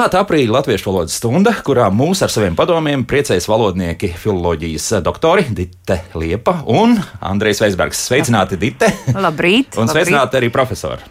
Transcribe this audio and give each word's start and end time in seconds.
Klāta 0.00 0.22
aprīļa 0.24 0.54
latviešu 0.54 0.86
valodas 0.88 1.12
stunda, 1.20 1.52
kurā 1.60 1.90
mūs 1.92 2.22
ar 2.24 2.32
saviem 2.32 2.54
padomiem 2.56 3.02
priecējas 3.04 3.44
valodnieki, 3.50 4.08
filozofijas 4.16 4.86
doktori 5.04 5.44
Dite 5.52 5.98
Liepa 6.16 6.54
un 6.72 6.94
Andrejs 7.20 7.60
Veisbergs. 7.60 8.00
Sveicināti, 8.08 8.56
Dite! 8.56 8.88
Labrīt! 9.12 9.76
Un 9.76 9.84
labrīt. 9.84 9.92
sveicināti 9.92 10.40
arī 10.40 10.48
profesori! 10.54 11.04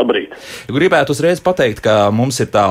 Labrīt! 0.00 0.32
Gribētu 0.72 1.12
uzreiz 1.12 1.44
pateikt, 1.44 1.84
ka 1.84 2.06
mums 2.08 2.40
ir 2.40 2.48
tā 2.56 2.64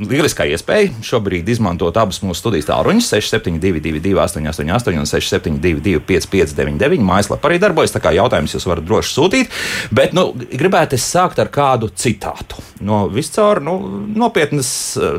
lieliskā 0.00 0.46
iespēja 0.48 0.90
šobrīd 1.04 1.48
izmantot 1.52 1.96
abus 2.00 2.22
mūsu 2.24 2.40
studijas 2.40 2.68
tālruņus, 2.70 3.10
6722, 3.12 4.14
888, 4.16 4.98
un 4.98 5.08
672, 5.08 6.00
559, 6.08 7.04
mājaslapā 7.06 7.50
arī 7.50 7.60
darbojas. 7.62 7.94
Tā 7.94 8.02
kā 8.04 8.14
jautājums 8.16 8.56
jūs 8.56 8.68
varat 8.68 8.88
droši 8.88 9.14
sūtīt, 9.16 9.60
bet 9.94 10.16
nu, 10.16 10.30
gribētu 10.34 11.00
sākt 11.00 11.42
ar 11.42 11.52
kādu 11.52 11.92
citātu 11.92 12.62
no 12.86 13.04
viscaur 13.12 13.62
nu, 13.64 13.78
nopietnas, 14.16 14.72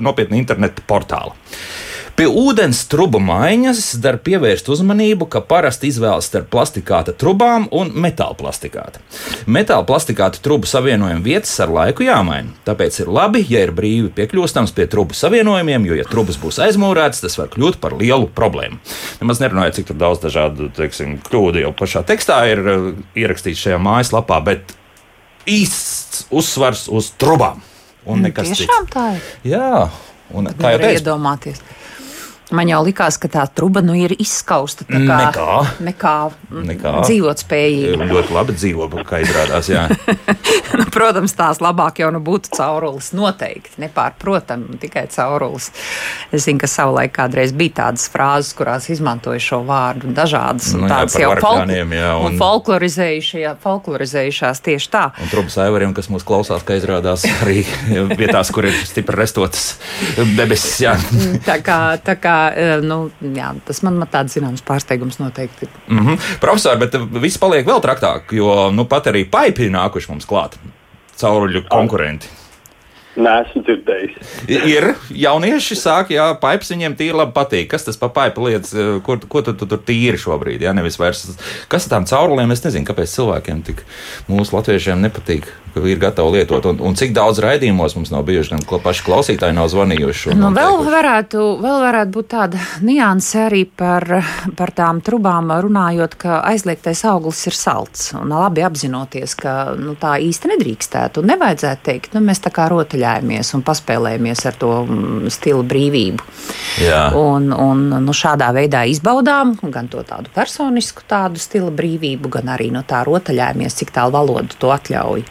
nopietna 0.03 0.39
interneta 0.41 0.85
portāla. 0.87 1.37
Pie 2.13 2.27
ūdens 2.30 2.84
trubu 2.85 3.17
maiņas 3.26 3.95
dar 3.98 4.20
pievērst 4.22 4.67
uzmanību, 4.70 5.26
ka 5.34 5.40
parasti 5.49 5.90
izvēlas 5.90 6.27
starp 6.30 6.52
plastikāta 6.53 7.09
trubām 7.17 7.66
un 7.73 7.89
metāla 7.98 8.38
plastikāta. 8.38 9.02
Metāla 9.49 9.81
plastikāta 9.89 10.38
trubu 10.45 10.70
savienojuma 10.70 11.25
vietas 11.25 11.55
ar 11.66 11.73
laiku 11.73 12.05
jāmaina. 12.05 12.53
Tāpēc 12.70 13.00
ir 13.02 13.09
labi, 13.09 13.42
ja 13.50 13.64
ir 13.66 13.73
brīvi 13.73 14.14
piekļūstams 14.14 14.75
pie 14.78 14.86
trubu 14.94 15.17
savienojumiem, 15.17 15.89
jo, 15.89 15.97
ja 15.97 16.05
trubas 16.05 16.38
būs 16.38 16.61
aizmūrētas, 16.67 17.25
tas 17.25 17.39
var 17.42 17.50
kļūt 17.55 17.81
par 17.81 17.97
lielu 17.97 18.30
problēmu. 18.30 18.77
Nemaz 19.23 19.42
nerunājot, 19.42 19.81
cik 19.81 19.98
daudz 19.98 20.22
dažādu 20.22 20.70
teiksim, 20.77 21.17
kļūdu 21.25 21.66
jau 21.66 21.75
pašā 21.81 22.05
tekstā 22.14 22.44
ir 22.53 22.61
uh, 22.61 22.89
ierakstīts 23.17 23.66
šajā 23.66 23.81
mājaslapā, 23.81 24.38
bet 24.45 24.77
īsts 25.50 26.27
uzsvars 26.30 26.86
uz 26.94 27.09
trubām. 27.17 27.66
Un 28.05 28.22
nekas 28.22 28.53
cits. 28.53 28.67
Tiešām 28.67 28.92
tā 28.94 29.14
ir. 29.17 29.31
Jā, 29.55 29.88
un 30.38 30.53
kā 30.59 30.77
jau 30.77 30.83
teicu, 30.86 31.00
iedomāties. 31.02 31.70
Man 32.53 32.69
jau 32.69 32.83
likās, 32.85 33.17
ka 33.17 33.27
tā 33.33 33.43
truba 33.49 33.81
nu 33.81 33.95
ir 33.97 34.13
izskausta. 34.21 34.85
tā 34.85 34.99
Kā, 35.03 35.17
Nekā. 35.33 35.53
nekā, 35.89 36.15
Nekā. 36.69 36.91
dzīvot 37.07 37.41
spējīga. 37.41 38.07
ļoti 38.11 38.31
labi 38.35 38.53
dzīvo, 38.53 38.89
kā 39.09 39.23
izrādās. 39.25 39.71
Nu, 40.73 40.85
Protams, 40.89 41.33
tās 41.37 41.59
labāk 41.61 41.99
jau 42.01 42.07
nu 42.13 42.19
būtu 42.23 42.49
caurulis. 42.57 43.11
Noteikti, 43.13 43.77
nepārprotami, 43.83 44.77
tikai 44.81 45.03
caurulis. 45.13 45.67
Es 46.33 46.45
zinu, 46.47 46.57
ka 46.63 46.67
savulaik 46.69 47.11
kādreiz 47.13 47.53
bija 47.53 47.75
tādas 47.83 48.07
frāzes, 48.09 48.53
kurās 48.57 48.87
izmantoja 48.89 49.41
šo 49.41 49.59
vārdu 49.67 50.09
dažādas. 50.17 50.71
Nu 50.73 50.87
tādas 50.89 51.13
jau 51.19 51.29
jā, 51.93 52.09
un- 52.17 52.25
un 52.33 52.39
folklorizējušajā- 52.41 53.55
folklorizējušās 53.63 54.61
tieši 54.65 54.89
tā. 54.93 55.03
Un 55.21 55.29
trūks 55.29 55.57
aivariem, 55.61 55.93
kas 55.93 56.07
mūs 56.09 56.25
klausās, 56.25 56.65
kā 56.65 56.77
izrādās 56.81 57.25
arī 57.43 57.63
vietās, 58.17 58.51
kur 58.53 58.65
ir 58.65 58.73
stipri 58.85 59.15
restotas 59.21 59.75
debesis. 60.37 60.79
Jā. 60.81 60.95
Tā 61.45 61.59
kā, 61.61 61.79
tā 62.01 62.17
kā 62.17 62.42
nu, 62.83 62.99
jā, 63.36 63.49
tas 63.66 63.81
man, 63.86 64.02
tāds 64.11 64.38
zināms 64.38 64.63
pārsteigums 64.66 65.19
noteikti. 65.22 65.69
Mm 65.88 66.05
-hmm. 66.05 66.38
Profesor, 66.39 66.77
bet 66.77 66.95
viss 67.22 67.38
paliek 67.38 67.67
vēl 67.67 67.81
traktāk, 67.81 68.31
jo 68.31 68.72
nu, 68.72 68.86
pat 68.86 69.08
arī 69.08 69.25
paipi 69.30 69.69
nākuši 69.69 70.09
mums 70.09 70.25
klāt. 70.25 70.58
Cauruļu 71.19 71.67
konkurenti. 71.69 72.27
Nē, 72.27 72.42
esmu 73.16 73.61
dzirdējis. 73.67 74.31
Ir 74.49 74.87
jaunieši, 75.14 75.77
sāk, 75.77 76.14
jā, 76.14 76.26
paips 76.42 76.71
viņiem 76.73 76.95
tīri 76.98 77.17
labi 77.17 77.36
patīk. 77.36 77.70
Kas 77.73 77.86
tas 77.86 77.99
par 77.99 78.14
paipu 78.15 78.48
lietas, 78.48 78.73
kur, 79.05 79.21
ko 79.30 79.43
tu, 79.45 79.54
tu 79.58 79.67
tur 79.70 79.82
tīri 79.86 80.17
šobrīd? 80.20 80.64
Jā, 80.65 80.73
nevis 80.73 80.98
vairs. 81.02 81.27
Kas 81.71 81.86
ar 81.87 81.98
tām 81.98 82.08
caurulēm? 82.10 82.54
Es 82.54 82.64
nezinu, 82.65 82.87
kāpēc 82.89 83.14
cilvēkiem 83.14 83.61
tik 83.67 83.83
mūsu 84.32 84.58
latviešiem 84.58 85.04
nepatīk, 85.05 85.49
ka 85.76 85.83
ir 85.89 86.02
gatavi 86.02 86.39
lietot. 86.39 86.65
Un, 86.71 86.82
un 86.82 86.98
cik 86.98 87.14
daudz 87.15 87.42
raidījumos 87.43 87.98
mums 87.98 88.14
nav 88.14 88.26
bijuši, 88.27 88.55
gan 88.55 88.82
paši 88.83 89.05
klausītāji 89.05 89.58
nav 89.58 89.70
zvanījuši. 89.73 90.33
Nu, 90.37 90.49
vēl, 90.55 90.80
teikuši. 90.80 90.93
varētu, 90.98 91.45
vēl 91.64 91.80
varētu 91.86 92.14
būt 92.17 92.30
tāda 92.33 92.64
nianse 92.86 93.45
arī 93.48 93.64
par, 93.70 94.08
par 94.58 94.73
tām 94.73 95.04
trubām, 95.05 95.54
runājot, 95.66 96.17
ka 96.21 96.42
aizliegtais 96.49 97.05
auglis 97.10 97.45
ir 97.49 97.58
salds. 97.58 98.10
Un 98.17 98.33
labi 98.33 98.66
apzinoties, 98.66 99.37
ka 99.37 99.55
nu, 99.77 99.93
tā 99.99 100.16
īsti 100.23 100.54
nedrīkstētu 100.55 101.21
un 101.21 101.32
nevajadzētu 101.33 101.86
teikt, 101.86 102.17
nu, 102.17 102.23
mēs 102.26 102.42
tā 102.43 102.54
kā 102.54 102.70
rotaļājamies 103.03 103.53
un 103.55 103.64
paspēlējamies 103.64 104.45
ar 104.47 104.58
to 104.59 104.71
mm, 104.83 105.31
stilu 105.33 105.64
brīvību. 105.64 106.23
Jā. 106.83 107.11
Un, 107.17 107.52
un 107.52 107.83
nu, 108.03 108.14
šādā 108.14 108.52
veidā 108.55 108.86
izbaudām 108.89 109.58
gan 109.61 109.87
to 109.87 110.03
tādu 110.03 110.31
personisku 110.33 111.03
tādu 111.08 111.39
stila 111.39 111.71
brīvību, 111.71 112.30
gan 112.30 112.53
arī 112.55 112.71
no 112.71 112.83
tā 112.83 113.03
rotaļājamies, 113.05 113.75
cik 113.81 113.93
tālu 113.93 114.13
valoda 114.13 114.55
to 114.58 114.71
atļauj. 114.73 115.25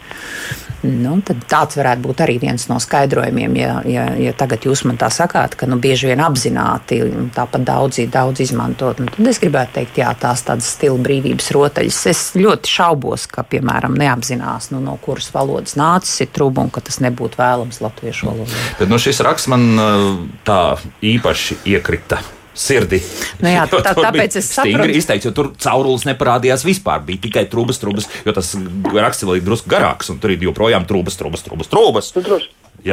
Nu, 0.83 1.15
tāds 1.23 1.77
varētu 1.79 2.03
būt 2.03 2.21
arī 2.25 2.41
viens 2.43 2.65
no 2.67 2.81
skaidrojumiem, 2.83 3.53
ja, 3.55 3.75
ja, 3.87 4.07
ja 4.19 4.33
tagad 4.35 4.65
jūs 4.67 4.83
man 4.89 4.97
tā 4.99 5.13
sakāt, 5.15 5.55
ka 5.55 5.69
nu, 5.71 5.77
bieži 5.83 6.09
vien 6.11 6.19
apzināti 6.25 6.99
tāpat 7.37 7.63
daudzi 7.69 8.09
daudz 8.11 8.43
izmantot. 8.43 8.99
Nu, 8.99 9.07
tad 9.15 9.31
es 9.31 9.39
gribētu 9.43 9.77
teikt, 9.77 10.01
jā, 10.03 10.11
tās 10.19 10.43
tādas 10.43 10.73
stila 10.75 10.99
brīvības 10.99 11.53
rotaļas. 11.55 12.01
Es 12.11 12.25
ļoti 12.35 12.75
šaubos, 12.75 13.29
ka, 13.31 13.47
piemēram, 13.47 13.95
neapzinās, 14.01 14.73
nu, 14.75 14.83
no 14.83 14.97
kuras 15.05 15.31
valodas 15.35 15.79
nācis 15.79 16.25
ir 16.27 16.33
truba 16.35 16.67
un 16.67 16.75
ka 16.75 16.83
tas 16.83 16.99
nebūtu 17.05 17.39
vēlams 17.39 17.62
latviešu 17.85 18.29
valodā. 18.29 18.63
Bet 18.81 18.91
nu, 18.91 18.99
šis 18.99 19.21
raksts 19.25 19.49
man 19.53 19.67
uh, 19.79 20.07
tā 20.47 20.61
īpaši 21.03 21.61
iekrita. 21.75 22.21
Sirdī. 22.53 22.99
Nu 23.41 23.49
jā, 23.49 23.63
tā- 23.73 23.95
tāpēc 23.97 24.35
es 24.37 24.51
saprotu. 24.53 24.93
izteikts, 24.99 25.25
jo 25.25 25.33
tur 25.33 25.53
caurulis 25.57 26.05
neparādījās 26.05 26.67
vispār. 26.69 27.01
Bija 27.07 27.23
tikai 27.25 27.47
trūkas, 27.49 27.81
trūkas, 27.81 28.09
jo 28.27 28.35
tas 28.37 28.53
raksts 28.93 29.25
vēl 29.25 29.39
ir 29.41 29.47
drusku 29.47 29.73
garāks, 29.73 30.11
un 30.13 30.19
tur 30.21 30.35
ir 30.35 30.45
joprojām 30.45 30.85
trūkas, 30.85 31.17
trūkas, 31.17 31.47
trūkas. 31.49 31.71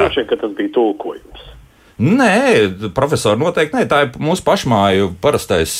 droši 0.06 0.22
vien, 0.22 0.30
ka 0.32 0.40
tas 0.40 0.56
bija 0.56 0.72
tulkojums. 0.78 1.44
Nē, 2.00 2.70
profesori, 2.96 3.36
noteikti 3.42 3.76
nē. 3.76 3.82
Tā 3.92 3.98
ir 4.06 4.14
mūsu 4.24 4.44
pašmāju 4.46 5.10
parastais 5.20 5.74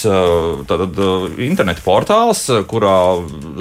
tātad, 0.68 0.98
interneta 1.40 1.80
portāls, 1.86 2.42
kurā 2.68 2.96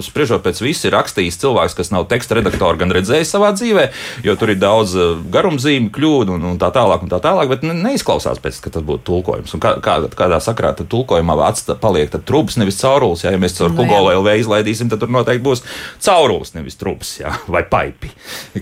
spriežot 0.02 0.42
pēc 0.42 0.58
visu 0.64 0.88
ir 0.88 0.96
rakstījis 0.96 1.38
cilvēks, 1.38 1.76
kas 1.78 1.92
nav 1.94 2.08
teksta 2.10 2.40
redaktors, 2.40 2.80
gan 2.80 2.90
redzējis 2.96 3.30
savā 3.30 3.52
dzīvē, 3.54 3.84
jo 4.26 4.34
tur 4.40 4.50
ir 4.50 4.58
daudz 4.58 4.96
garumzīmju, 5.30 5.92
kļūdu 5.94 6.34
un, 6.34 6.48
un 6.50 6.58
tā 6.58 6.72
tālāk, 6.74 7.04
un 7.06 7.12
tā 7.12 7.20
tālāk, 7.22 7.52
bet 7.52 7.62
ne- 7.62 7.76
neizklausās 7.78 8.42
pēc, 8.42 8.58
ka 8.64 8.74
tas 8.74 8.82
būtu 8.90 9.06
tulkojums. 9.06 9.54
Un 9.54 9.62
kā, 9.62 9.76
kā, 9.84 10.00
kādā 10.18 10.40
sakrā 10.42 10.74
tad 10.80 10.90
tulkojumā 10.90 11.38
atsta, 11.46 11.78
paliek 11.78 12.10
tad 12.10 12.26
trūks, 12.26 12.58
nevis 12.58 12.80
caurulis. 12.82 13.22
Jā, 13.22 13.36
ja 13.36 13.42
mēs 13.42 13.54
caur 13.60 13.70
Nu 13.70 13.84
jā. 13.84 13.86
Google 13.86 14.16
LV 14.18 14.34
izlaidīsim, 14.42 14.90
tad 14.90 15.04
tur 15.04 15.14
noteikti 15.14 15.46
būs 15.46 15.62
caurulis, 16.02 16.56
nevis 16.58 16.74
trūks, 16.80 17.14
jā, 17.22 17.36
vai 17.46 17.62
paipi, 17.70 18.10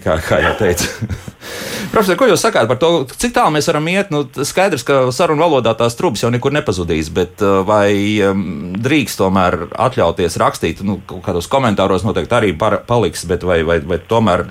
kā, 0.05 0.21
kā 0.21 0.43
jau 0.45 0.53
teicu. 0.61 1.09
Profesor, 1.95 2.19
ko 2.19 2.29
jūs 2.29 2.43
sakāt 2.45 2.69
par 2.69 2.77
to, 2.83 2.91
cik 3.17 3.33
tālu 3.37 3.55
mēs 3.57 3.69
varam 3.71 3.86
iet? 3.93 4.11
Nu, 4.15 4.23
skaidrs, 4.27 4.85
ka 4.87 4.99
sarunu 5.15 5.45
valodā 5.45 5.75
tās 5.79 5.97
trūkas 5.99 6.25
jau 6.25 6.31
nekur 6.35 6.55
nepazudīs, 6.57 7.11
bet 7.15 7.43
uh, 7.45 7.61
vai 7.67 7.91
drīkst 8.87 9.21
tomēr 9.21 9.59
atļauties 9.73 10.39
rakstīt, 10.43 10.83
nu, 10.87 10.99
kādos 11.25 11.49
komentāros 11.53 12.07
noteikti 12.07 12.39
arī 12.39 12.53
par, 12.59 12.81
paliks, 12.89 13.27
bet 13.29 13.47
vai, 13.47 13.61
vai, 13.67 13.79
vai 13.85 14.01
tomēr 14.01 14.47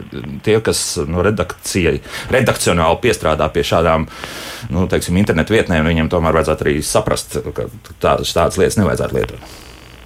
tie, 0.46 0.58
kas 0.66 0.84
no 1.10 1.26
redakcijai, 1.26 2.00
redakcionāli 2.34 3.02
piestrādā 3.04 3.50
pie 3.54 3.66
šādām, 3.68 4.08
nu, 4.74 4.88
teiksim, 4.92 5.18
internetu 5.22 5.56
vietnēm, 5.58 5.88
viņiem 5.92 6.12
tomēr 6.14 6.40
vajadzētu 6.40 6.68
arī 6.68 6.80
saprast, 6.86 7.40
ka 7.56 7.70
tādas, 8.00 8.34
tādas 8.36 8.60
lietas 8.62 8.80
nevajadzētu 8.82 9.20
lietot. 9.20 9.54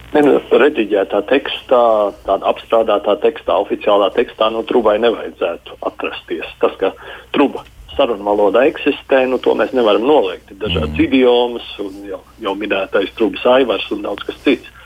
Nu, 0.10 0.40
rediģētā 0.50 1.20
tekstā, 1.30 1.82
tādā 2.26 2.48
apstrādātā 2.50 3.14
tekstā, 3.22 3.60
oficiālā 3.62 4.10
tekstā, 4.16 4.48
nu, 4.54 4.64
trubai 4.66 4.98
nevajadzētu 5.04 5.78
atrasties. 5.86 6.48
Tas, 6.64 6.74
ka 6.82 6.96
truba 7.36 7.62
sarunu 8.00 8.24
valodā 8.24 8.64
eksistē, 8.70 9.26
nu, 9.28 9.42
to 9.44 9.54
mēs 9.60 9.74
nevaram 9.76 10.06
noliegt. 10.08 10.52
Ir 10.54 10.62
dažādas 10.64 10.96
mm. 10.96 11.02
idiomas, 11.06 11.72
un 11.84 11.98
jau, 12.08 12.22
jau 12.40 12.54
minētais 12.56 13.12
trubas 13.18 13.44
aivars 13.58 13.90
un 13.96 14.06
daudz 14.08 14.24
kas 14.28 14.40
cits. 14.46 14.78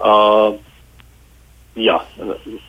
Uh, 0.00 0.56
jā. 1.78 1.98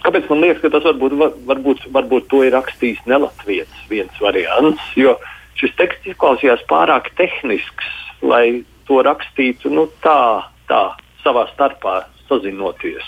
Kāpēc 0.05 0.27
man 0.31 0.43
liekas, 0.43 0.61
ka 0.63 0.73
tas 0.75 0.87
varbūt, 0.89 1.15
var, 1.21 1.33
varbūt, 1.51 1.87
varbūt 1.95 2.27
to 2.31 2.43
ir 2.45 2.53
rakstījis 2.57 3.05
nelatvietis 3.09 3.87
viens 3.91 4.21
variants, 4.21 4.91
jo 4.99 5.15
šis 5.59 5.75
teksts 5.79 6.11
izklausījās 6.11 6.65
pārāk 6.69 7.13
tehnisks, 7.19 7.87
lai 8.25 8.65
to 8.89 8.99
rakstītu 9.05 9.71
nu, 9.73 9.87
tā, 10.03 10.45
tā 10.69 10.83
savā 11.23 11.47
starpā 11.53 12.03
sazinoties. 12.27 13.05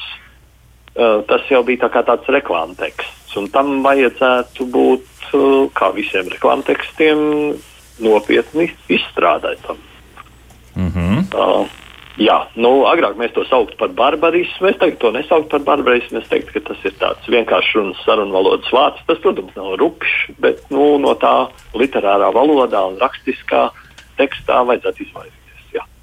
Uh, 0.97 1.21
tas 1.29 1.43
jau 1.51 1.61
bija 1.65 1.85
tā 1.85 2.01
tāds 2.01 2.29
reklāmas 2.33 2.79
teksts, 2.79 3.16
un 3.39 3.49
tam 3.53 3.81
vajadzētu 3.85 4.67
būt, 4.73 5.09
uh, 5.33 5.65
kā 5.77 5.91
visiem 5.95 6.29
reklāmas 6.33 6.67
tekstiem, 6.69 7.19
nopietni 8.03 8.71
izstrādātam. 8.89 9.77
Mm 10.75 10.91
-hmm. 10.95 11.23
Uh, 11.33 11.67
jā, 12.17 12.37
nu, 12.55 12.85
agrāk 12.85 13.15
mēs 13.17 13.33
to 13.33 13.45
sauktu 13.45 13.77
par 13.77 13.89
barbarismu. 13.89 14.67
Es 14.67 14.77
tagad 14.77 14.97
to 14.97 15.11
nesauktu 15.11 15.49
par 15.49 15.59
barbarismu. 15.59 16.19
Es 16.19 16.29
teiktu, 16.29 16.53
ka 16.53 16.59
tas 16.59 16.85
ir 16.85 16.93
tāds 16.99 17.27
vienkāršs 17.27 17.75
runas 17.75 18.05
sarunu 18.05 18.33
valodas 18.33 18.71
vārds. 18.71 19.05
Tas, 19.07 19.17
protams, 19.17 19.55
nav 19.55 19.75
rupšs, 19.79 20.29
bet 20.39 20.61
nu, 20.69 20.97
no 20.97 21.13
tā 21.13 21.49
literārā 21.73 22.33
valodā 22.33 22.85
un 22.87 22.97
rakstiskā 22.97 23.69
tekstā 24.17 24.65
vajadzētu 24.65 25.03
izvairīties. 25.03 25.37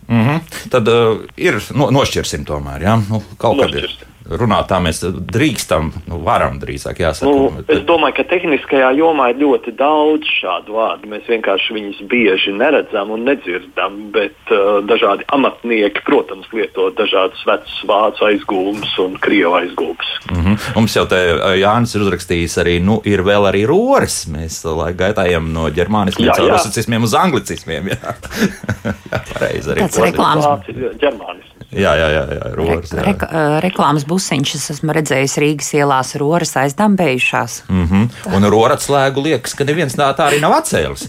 Mm 0.08 0.20
-hmm. 0.20 0.70
Tad 0.70 0.88
uh, 0.88 1.19
ir 1.36 1.54
no, 1.75 1.90
nošķirsim 1.90 2.44
tomēr. 2.44 2.82
Ja? 2.82 2.96
Nu, 3.10 3.22
kaut 3.38 3.60
kad 3.60 3.75
ir. 3.75 3.88
Runāt 4.25 4.71
tā 4.71 4.79
mēs 4.81 5.03
drīkstam, 5.05 5.91
nu, 6.09 6.19
varam 6.25 6.56
drīzāk 6.56 7.03
jāsaka. 7.03 7.29
Nu, 7.29 7.65
es 7.69 7.82
domāju, 7.85 8.17
ka 8.17 8.25
tehniskajā 8.31 8.88
jomā 8.97 9.26
ir 9.35 9.43
ļoti 9.43 9.75
daudz 9.76 10.31
šādu 10.41 10.79
vārdu. 10.79 11.11
Mēs 11.12 11.29
vienkārši 11.29 11.76
viņus 11.76 12.00
bieži 12.09 12.55
neredzam 12.56 13.12
un 13.12 13.26
nedzirdam, 13.29 13.99
bet 14.15 14.55
uh, 14.55 14.81
dažādi 14.88 15.29
amatnieki, 15.37 16.06
protams, 16.09 16.49
lieto 16.56 16.88
dažādus 16.97 17.44
vecus 17.44 17.76
vācu 17.91 18.25
aizgūmus 18.31 18.97
un 19.05 19.19
krievu 19.21 19.59
aizgūmus. 19.61 20.17
Mm 20.31 20.41
-hmm. 20.41 20.69
Mums 20.81 20.97
jau 20.97 21.05
te 21.06 21.20
uh, 21.35 21.53
Jānis 21.61 21.93
ir 21.94 22.06
uzrakstījis 22.09 22.59
arī, 22.65 22.81
nu, 22.81 23.03
ir 23.05 23.20
vēl 23.20 23.53
arī 23.53 23.67
roras. 23.69 24.25
Mēs 24.25 24.65
uh, 24.65 24.73
laika 24.73 25.05
gaitā 25.05 25.29
ejam 25.29 25.53
no 25.53 25.69
ģermāniskiem 25.69 26.32
caur 26.32 26.56
rusicismiem 26.56 27.05
uz 27.05 27.15
anglicismiem. 27.15 27.93
Jā, 27.93 28.17
jā 29.12 29.20
pareizi 29.35 29.70
arī. 29.70 29.81
Tāds 29.85 30.00
reklāmas. 30.00 30.73
Ģermānis. 30.97 31.54
Jā, 31.75 31.94
jā, 31.99 32.09
jā, 32.12 32.23
jā, 32.37 32.50
roras, 32.55 32.93
jā. 32.93 33.03
Re, 33.03 33.15
re, 33.19 33.44
reklāmas 33.65 34.06
busiņš 34.09 34.55
es 34.59 34.69
esmu 34.76 34.94
redzējis 34.94 35.38
Rīgas 35.43 35.73
ielās, 35.75 36.15
roras 36.21 36.55
aizdambējušās. 36.61 37.62
Mm 37.69 37.88
-hmm. 37.91 38.37
Un 38.37 38.49
roras 38.53 38.87
slēgu 38.88 39.25
liekas, 39.25 39.55
ka 39.59 39.65
neviens 39.65 39.97
tā, 39.99 40.12
tā 40.15 40.31
arī 40.31 40.41
nav 40.41 40.55
atcēlis, 40.61 41.09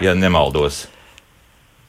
ja 0.00 0.14
nemaldos. 0.14 0.86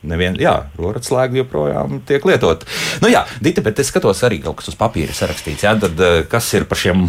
Nevien, 0.06 0.38
jā, 0.42 0.56
roras 0.80 1.10
slēga 1.10 1.42
joprojām 1.42 2.02
tiek 2.08 2.26
lietot. 2.28 2.66
Nu, 3.04 3.10
jā, 3.12 3.26
Dita, 3.44 3.64
bet 3.66 3.80
es 3.82 3.90
skatos 3.92 4.24
arī 4.28 4.42
kaut 4.44 4.60
kas 4.62 4.72
uz 4.74 4.78
papīra 4.80 5.16
sarakstīts. 5.16 5.66
Jā, 5.66 5.76
tad 5.82 6.00
kas 6.32 6.54
ir 6.58 6.68
par 6.70 6.80
šiem 6.80 7.08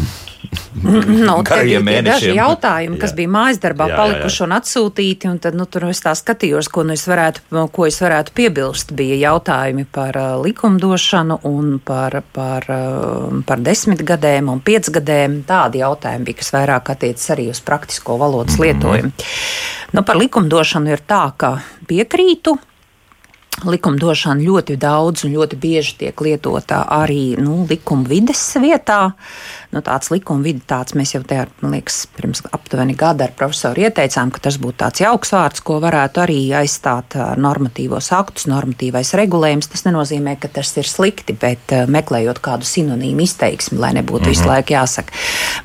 nu, 1.26 1.34
gariem 1.46 1.84
mēnešiem? 1.86 2.08
Daži 2.08 2.34
jautājumi, 2.36 2.98
kas 3.00 3.12
jā. 3.12 3.16
bija 3.20 3.32
mājas 3.32 3.60
darbā 3.62 3.88
jā, 3.90 3.96
palikuši 3.98 4.36
jā, 4.36 4.42
jā. 4.42 4.46
un 4.46 4.54
atsūtīti, 4.56 5.30
un 5.30 5.40
tad, 5.42 5.56
nu, 5.58 5.66
tur 5.70 5.88
es 5.90 6.02
tā 6.04 6.12
skatījos, 6.18 6.68
ko, 6.72 6.84
nu 6.86 6.94
es 6.96 7.06
varētu, 7.08 7.44
ko 7.74 7.86
es 7.88 7.98
varētu 8.02 8.34
piebilst. 8.36 8.92
Bija 8.96 9.18
jautājumi 9.20 9.86
par 9.92 10.18
uh, 10.20 10.28
likumdošanu 10.42 11.40
un 11.48 11.76
par, 11.84 12.20
par, 12.36 12.68
uh, 12.72 13.40
par 13.48 13.64
desmitgadēm 13.64 14.52
un 14.52 14.62
piecgadēm. 14.66 15.40
Tādi 15.48 15.82
jautājumi 15.82 16.30
bija, 16.30 16.40
kas 16.42 16.54
vairāk 16.54 16.94
attiecas 16.96 17.34
arī 17.34 17.50
uz 17.52 17.62
praktisko 17.64 18.18
valodas 18.20 18.58
mm 18.58 18.64
-hmm. 18.64 18.66
lietojumu. 18.66 19.12
Nu, 19.92 20.02
par 20.02 20.16
likumdošanu 20.16 20.90
ir 20.90 21.02
tā, 21.08 21.30
ka 21.36 21.58
piekrītu 21.86 22.58
likumdošana 23.64 24.42
ļoti 24.44 24.76
daudz 24.80 25.24
un 25.24 25.32
ļoti 25.36 25.56
bieži 25.60 25.96
tiek 26.02 26.20
lietota 26.20 26.82
arī 26.92 27.36
nu, 27.40 27.64
likuma 27.70 28.04
vides 28.10 28.42
vietā. 28.60 29.14
Nu, 29.74 29.82
tāds 29.84 30.10
likuma 30.12 30.44
vidi, 30.46 30.62
tāds 30.66 30.94
mēs 30.96 31.12
jau 31.14 31.22
te, 31.26 31.38
man 31.60 31.74
liekas, 31.74 32.04
pirms 32.16 32.42
aptuveni 32.54 32.94
gada 32.98 33.26
ar 33.26 33.32
profesoru 33.36 33.82
ieteicām, 33.86 34.30
ka 34.32 34.40
tas 34.46 34.58
būtu 34.62 34.78
tāds 34.84 35.02
jauks 35.02 35.32
vārds, 35.34 35.62
ko 35.66 35.78
varētu 35.82 36.22
arī 36.22 36.38
aizstāt 36.56 37.16
ar 37.20 37.40
normatīvos 37.42 38.12
aktus, 38.16 38.46
normatīvais 38.50 39.12
regulējums. 39.18 39.68
Tas 39.72 39.84
nenozīmē, 39.88 40.36
ka 40.40 40.50
tas 40.58 40.70
ir 40.80 40.88
slikti, 40.88 41.36
bet 41.36 41.74
meklējot 41.92 42.40
kādu 42.44 42.68
sinonīmu 42.68 43.26
izteiksmi, 43.26 43.80
lai 43.82 43.92
nebūtu 43.98 44.22
mm 44.22 44.26
-hmm. 44.26 44.36
visu 44.36 44.48
laiku 44.48 44.72
jāsaka. 44.76 45.12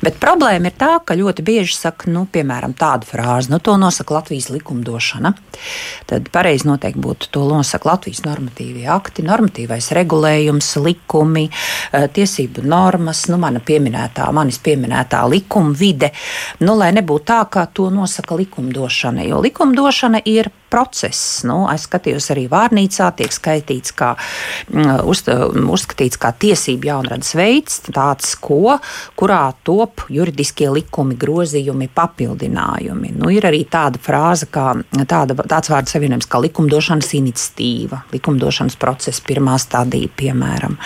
Bet 0.02 0.20
problēma 0.20 0.72
ir 0.72 0.76
tā, 0.78 0.92
ka 1.04 1.14
ļoti 1.14 1.42
bieži 1.42 1.76
saka, 1.76 2.10
nu, 2.10 2.26
piemēram, 2.32 2.74
tādu 2.74 3.06
frāzi, 3.06 3.50
nu, 3.50 3.58
to 3.58 3.76
nosaka 3.76 4.14
Latvijas 4.14 4.50
likumdošana. 4.50 5.32
Tad 6.06 6.28
pareizi 6.32 6.68
noteikti 6.68 7.00
būtu 7.00 7.30
to 7.30 7.48
nosaka 7.48 7.88
Latvijas 7.88 8.24
normatīvie 8.26 8.86
akti, 8.88 9.22
normatīvais 9.22 9.90
regulējums, 9.92 10.76
likumi, 10.76 11.50
tiesību 12.12 12.62
normas, 12.66 13.28
nu, 13.28 13.38
mana 13.38 13.60
pieminēta 13.60 13.91
pieminētā, 13.92 14.32
manis 14.32 14.58
pieminētā 14.58 15.22
likuma 15.28 15.74
vide, 15.76 16.12
nu, 16.60 16.76
lai 16.76 16.92
nebūtu 16.92 17.24
tā, 17.24 17.44
kā 17.50 17.66
to 17.72 17.90
nosaka 17.90 18.36
likumdošana. 18.36 19.24
Jo 19.28 19.40
likumdošana 19.42 20.22
ir 20.24 20.50
process. 20.72 21.42
Nu, 21.48 21.64
es 21.72 21.86
skatījos 21.88 22.30
arī 22.32 22.46
vārnīcā, 22.52 23.10
tiek 23.18 23.32
skaitīts 23.34 23.94
kā, 23.96 24.12
mm, 24.72 25.02
uz, 25.08 25.24
uzskatīts 25.76 26.20
kā 26.20 26.32
tiesību 26.32 26.88
jaunradas 26.88 27.34
veids, 27.38 27.80
tāds, 27.90 28.34
ko, 28.40 28.78
kurā 29.18 29.42
top 29.66 30.06
juridiskie 30.12 30.70
likumi, 30.72 31.16
grozījumi, 31.20 31.90
papildinājumi. 31.92 33.12
Nu, 33.18 33.30
ir 33.34 33.46
arī 33.48 33.64
tāda 33.70 34.00
frāze, 34.02 34.48
kā 34.52 34.72
tāda, 35.08 35.36
tāds 35.50 35.72
vārdu 35.72 35.92
savienojums 35.92 36.30
kā 36.30 36.40
likumdošanas 36.46 37.12
iniciatīva, 37.18 38.02
likumdošanas 38.14 38.78
procesa 38.80 39.24
pirmā 39.26 39.58
stadija, 39.62 40.10
piemēram. 40.16 40.78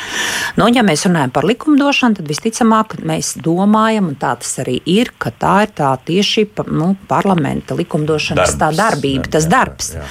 Nu, 0.58 0.68
ja 0.72 0.84
mēs 0.86 1.06
runājam 1.08 1.34
par 1.34 1.46
likumdošanu, 1.48 2.20
tad 2.20 2.30
visticamāk 2.30 2.98
mēs 3.06 3.36
domājam, 3.42 4.10
un 4.12 4.18
tā 4.20 4.34
tas 4.40 4.56
arī 4.64 4.80
ir, 4.90 5.12
ka 5.20 5.32
tā 5.32 5.56
ir 5.66 5.74
tā 5.76 5.92
tieši 6.06 6.46
nu, 6.72 6.94
parlamenta 7.08 7.76
likumdošanas 7.76 8.56
Darbs, 8.56 8.78
darbība, 8.78 9.28
tas 9.30 9.46
darbs 9.50 9.75
darbs. 9.76 9.92
Jā. 9.94 10.04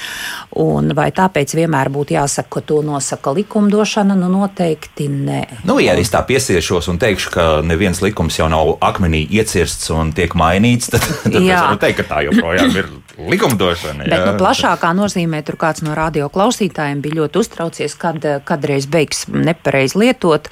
Un 0.62 0.94
vai 0.96 1.10
tāpēc 1.16 1.56
vienmēr 1.58 1.90
būtu 1.94 2.16
jāsaka, 2.16 2.50
ka 2.50 2.62
to 2.62 2.82
nosaka 2.86 3.34
likumdošana? 3.36 4.16
Nu, 4.16 4.30
noteikti 4.32 5.08
nē. 5.10 5.66
Nu, 5.66 5.80
ja 5.80 5.96
es 6.00 6.12
tā 6.14 6.22
piesiešos 6.26 6.90
un 6.92 7.00
teikšu, 7.02 7.32
ka 7.34 7.46
neviens 7.66 8.02
likums 8.02 8.40
jau 8.40 8.48
nav 8.52 8.78
akmenī 8.86 9.26
iecirsts 9.26 9.90
un 9.96 10.14
tiek 10.16 10.36
mainīts, 10.38 10.92
tad, 10.94 11.04
tad 11.24 11.42
es 11.42 11.50
varu 11.50 11.80
teikt, 11.82 12.04
ka 12.04 12.08
tā 12.16 12.24
joprojām 12.30 12.72
ir 12.76 12.92
likumdošana. 13.18 14.08
Bet, 14.08 14.26
nu, 14.28 14.36
plašākā 14.40 14.92
nozīmē 14.96 15.42
tur 15.48 15.60
kāds 15.60 15.84
no 15.86 15.96
radio 15.98 16.30
klausītājiem 16.32 17.02
bija 17.04 17.22
ļoti 17.22 17.42
uztraucies, 17.42 17.96
kad 18.00 18.24
kādreiz 18.48 18.88
beigs 18.92 19.26
nepareizi 19.32 20.00
lietot. 20.02 20.50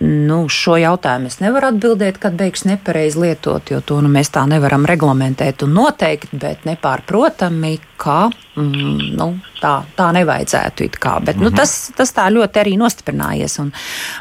Nu, 0.00 0.44
šo 0.52 0.78
jautājumu 0.80 1.32
es 1.32 1.40
nevaru 1.42 1.72
atbildēt, 1.72 2.20
kad 2.22 2.36
beigs 2.38 2.64
nepareizi 2.68 3.20
lietot, 3.22 3.72
jo 3.72 3.80
to 3.84 4.00
nu, 4.04 4.12
mēs 4.12 4.32
tā 4.34 4.44
nevaram 4.48 4.86
reglamentēt 4.88 5.64
un 5.66 5.76
noteikt, 5.76 6.32
bet 6.38 6.64
nepārprotami, 6.68 7.76
ka 8.00 8.28
mm, 8.58 9.10
nu, 9.18 9.28
tā, 9.60 9.72
tā 9.98 10.08
nevajadzētu. 10.16 10.88
Kā, 10.98 11.18
bet, 11.20 11.36
mm 11.36 11.40
-hmm. 11.40 11.44
nu, 11.44 11.48
mhm. 11.50 11.56
tas, 11.56 11.92
tas 11.96 12.12
tā 12.14 12.28
ļoti 12.32 12.60
arī 12.62 12.76
nostiprinājies. 12.78 13.58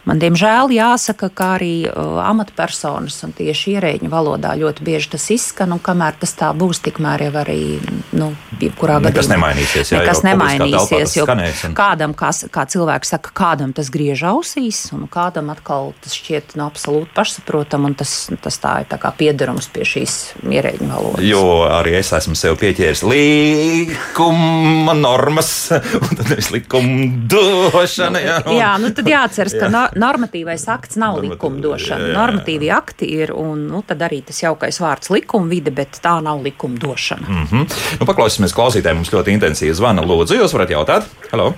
Man, 0.05 0.19
diemžēl, 0.19 0.71
jāsaka, 0.73 1.29
ka 1.29 1.57
arī 1.57 1.87
uh, 1.89 2.19
amatpersonas 2.29 3.23
un 3.23 3.33
tieši 3.33 3.77
ierēģiņu 3.77 4.09
valodā 4.09 4.55
ļoti 4.57 4.83
bieži 4.83 5.09
tas 5.09 5.29
izskan, 5.29 5.71
un 5.71 5.79
kamēr 5.79 6.13
tas 6.19 6.33
tā 6.33 6.53
būs, 6.53 6.81
tikmēr 6.81 7.23
jau 7.27 7.33
arī, 7.43 7.79
nu, 8.11 8.35
jebkurā 8.61 8.99
gadījumā 8.99 9.11
nekas 9.11 9.29
nemainīsies. 9.29 9.91
Jā, 9.91 9.99
nekas 10.01 10.23
nemainīsies, 10.23 11.15
jo 11.17 11.25
un... 11.29 11.73
kādam, 11.73 12.13
kā, 12.13 12.31
kā 12.51 12.65
cilvēks 12.65 13.13
saka, 13.13 13.31
kādam 13.33 13.73
tas 13.73 13.89
griež 13.89 14.23
ausīs, 14.23 14.91
un 14.93 15.07
kādam 15.07 15.49
atkal 15.49 15.93
tas 16.03 16.13
šķiet 16.17 16.57
nu, 16.57 16.67
absolūti 16.67 17.13
pašsaprotam, 17.15 17.85
un 17.85 17.93
tas, 17.93 18.29
tas 18.41 18.57
tā 18.57 18.81
ir 18.81 18.89
tā 18.91 18.99
kā 19.01 19.11
piederums 19.17 19.67
pie 19.67 19.85
šīs 19.85 20.17
ierēģiņu 20.43 20.91
valodas. 20.93 21.25
Jo 21.25 21.43
arī 21.69 21.97
es 21.99 22.11
esmu 22.13 22.35
sev 22.35 22.57
pieķēris 22.61 23.03
līdzi 23.07 23.97
likuma 24.27 24.93
normas, 24.93 25.71
un 26.01 26.17
tad 26.17 26.31
ir 26.31 26.41
likumdošana. 26.51 28.21
Jā, 28.21 28.37
un... 28.45 28.55
jā 28.57 28.71
nu 28.81 28.91
tad 28.95 29.09
jāatceras, 29.09 29.55
ka 29.59 29.69
jā. 29.71 29.83
normatīvais 29.99 30.67
akts 30.71 30.99
nav 30.99 31.19
likumdošana. 31.23 32.11
Normatīvi 32.15 32.71
akti 32.73 33.09
ir, 33.19 33.33
un 33.35 33.67
nu, 33.71 33.83
tad 33.87 34.03
arī 34.07 34.21
tas 34.27 34.41
jaukais 34.43 34.79
vārds 34.83 35.11
likumvide, 35.13 35.71
bet 35.75 35.99
tā 36.03 36.17
nav 36.23 36.43
likumdošana. 36.43 37.27
Mm 37.27 37.47
-hmm. 37.51 37.79
nu, 37.99 38.05
paklausīsimies 38.05 38.55
klausītājiem, 38.55 39.01
mums 39.01 39.13
ļoti 39.13 39.37
intensīvi 39.37 39.73
zvana. 39.73 40.01
Lūdzu, 40.01 40.39
jūs 40.41 40.53
varat 40.53 40.69
jautāt? 40.69 41.09
Halo! 41.31 41.53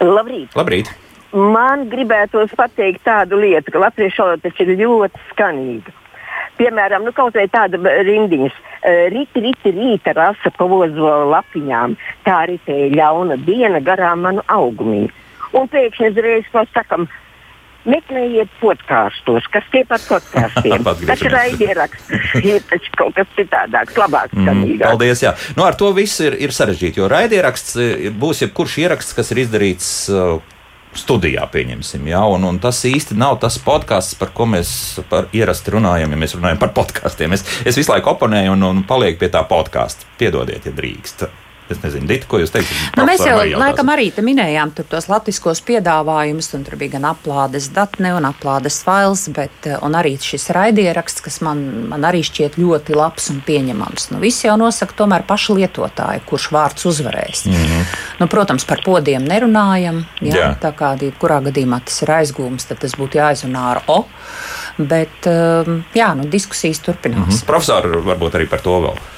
Labrīt! 0.00 0.54
Labrīt. 0.54 0.90
Man 1.32 1.88
gribētos 1.90 2.50
pateikt 2.56 3.02
tādu 3.04 3.36
lietu, 3.36 3.70
ka 3.72 3.78
latviešu 3.78 4.22
valoda 4.22 4.48
ir 4.48 4.68
ļoti 4.78 5.18
skanīga. 5.32 5.92
Piemēram, 6.58 7.06
nu, 7.06 7.14
kaut 7.14 7.36
vai 7.38 7.46
tāda 7.52 7.78
rindiņas. 7.78 8.56
Rīta, 9.12 9.42
rīta, 9.42 9.72
rīta 9.74 10.14
rasa 10.16 10.52
pa 10.54 10.66
ozola 10.66 11.24
lapiņām. 11.36 11.96
Tā 12.26 12.42
ritēja 12.50 12.90
ļauna 12.94 13.38
diena 13.46 13.82
garām 13.84 14.26
manu 14.26 14.44
augumiņu. 14.50 15.10
Un 15.56 15.70
pēkšņi 15.72 16.10
uzreiz 16.12 16.48
pasakam, 16.52 17.06
meklējiet 17.88 18.50
podkāstos, 18.60 19.46
kas 19.52 19.66
tie 19.72 19.84
par 19.88 20.02
podkāstiem. 20.04 20.84
Tas 21.08 21.24
ir 21.24 21.34
raidieraksts, 21.34 22.12
ir 22.50 22.62
taču 22.68 22.92
kaut 22.98 23.16
kas 23.16 23.30
citādāks, 23.38 23.96
labāks. 24.00 24.36
Mm, 24.36 24.76
paldies, 24.82 25.24
jā. 25.24 25.34
Nu, 25.56 25.64
ar 25.68 25.78
to 25.78 25.90
viss 25.96 26.20
ir, 26.24 26.36
ir 26.42 26.54
sarežģīti, 26.54 27.02
jo 27.02 27.10
raidieraksts 27.10 27.78
būs 28.20 28.44
jebkurš 28.44 28.78
ieraksts, 28.84 29.16
kas 29.16 29.34
ir 29.34 29.44
izdarīts. 29.46 29.90
Uh, 30.12 30.57
studijā, 30.98 31.46
pieņemsim. 31.52 32.06
Ja? 32.10 32.24
Un, 32.28 32.46
un 32.48 32.60
tas 32.62 32.80
īsti 32.88 33.16
nav 33.18 33.38
tas 33.42 33.58
podkāsts, 33.62 34.18
par 34.20 34.32
ko 34.36 34.48
mēs 34.50 34.70
par 35.10 35.30
ierasti 35.36 35.74
runājam, 35.76 36.14
ja 36.14 36.22
mēs 36.22 36.36
runājam 36.38 36.62
par 36.62 36.74
podkāstiem. 36.76 37.36
Es, 37.36 37.46
es 37.64 37.78
visu 37.78 37.94
laiku 37.94 38.14
oponēju 38.14 38.56
un, 38.56 38.70
un 38.72 38.86
palieku 38.88 39.24
pie 39.24 39.32
tā 39.34 39.44
podkāsta. 39.48 40.08
Piedodiet, 40.20 40.66
ja 40.68 40.74
drīkst. 40.74 41.28
Es 41.68 41.82
nezinu, 41.82 42.08
Dita, 42.08 42.24
ko 42.24 42.38
jūs 42.40 42.52
teicat? 42.52 42.72
Nu, 42.96 43.04
mēs 43.04 43.20
jau 43.26 43.36
laikam 43.60 43.90
arī 43.92 44.06
minējām 44.24 44.70
tos 44.78 45.08
latviskos 45.10 45.60
piedāvājumus, 45.68 46.48
un 46.56 46.62
tur 46.64 46.78
bija 46.80 46.94
gan 46.96 47.10
aplādes 47.10 47.68
datne 47.76 48.14
un 48.16 48.24
aplādes 48.24 48.78
fails, 48.86 49.26
bet 49.36 49.68
eh, 49.68 49.76
arī 50.00 50.14
šis 50.16 50.48
raidieraksts, 50.56 51.20
kas 51.24 51.40
man, 51.44 51.60
man 51.90 52.06
arī 52.08 52.22
šķiet 52.24 52.56
ļoti 52.56 52.96
labs 52.96 53.28
un 53.34 53.42
pieņemams. 53.44 54.08
Nu, 54.14 54.22
visi 54.22 54.46
jau 54.48 54.56
nosaka 54.60 54.96
tomēr 55.02 55.26
paši 55.28 55.58
lietotāji, 55.58 56.24
kurš 56.30 56.48
vārds 56.56 56.88
uzvarēs. 56.88 57.44
Mm 57.50 57.60
-hmm. 57.60 57.84
nu, 58.22 58.30
protams, 58.32 58.64
par 58.64 58.80
podiem 58.84 59.28
nerunājam, 59.28 60.04
jā, 60.20 60.34
jā. 60.34 60.48
tā 60.62 60.72
kā 60.72 60.94
kurā 61.20 61.42
gadījumā 61.44 61.82
tas 61.84 62.02
ir 62.02 62.14
aizgūms, 62.16 62.68
tad 62.68 62.80
tas 62.80 62.96
būtu 62.96 63.20
jāizrunā 63.20 63.68
ar 63.74 63.82
O. 63.86 64.04
Bet 64.78 65.26
ehm, 65.26 65.82
jā, 65.94 66.14
nu, 66.14 66.24
diskusijas 66.24 66.80
turpinās. 66.80 67.26
Mm 67.26 67.30
-hmm. 67.30 67.46
Profesori, 67.46 67.88
varbūt 67.88 68.34
arī 68.34 68.48
par 68.48 68.60
to 68.60 68.80
vēl 68.80 69.17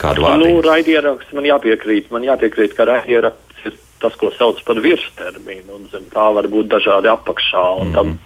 kādu 0.00 0.24
vārdu? 0.26 0.48
Nu, 0.48 0.62
raidieraksts 0.64 1.34
man 1.36 1.48
jāpiekrīt. 1.48 2.10
Man 2.14 2.26
jāpiekrīt, 2.26 2.76
ka 2.76 2.86
raidieraksts 2.88 3.68
ir 3.68 3.78
tas, 4.02 4.16
ko 4.20 4.30
sauc 4.38 4.60
par 4.66 4.80
virsterminu. 4.84 5.78
Un 5.78 5.88
zem 5.92 6.06
tā 6.12 6.26
var 6.36 6.48
būt 6.50 6.70
dažādi 6.72 7.10
apakšā. 7.12 7.64
Un 7.80 7.88
mm 7.88 7.94
-hmm. 7.94 7.94
tam 7.94 8.18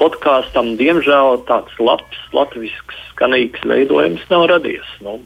podkāstam, 0.00 0.76
diemžēl, 0.80 1.44
tāds 1.48 1.74
labs, 1.78 2.18
latviešu 2.32 2.82
skanīgs 3.12 3.64
veidojums 3.68 4.22
nav 4.30 4.46
radies. 4.50 4.88
Nu, 5.00 5.20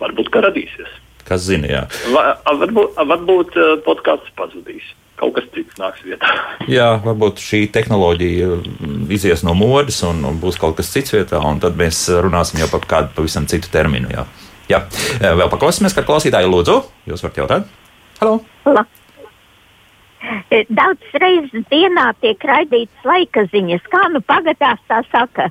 varbūt, 0.00 0.30
ka 0.32 0.44
radīsies. 0.48 0.90
Kas 1.26 1.46
zina, 1.46 1.68
jā. 1.70 1.84
Va, 2.14 2.34
varbūt 2.46 2.98
varbūt 2.98 3.56
uh, 3.56 3.76
podkāsts 3.86 4.34
pazudīs. 4.38 4.84
Kaut 5.22 5.36
kas 5.36 5.44
cits 5.54 5.78
nāks 5.78 6.02
vietā. 6.02 6.26
jā, 6.78 6.88
varbūt 7.04 7.42
šī 7.42 7.60
tehnoloģija 7.74 8.48
izies 9.14 9.44
no 9.46 9.54
modes 9.54 10.00
un, 10.08 10.24
un 10.26 10.40
būs 10.42 10.58
kaut 10.58 10.80
kas 10.80 10.90
cits 10.90 11.14
vietā, 11.14 11.38
un 11.46 11.60
tad 11.62 11.78
mēs 11.78 12.08
runāsim 12.24 12.58
jau 12.62 12.70
par 12.72 12.88
kādu 12.90 13.14
pavisam 13.14 13.46
citu 13.50 13.70
terminu. 13.70 14.10
Jā, 14.10 14.26
jā. 14.70 14.82
vēl 15.22 15.48
paklausīsimies, 15.52 15.94
kā 15.96 16.04
klausītāji 16.06 16.50
lūdzu. 16.50 16.78
Jūs 17.10 17.24
varat 17.24 17.40
jautāt? 17.42 17.70
Halo! 18.20 18.40
La. 18.68 18.84
Daudz 20.52 21.16
reizes 21.18 21.64
dienā 21.72 22.12
tiek 22.22 22.44
raidītas 22.46 23.06
laika 23.08 23.46
ziņas, 23.50 23.82
kā 23.90 24.04
nu 24.14 24.22
pagadās 24.22 24.78
tā 24.90 25.00
saka. 25.10 25.48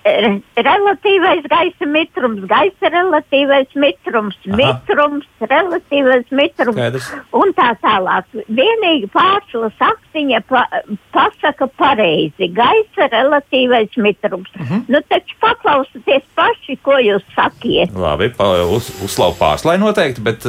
Relatīvais 0.00 1.44
gaisa 1.50 1.86
mitrums, 1.86 2.44
gaisa 2.48 2.88
relatīvais 2.92 3.74
mitrums, 3.76 4.36
Aha. 4.48 4.56
mitrums, 4.56 5.26
relatīvais 5.44 6.30
mitrums 6.32 6.78
Skaidrs. 6.78 7.08
un 7.36 7.52
tā 7.56 7.74
tālāk. 7.82 8.24
Vienīgi 8.48 9.10
pārslas 9.12 9.76
aktiņa 9.84 10.40
pa, 10.48 10.64
pasaka 11.12 11.68
pareizi. 11.76 12.48
Gaisa 12.56 13.10
relatīvais 13.12 13.96
mitrums. 13.96 14.48
Uh 14.54 14.62
mhm. 14.62 14.74
-huh. 14.74 14.84
Nu 14.88 15.00
taču 15.08 15.36
paklausieties 15.40 16.22
paši, 16.34 16.76
ko 16.82 16.92
jūs 16.92 17.24
sakiet. 17.34 17.92
Labi, 17.94 18.32
uz, 18.70 18.90
uzslavu 19.04 19.36
pārslai 19.38 19.78
noteikti, 19.78 20.20
bet 20.20 20.44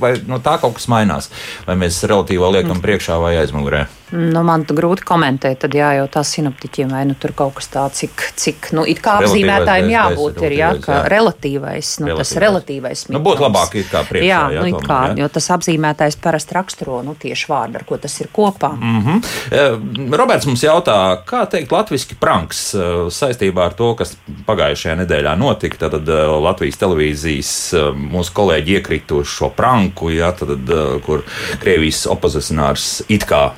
vai 0.00 0.14
no 0.26 0.38
tā 0.38 0.58
kaut 0.60 0.74
kas 0.74 0.88
mainās? 0.88 1.30
Vai 1.66 1.76
mēs 1.76 2.00
relatīvo 2.08 2.50
liekam 2.52 2.76
mm. 2.76 2.82
priekšā 2.82 3.20
vai 3.20 3.36
aizmugurē? 3.36 3.86
Nu, 4.14 4.44
man 4.46 4.62
grūti 4.68 5.02
komentēt, 5.06 5.58
tad 5.64 5.74
jā, 5.74 5.88
jau 5.98 6.04
tā 6.12 6.22
sinoptiķiem 6.26 6.92
vai 6.94 7.02
nu 7.08 7.16
tur 7.18 7.32
kaut 7.36 7.56
kas 7.58 7.70
tāds, 7.72 8.02
cik, 8.02 8.26
cik 8.38 8.68
nu, 8.76 8.84
it 8.94 9.02
kā 9.04 9.16
apzīmētājiem 9.22 9.90
jābūt, 9.92 10.40
ir 10.48 10.56
jā, 10.58 10.70
ka 10.82 11.00
relatīvais, 11.10 11.90
nu, 12.00 12.08
relatīvais. 12.10 12.32
tas 12.32 12.42
relatīvais 12.44 13.04
mitrums. 13.08 13.18
Nu, 13.18 13.22
būtu 13.26 13.44
labāk 13.44 13.76
it 13.80 13.90
kā 13.92 14.04
priekšā. 14.08 14.28
Jā, 14.28 14.40
jā, 14.54 14.62
nu, 14.62 14.70
it 14.70 14.86
kā, 14.86 15.00
jā. 15.10 15.18
jo 15.22 15.28
tas 15.36 15.50
apzīmētājs 15.56 16.18
parasti 16.22 16.56
raksturo, 16.56 17.00
nu, 17.06 17.16
tieši 17.20 17.50
vārdu, 17.50 17.80
ar 17.80 17.86
ko 17.88 17.98
tas 18.00 18.14
ir 18.22 18.30
kopā. 18.34 18.72
Mm 18.78 19.02
-hmm. 19.04 20.16
Roberts 20.16 20.46
mums 20.46 20.62
jautā, 20.64 20.98
kā 21.26 21.44
teikt 21.50 21.72
latviski 21.72 22.14
pranks 22.20 22.74
e, 22.74 22.78
saistībā 23.10 23.66
ar 23.66 23.74
to, 23.74 23.94
kas 23.94 24.16
pagājušajā 24.46 24.96
nedēļā 25.02 25.36
notika, 25.38 25.88
tad 25.88 26.08
e, 26.08 26.20
Latvijas 26.46 26.76
televīzijas 26.76 27.52
mūsu 27.94 28.32
kolēģi 28.32 28.78
iekrita 28.78 29.14
uz 29.14 29.26
šo 29.26 29.50
pranku, 29.50 30.10
jā, 30.10 30.32
tad, 30.32 30.58
kur 31.06 31.24
Krievijas 31.60 32.06
opozicionārs 32.06 33.02
it 33.08 33.24
kā 33.24 33.52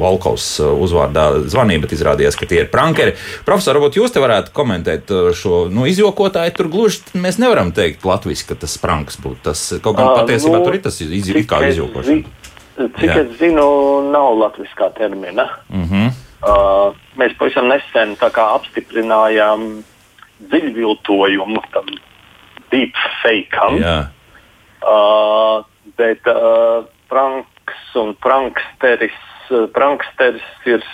Volkovs 0.00 0.46
uh, 0.62 0.72
uzvārdā 0.84 1.28
zvanīja, 1.50 1.82
bet 1.84 1.94
izrādījās, 1.96 2.38
ka 2.38 2.48
tie 2.50 2.62
ir 2.64 2.70
prankeri. 2.72 3.16
Profesor, 3.48 3.78
varbūt 3.78 3.98
jūs 4.00 4.14
te 4.14 4.22
varētu 4.22 4.54
komentēt 4.56 5.12
uh, 5.14 5.30
šo 5.36 5.66
nu, 5.72 5.86
izjokotāju. 5.90 6.54
Tur 6.56 6.70
gluži 6.72 7.18
mēs 7.18 7.40
nevaram 7.42 7.72
teikt 7.76 8.06
latviešu, 8.08 8.48
ka 8.50 8.58
tas 8.64 8.78
pranks 8.82 9.20
būtu. 9.22 9.42
Tas 9.50 9.64
kaut 9.84 9.98
gan 9.98 10.14
patiesībā 10.22 10.58
nu, 10.58 10.64
tur 10.66 10.78
ir 10.78 10.84
tas 10.86 11.00
iz, 11.04 11.32
kā 11.48 11.62
izjokošana. 11.68 12.36
Cik 12.78 13.08
Jā. 13.10 13.14
es 13.24 13.38
zinu, 13.40 13.66
nav 14.12 14.36
latviskā 14.38 14.92
termina. 14.94 15.48
Mm 15.68 15.84
-hmm. 15.84 16.10
uh, 16.46 16.94
mēs 17.18 17.34
pavisam 17.38 17.68
nesen 17.68 18.14
apstiprinājām 18.20 19.82
dziļviltojumu 20.38 21.62
tam 21.72 21.90
deepfakeam. 22.70 23.82
Uh, 24.78 25.64
bet 25.98 26.22
uh, 26.30 26.86
pranks 27.10 27.96
un 27.98 28.14
pranksteris 28.22 29.16
pranksteris 29.74 30.46
ir 30.68 30.84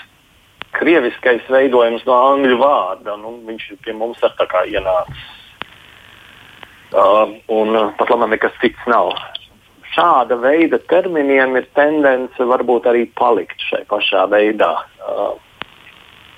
krieviskais 0.74 1.46
veidojums 1.50 2.04
no 2.08 2.16
angļu 2.32 2.58
vārda. 2.60 3.16
Nu, 3.20 3.36
viņš 3.46 3.70
pie 3.84 3.94
mums 3.96 4.22
ir 4.22 4.34
tā 4.38 4.46
kā 4.50 4.64
ienācis. 4.70 5.30
Uh, 6.94 7.34
un 7.50 7.74
uh, 7.74 7.88
pat 7.98 8.12
labi, 8.12 8.30
nekas 8.36 8.54
cits 8.62 8.90
nav. 8.90 9.10
Šāda 9.94 10.36
veida 10.38 10.78
terminiem 10.90 11.56
ir 11.58 11.66
tendence 11.74 12.46
varbūt 12.50 12.86
arī 12.90 13.08
palikt 13.18 13.62
šai 13.70 13.82
pašā 13.90 14.26
veidā. 14.30 14.70
Uh, 15.02 15.34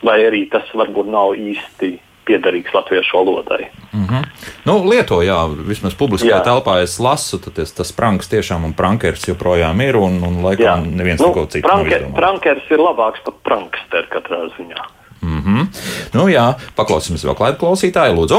vai 0.04 0.20
arī 0.28 0.46
tas 0.52 0.68
varbūt 0.76 1.08
nav 1.12 1.36
īsti 1.40 1.96
piederīgs 2.26 2.74
latviešu 2.74 3.16
valodai. 3.16 3.68
Mm 3.92 4.06
-hmm. 4.06 4.24
nu, 4.64 4.76
Lieto, 4.90 5.20
jā, 5.22 5.38
vismaz 5.68 5.94
publiskajā 5.94 6.38
jā. 6.38 6.44
telpā 6.44 6.82
es 6.82 6.98
lasu, 6.98 7.38
tad 7.38 7.58
es, 7.58 7.72
tas 7.72 7.92
pranks 7.92 8.28
tiešām 8.28 8.64
un 8.64 8.72
prankers 8.72 9.28
joprojām 9.28 9.80
ir, 9.80 9.96
un, 9.96 10.22
un 10.22 10.42
laikam 10.42 10.84
jā. 10.84 10.96
neviens 10.96 11.20
nu, 11.20 11.28
neko 11.28 11.46
citu 11.46 11.68
pranke, 11.68 12.00
nav 12.00 12.14
Prankers 12.14 12.70
ir 12.70 12.78
labāks 12.78 13.24
par 13.24 13.34
pranksteru 13.42 14.08
katrā 14.10 14.42
ziņā. 14.58 14.82
Mm 15.22 15.42
-hmm. 15.42 15.66
Nu 16.14 16.28
jā, 16.28 16.54
paklausīsimies 16.76 17.24
vēl 17.24 17.34
klāt 17.34 17.58
klausītāju, 17.58 18.14
lūdzu. 18.14 18.38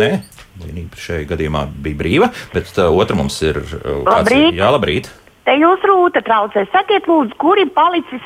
Nē, 0.00 0.20
vienība 0.64 0.96
šajā 0.96 1.26
gadījumā 1.28 1.66
bija 1.82 1.96
brīva, 1.96 2.28
bet 2.54 2.78
uh, 2.78 2.98
otra 2.98 3.16
mums 3.16 3.42
ir. 3.42 3.56
Uh, 3.56 4.04
labrīt! 4.04 4.54
Jā, 4.54 4.70
labrīt! 4.70 5.10
Te 5.44 5.56
jūs 5.56 5.80
rūta 5.88 6.22
traucē. 6.22 6.66
Sakiet, 6.72 7.08
lūdzu, 7.10 7.34
kur 7.40 7.58
ir 7.58 7.70
palicis 7.74 8.20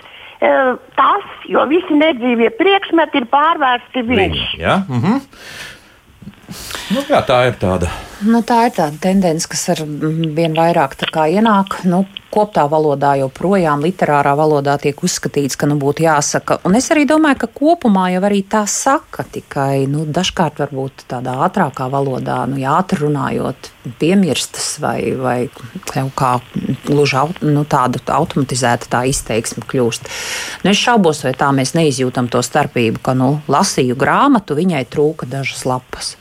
tas, 0.99 1.29
jo 1.51 1.65
visi 1.71 1.97
nedzīvie 1.99 2.51
priekšmeti 2.59 3.23
ir 3.23 3.29
pārvērsti 3.33 4.05
viņš. 4.09 4.43
Ja? 4.61 4.83
Mm 4.89 5.01
-hmm. 5.01 5.23
Nu, 6.95 7.05
jā, 7.09 7.23
tā 7.27 7.45
ir 7.49 7.59
tāda. 7.61 7.93
Nu, 8.25 8.41
tā 8.47 8.65
ir 8.69 8.77
tāda 8.77 8.97
tendence, 9.03 9.49
kas 9.51 9.67
ar 9.75 9.83
vien 9.85 10.55
vairāk 10.57 10.97
ienāk. 11.05 11.81
Nu, 11.85 12.05
koptā 12.35 12.65
valodā 12.71 13.15
joprojām 13.21 13.83
literārā 13.85 14.33
valodā 14.39 14.75
tiek 14.83 14.99
uzskatīts, 15.07 15.59
ka 15.59 15.69
nu, 15.71 15.77
būtu 15.81 16.05
jāsaka. 16.07 16.59
Un 16.67 16.79
es 16.79 16.89
arī 16.95 17.05
domāju, 17.11 17.43
ka 17.45 17.51
kopumā 17.61 18.09
jau 18.15 18.23
arī 18.27 18.41
tā 18.51 18.65
saka, 18.71 19.27
tikai 19.35 19.85
nu, 19.91 20.07
dažkārt 20.07 20.63
varbūt 20.63 21.07
tādā 21.11 21.37
ātrākā 21.47 21.87
valodā, 21.93 22.41
nu, 22.51 22.59
ātri 22.75 23.05
runājot, 23.05 23.71
piemirstas 24.01 24.73
vai, 24.83 24.99
vai 25.21 25.39
kaut 25.91 26.15
kā 26.19 26.33
gluži 26.89 27.29
nu, 27.45 27.63
tāda 27.69 28.01
automatizēta 28.17 28.91
tā 28.91 29.05
izteiksme 29.11 29.67
kļūst. 29.71 30.11
Nu, 30.65 30.73
es 30.73 30.81
šaubos, 30.81 31.23
vai 31.27 31.37
tā 31.39 31.53
mēs 31.55 31.77
neizjūtam 31.79 32.33
to 32.33 32.43
starpību, 32.43 33.05
ka 33.05 33.15
nu, 33.19 33.35
lasīju 33.53 33.99
grāmatu, 34.01 34.59
viņai 34.59 34.87
trūka 34.91 35.31
dažas 35.31 35.67
lapas. 35.69 36.15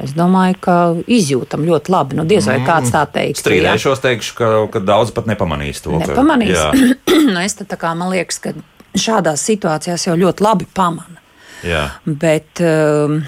Es 0.00 0.14
domāju, 0.16 0.56
ka 0.64 0.76
izjūtam 1.04 1.66
ļoti 1.68 1.92
labi. 1.92 2.16
Nu, 2.16 2.24
diez 2.28 2.46
vai 2.48 2.56
mm. 2.62 2.64
kāds 2.68 2.92
tā 2.94 3.02
teiks. 3.12 3.42
Strīdēšos, 3.44 4.00
teikšu, 4.00 4.36
ka, 4.38 4.50
ka 4.72 4.80
daudz 4.80 5.12
pat 5.12 5.28
nepamanīs 5.28 5.82
to. 5.84 5.98
Nepamanīs. 6.00 6.56
Ka, 6.56 6.72
nu, 7.34 7.36
es 7.42 7.58
tā 7.60 7.76
kā 7.76 7.92
man 7.98 8.12
liekas, 8.14 8.40
ka 8.40 8.54
šādās 8.96 9.44
situācijās 9.48 10.08
jau 10.08 10.16
ļoti 10.16 10.46
labi 10.46 10.68
pamana. 10.72 11.20
Jā. 11.66 11.84
Bet, 12.06 12.62
um, 12.64 13.20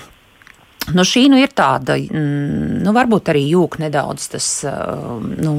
Nu, 0.92 1.04
šī 1.08 1.28
nu 1.32 1.38
ir 1.40 1.52
tāda, 1.56 1.96
mm, 1.96 2.82
nu, 2.84 2.92
varbūt 2.92 3.30
arī 3.32 3.44
jūka 3.48 3.80
nedaudz 3.80 4.26
tas 4.34 4.48
nu, 4.64 5.54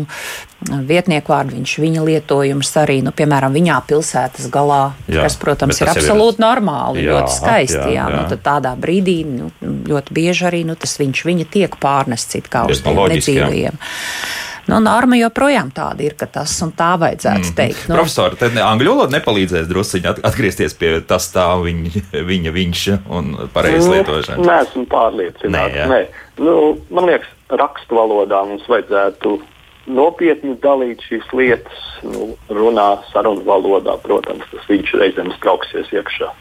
vietnieku 0.69 1.33
vārdiņš, 1.33 1.73
viņa 1.81 2.03
lietojums 2.05 2.71
arī, 2.81 2.99
nu, 3.05 3.13
piemēram, 3.15 3.55
viņā 3.55 3.79
pilsētas 3.89 4.49
galā, 4.53 4.93
jā, 5.09 5.25
kas, 5.25 5.39
protams, 5.41 5.81
ir 5.81 5.91
absolūti 5.95 6.37
ir... 6.37 6.45
normāli, 6.45 7.05
jā, 7.07 7.15
ļoti 7.15 7.37
skaisti. 7.39 7.81
Jā, 7.81 7.91
jā. 7.97 8.07
Jā. 8.13 8.23
Nu, 8.29 8.39
tādā 8.45 8.75
brīdī 8.77 9.19
nu, 9.29 9.51
ļoti 9.89 10.17
bieži 10.19 10.49
arī 10.51 10.63
nu, 10.69 10.77
tas 10.77 10.97
viņš, 11.01 11.25
viņa 11.31 11.49
tiek 11.57 11.79
pārnests 11.81 12.37
it 12.37 12.51
kā 12.53 12.67
uz 12.69 12.85
tiem 12.85 13.01
nedzīvajiem. 13.15 13.81
Jā. 13.81 14.43
Nu, 14.65 14.79
norma 14.81 15.17
joprojām 15.19 15.69
tāda 15.75 16.01
ir, 16.07 16.15
ka 16.17 16.25
tas 16.25 16.53
un 16.65 16.71
tā 16.73 16.95
vajadzētu 17.01 17.49
mm. 17.51 17.55
teikt. 17.57 17.83
Nu, 17.89 17.99
Profesori, 17.99 18.37
tad 18.39 18.55
angļu 18.57 18.95
valoda 18.95 19.13
nepalīdzēs 19.19 19.67
druskuļi 19.69 20.13
atgriezties 20.25 20.73
pie 20.79 20.93
tas 21.05 21.27
tā 21.33 21.45
viņa, 21.61 22.05
viņa 22.31 22.53
viņš 22.55 22.85
un 23.13 23.33
pareizi 23.53 23.85
nu, 23.85 23.97
lietošana. 23.97 24.45
Nē, 24.45 24.59
esmu 24.65 24.85
pārliecināts. 24.89 25.77
Nē, 25.77 25.89
Nē. 25.91 25.99
Nu, 26.41 26.55
man 26.89 27.11
liekas, 27.11 27.29
rakstu 27.61 27.99
valodā 27.99 28.41
mums 28.49 28.65
vajadzētu 28.71 29.37
nopietni 29.85 30.55
dalīt 30.63 31.03
šīs 31.05 31.29
lietas, 31.37 31.85
nu, 32.05 32.31
runā 32.49 32.87
sarunu 33.11 33.45
valodā, 33.45 33.99
protams, 34.01 34.47
tas 34.49 34.65
viņš 34.71 34.95
reizēm 35.01 35.29
trauksies 35.43 35.93
iekšā. 35.93 36.31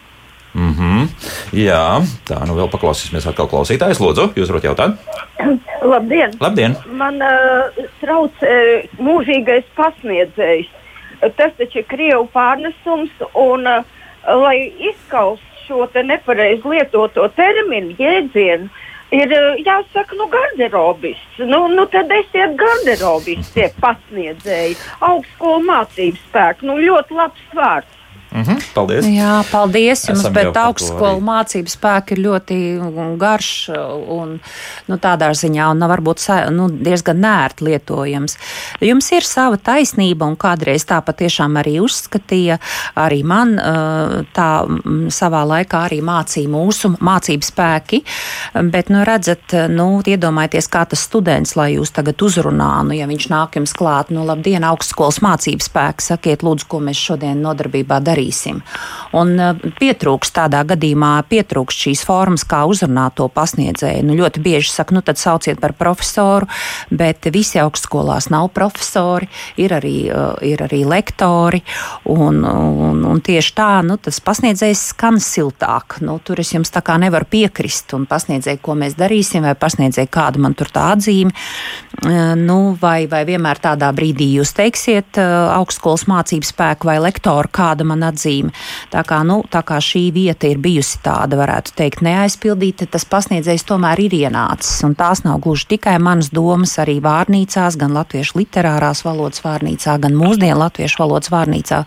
Mm 0.54 0.72
-hmm. 0.72 0.83
Jā, 1.56 2.00
tā 2.28 2.40
nu 2.48 2.56
vēl 2.58 2.70
paklausīsimies 2.72 3.26
atkal 3.30 3.48
klausītājs. 3.50 4.02
Lūdzu, 4.02 4.30
jūs 4.38 4.52
varat 4.52 4.68
jautāt? 4.68 5.18
Labdien! 5.94 6.36
Labdien. 6.42 6.76
Man 7.00 7.20
uh, 7.24 7.82
trauc 8.02 8.44
uh, 8.44 8.86
mūžīgais 9.02 9.66
pasniedzējs. 9.78 10.70
Tas 11.38 11.54
taču 11.56 11.80
ir 11.80 11.88
Krievu 11.88 12.26
pārnesums, 12.34 13.12
un 13.38 13.68
uh, 13.70 13.84
lai 14.26 14.58
izskaust 14.90 15.44
šo 15.64 15.86
nepareizi 16.04 16.68
lietoto 16.68 17.28
terminu, 17.36 17.94
jēdzienu, 17.98 18.68
ir 19.14 19.32
jāsaka, 19.64 20.16
nu, 20.18 20.28
garderobists. 20.32 21.40
Nu, 21.48 21.66
nu, 21.72 21.86
tad 21.90 22.12
esiet 22.12 22.56
garderobists, 22.60 23.52
tie 23.56 23.70
pasniedzēji, 23.80 24.78
augstskolu 25.00 25.64
mācību 25.68 26.22
spēku. 26.28 26.70
Nu, 26.70 26.78
ļoti 26.82 27.18
labs 27.20 27.50
vārds. 27.56 27.93
Mm 28.34 28.42
-hmm, 28.42 28.62
paldies! 28.74 29.06
Jā, 29.06 29.44
paldies 29.50 30.08
jums, 30.08 30.20
Esam 30.20 30.32
bet 30.32 30.56
augstskolu 30.56 31.20
mācību 31.22 31.70
spēki 31.70 32.16
ir 32.16 32.18
ļoti 32.18 32.56
garš 33.18 33.70
un 34.10 34.40
nu, 34.88 34.96
tādā 34.98 35.28
ziņā 35.30 35.68
un 35.70 35.78
varbūt 35.78 36.50
nu, 36.50 36.66
diezgan 36.68 37.20
nērt 37.22 37.62
lietojams. 37.62 38.36
Jums 38.80 39.12
ir 39.12 39.22
sava 39.22 39.56
taisnība 39.56 40.26
un 40.26 40.36
kādreiz 40.36 40.82
tā 40.84 40.98
patiešām 41.00 41.54
arī 41.62 41.78
uzskatīja, 41.80 42.58
arī 42.96 43.22
man 43.22 43.54
tā 44.34 44.50
savā 45.08 45.44
laikā 45.46 45.84
arī 45.86 46.00
mācīja 46.02 46.48
mūsu 46.48 46.96
mācību 46.98 47.44
spēki, 47.44 48.02
bet, 48.54 48.88
nu, 48.88 49.04
redzat, 49.04 49.52
nu, 49.68 50.02
iedomājieties, 50.06 50.68
kā 50.68 50.84
tas 50.88 51.00
students, 51.06 51.56
lai 51.56 51.74
jūs 51.74 51.94
tagad 51.94 52.22
uzrunā, 52.22 52.82
nu, 52.82 52.92
ja 52.98 53.06
viņš 53.06 53.28
nāk 53.30 53.56
jums 53.56 53.72
klāt, 53.72 54.10
nu, 54.10 54.26
labdien, 54.26 54.64
augstskolas 54.64 55.22
mācību 55.22 55.62
spēki, 55.62 56.02
sakiet, 56.02 56.42
lūdzu, 56.42 56.66
ko 56.68 56.80
mēs 56.80 56.96
šodien 56.96 57.42
nodarbībā 57.42 58.00
darīsim. 58.24 58.62
Un 59.14 59.36
uh, 59.38 59.54
pietrūks 59.78 60.32
tādā 60.34 60.64
gadījumā, 60.66 61.24
pietrūks 61.28 61.76
šīs 61.84 62.04
formas, 62.04 62.44
kā 62.44 62.64
uzrunāt 62.66 63.16
to 63.16 63.28
pasniedzēju. 63.28 64.04
Nu, 64.04 64.14
ļoti 64.18 64.42
bieži 64.42 64.70
saka, 64.72 64.94
nu 64.94 65.02
tad 65.02 65.18
sauciet 65.18 65.60
par 65.60 65.72
profesoru, 65.72 66.46
bet 66.90 67.26
visi 67.32 67.60
augstskolās 67.60 68.30
nav 68.30 68.50
profesori, 68.54 69.28
ir 69.56 69.74
arī, 69.74 70.10
uh, 70.10 70.34
ir 70.42 70.62
arī 70.64 70.84
lektori, 70.84 71.62
un, 72.04 72.42
un, 72.44 73.04
un 73.04 73.20
tieši 73.20 73.54
tā, 73.54 73.82
nu, 73.86 73.96
tas 73.96 74.20
pasniedzējs 74.20 74.90
skan 74.94 75.20
siltāk. 75.20 76.00
Nu, 76.04 76.18
tur 76.24 76.40
es 76.40 76.52
jums 76.54 76.72
tā 76.74 76.82
kā 76.82 76.98
nevaru 76.98 77.28
piekrist 77.30 77.94
un 77.94 78.08
pasniedzēju, 78.10 78.62
ko 78.64 78.74
mēs 78.78 78.98
darīsim, 78.98 79.44
vai 79.44 79.54
pasniedzēju, 79.54 80.10
kāda 80.10 80.42
man 80.42 80.56
tur 80.58 80.72
tā 80.74 80.90
atzīme, 80.96 81.30
uh, 81.30 82.34
nu, 82.38 82.58
vai, 82.80 83.04
vai 83.10 83.24
vienmēr 83.28 83.62
tādā 83.62 83.92
brīdī 83.94 84.32
jūs 84.38 84.54
teiksiet 84.56 85.18
augstskolas 85.20 86.06
mācību 86.10 86.46
spēku 86.48 86.88
vai 86.88 86.98
lektoru, 87.02 87.50
kāda 87.54 87.86
man 87.86 88.04
atzīme. 88.14 88.54
Tā 88.94 89.02
kā, 89.06 89.20
nu, 89.26 89.42
tā 89.50 89.64
kā 89.66 89.80
šī 89.82 90.06
vieta 90.14 90.48
ir 90.48 90.62
bijusi 90.62 91.00
tāda, 91.04 91.36
varētu 91.40 91.74
teikt, 91.76 92.02
neaizpildīta, 92.06 92.86
tas 92.90 93.04
pasniedzējs 93.10 93.66
tomēr 93.68 94.06
ir 94.06 94.16
ienācis. 94.24 94.82
Un 94.86 94.94
tās 94.98 95.24
nav 95.26 95.40
gluži 95.44 95.74
tikai 95.74 95.98
manas 96.02 96.30
domas, 96.34 96.76
arī 96.82 97.00
vārnīcās, 97.04 97.78
gan 97.80 97.94
latviešu 97.96 98.38
literārās 98.40 99.04
valodas 99.04 99.42
vārnīcā, 99.44 99.98
gan 100.00 100.16
mūsdienu 100.18 100.58
latviešu 100.62 101.02
valodas 101.02 101.32
vārnīcā. 101.34 101.82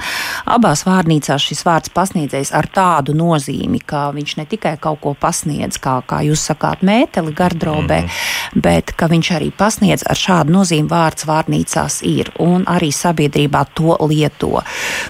Abās 0.58 0.84
vārnīcās 0.88 1.48
šis 1.50 1.64
vārds 1.68 1.94
pasniedzējs 1.96 2.54
ar 2.58 2.70
tādu 2.74 3.16
nozīmi, 3.18 3.82
ka 3.86 4.10
viņš 4.16 4.38
ne 4.42 4.48
tikai 4.50 4.76
kaut 4.82 5.02
ko 5.04 5.14
pasniedz, 5.18 5.80
kā, 5.82 6.00
kā 6.08 6.22
jūs 6.28 6.48
sakāt, 6.52 6.84
mēteli 6.86 7.34
gardrobē, 7.38 8.02
mm 8.04 8.08
-hmm. 8.08 8.62
bet 8.62 8.94
ka 8.98 9.08
viņš 9.08 9.32
arī 9.38 9.52
pasniedz 9.52 10.04
ar 10.10 10.16
šādu 10.16 10.54
nozīmi 10.58 10.90
vārds 10.90 11.26
vārnīcās 11.28 12.02
ir 12.04 12.32
un 12.40 12.66
arī 12.68 12.92
sabiedrībā 12.92 13.66
to 13.74 13.98
lieto. 14.08 14.62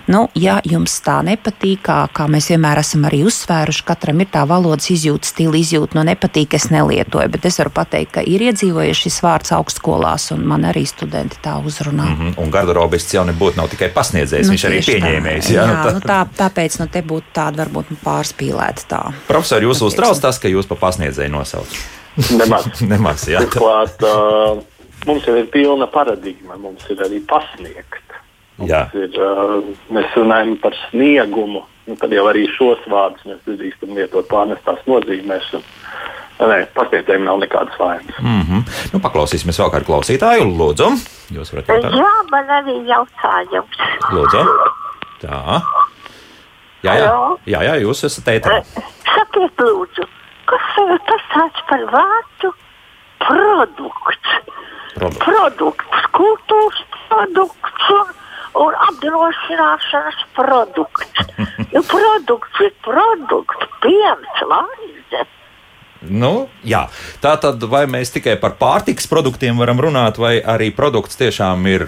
Nu, 0.07 0.27
ja 0.36 0.59
jums 0.63 0.97
tā 1.06 1.18
nepatīk, 1.25 1.82
kā, 1.88 1.98
kā 2.13 2.27
mēs 2.32 2.50
vienmēr 2.51 2.82
esam 2.82 3.06
arī 3.10 3.24
uzsvēruši, 3.27 3.84
katram 3.88 4.22
ir 4.24 4.30
tā 4.34 4.44
valodas 4.50 4.89
izjūta, 4.94 5.30
stila 5.30 5.58
izjūta, 5.60 5.98
no 5.98 6.06
nepatīk, 6.08 6.56
es 6.58 6.70
nelietoju, 6.74 7.32
bet 7.34 7.48
es 7.50 7.60
varu 7.62 7.74
pateikt, 7.75 8.13
ka 8.18 8.24
ir 8.25 8.46
iedzīvojies 8.48 9.04
šis 9.06 9.20
vārds 9.25 9.54
augstskolās, 9.58 10.30
un 10.36 10.46
man 10.48 10.68
arī 10.70 10.86
studenti 10.89 11.39
tā 11.44 11.58
uzrunā. 11.60 12.08
Mm 12.10 12.18
-hmm. 12.22 12.42
Un 12.44 12.51
garderobists 12.51 13.13
jau 13.13 13.25
nebūtu 13.25 13.58
nav 13.58 13.70
tikai 13.70 13.89
pasniedzējs, 13.89 14.48
nu, 14.48 14.54
viņš 14.54 14.66
arī 14.70 14.80
pieņēmējs. 14.92 15.51
Jā, 15.51 15.68
jā 15.68 15.94
nu, 15.94 16.00
tā, 16.00 16.20
tāpēc 16.38 16.80
nu, 16.80 16.88
te 16.88 17.01
būtu 17.01 17.34
tāda 17.34 17.66
varbūt 17.66 17.86
pārspīlēta 18.04 18.82
tā. 18.88 19.04
Profesor, 19.27 19.63
jūs 19.63 19.82
uztrauc 19.82 20.20
tas, 20.22 20.39
ka 20.39 20.48
jūs 20.48 20.68
pa 20.68 20.75
pasniedzēju 20.75 21.32
nosauc? 21.32 21.68
Nemaz. 22.38 22.66
Nemaz, 22.94 23.27
jā. 23.27 23.39
Turklāt, 23.46 24.01
uh, 24.01 24.63
mums 25.06 25.27
jau 25.27 25.36
ir 25.38 25.48
pilna 25.54 25.88
paradigma, 25.88 26.58
mums 26.58 26.86
ir 26.89 27.01
arī 27.06 27.22
pasniegt. 27.27 28.06
Ir, 28.97 29.17
uh, 29.21 29.57
mēs 29.93 30.15
runājam 30.17 30.55
par 30.61 30.73
sniegumu, 30.87 31.61
nu, 31.85 31.97
tad 32.01 32.13
jau 32.15 32.25
arī 32.29 32.47
šos 32.55 32.81
vārdus 32.89 33.27
mēs 33.29 33.43
drīkstam 33.45 33.93
lietot 33.97 34.29
pārnestās 34.31 34.81
nozīmēs. 34.89 35.51
Nē, 36.37 36.57
pasniedzējiem 36.75 37.24
nav 37.25 37.39
nekādas 37.41 37.77
vainas. 37.81 38.17
Mm 38.22 38.41
-hmm. 38.41 38.65
nu, 38.93 39.00
paklausīsimies 39.01 39.57
vēl 39.61 39.72
kādu 39.74 39.89
klausītāju. 39.89 40.50
Lūdzu, 40.57 40.89
jūs 41.33 41.53
varat 41.53 41.72
jautāt. 41.74 41.96
Jā, 41.98 42.11
man 42.31 42.51
arī 42.59 42.75
jautājums. 42.85 43.79
Lūdzu. 44.13 44.43
Tā. 45.22 45.61
Jā, 46.85 46.93
jā, 46.93 47.13
jā, 47.46 47.61
jā 47.65 47.74
jūs 47.81 48.03
esat 48.05 48.29
ēterā. 48.35 48.61
Sakiet, 49.07 49.63
lūdzu, 49.65 50.05
kas 50.46 50.77
ir 50.83 51.00
tas 51.09 51.63
par 51.70 51.85
vārdu 51.93 52.53
produkts? 53.25 54.37
Produkts. 54.93 55.25
Produkts, 55.25 56.05
kultūras 56.13 56.85
produkts. 57.09 57.89
Un 58.57 58.77
apdrošināšanas 58.87 60.24
produkts. 60.37 61.27
jo 61.74 61.83
produkts 61.93 62.63
ir 62.65 62.74
produkts, 62.85 63.67
piens, 63.83 64.43
maize. 64.50 65.25
Nu, 66.07 66.48
jā. 66.65 66.85
Tā 67.22 67.35
tad 67.41 67.63
vai 67.70 67.85
mēs 67.89 68.13
tikai 68.13 68.37
par 68.41 68.55
pārtiks 68.59 69.09
produktiem 69.09 69.57
varam 69.57 69.81
runāt, 69.81 70.20
vai 70.22 70.37
arī 70.41 70.70
produkts 70.75 71.17
tiešām 71.20 71.65
ir 71.70 71.87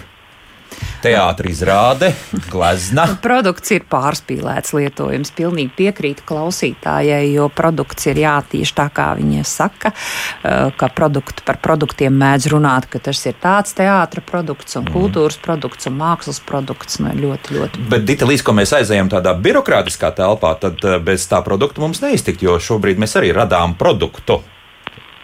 Teātris 0.99 1.59
izrāde, 1.59 2.11
glezna. 2.51 3.05
Produkts 3.25 3.71
ir 3.75 3.85
pārspīlēts 3.89 4.73
lietojums. 4.75 5.31
Pilnīgi 5.35 5.71
piekrītu 5.77 6.25
klausītājai, 6.27 7.31
jo 7.33 7.47
produkts 7.53 8.09
ir 8.11 8.21
jātīš 8.23 8.73
tā, 8.77 8.89
kā 8.93 9.11
viņa 9.19 9.45
saka, 9.47 9.93
ka 10.79 10.91
produktu, 10.95 11.43
par 11.47 11.61
produktiem 11.63 12.15
mēdz 12.19 12.49
runāt, 12.53 12.89
ka 12.91 13.01
tas 13.09 13.23
ir 13.29 13.37
tāds 13.41 13.75
teātris 13.77 14.27
produkts 14.27 14.79
un 14.79 14.85
mm. 14.85 14.93
kultūras 14.95 15.39
produkts 15.41 15.89
un 15.89 15.97
mākslas 15.99 16.41
produkts. 16.43 16.99
Nu, 16.99 17.15
ļoti, 17.15 17.55
ļoti. 17.55 17.87
Bet, 17.91 18.05
Dita, 18.07 18.27
līdz 18.29 18.45
ko 18.45 18.55
mēs 18.59 18.75
aizējām 18.81 19.11
tādā 19.11 19.35
birokrātiskā 19.39 20.11
telpā, 20.15 20.55
tad 20.61 20.83
bez 21.05 21.27
tā 21.31 21.41
produkta 21.45 21.83
mums 21.83 22.03
neiztikt, 22.03 22.43
jo 22.43 22.59
šobrīd 22.59 22.99
mēs 23.01 23.15
arī 23.19 23.31
radām 23.35 23.77
produktu 23.79 24.41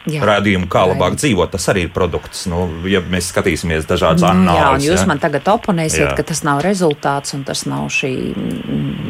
jā. 0.09 0.21
rādījumu, 0.25 0.67
kā 0.71 0.85
labāk 0.89 1.15
jā. 1.15 1.21
dzīvot. 1.23 1.51
Tas 1.55 1.69
arī 1.71 1.85
ir 1.87 1.93
produkts. 1.95 2.45
Nu, 2.51 2.65
ja 2.89 3.01
mēs 3.01 3.29
skatīsimies 3.33 3.87
dažādas 3.89 4.25
mm, 4.25 4.45
analīzes. 4.45 4.85
Un 4.85 4.91
jūs 4.91 5.03
ja? 5.03 5.09
man 5.09 5.21
tagad 5.23 5.49
oponēsiet, 5.55 6.05
jā. 6.07 6.13
ka 6.17 6.25
tas 6.27 6.43
nav 6.47 6.61
rezultāts 6.65 7.35
un 7.37 7.45
tas 7.47 7.65
nav 7.69 7.87
šī. 7.93 8.13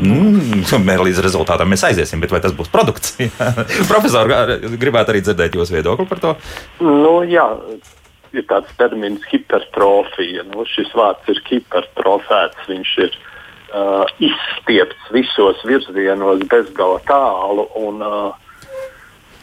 Mm, 0.05 0.63
līdz 1.09 1.21
rezultātam 1.25 1.71
mēs 1.71 1.85
aiziesim, 1.89 2.23
bet 2.23 2.33
vai 2.33 2.41
tas 2.43 2.55
būs 2.55 2.71
produkts? 2.73 3.17
Profesor, 3.91 4.31
gribētu 4.79 5.15
arī 5.15 5.25
dzirdēt 5.25 5.59
jūsu 5.59 5.77
viedokli 5.77 6.07
par 6.09 6.23
to. 6.23 6.33
Nu, 6.83 7.19
jā. 7.29 7.47
Ir 8.35 8.43
tāds 8.49 8.71
termins 8.75 9.23
hipertrofija. 9.31 10.43
Nu, 10.49 10.65
šis 10.67 10.89
vārds 10.97 11.29
ir 11.31 11.39
hipertrofēts. 11.47 12.65
Viņš 12.67 12.95
ir 13.05 13.13
uh, 13.15 14.03
izstiepts 14.19 15.13
visos 15.15 15.61
virzienos, 15.67 16.43
bezgala 16.51 16.99
tālu. 17.07 17.69
Un, 17.79 18.03
uh, 18.03 18.44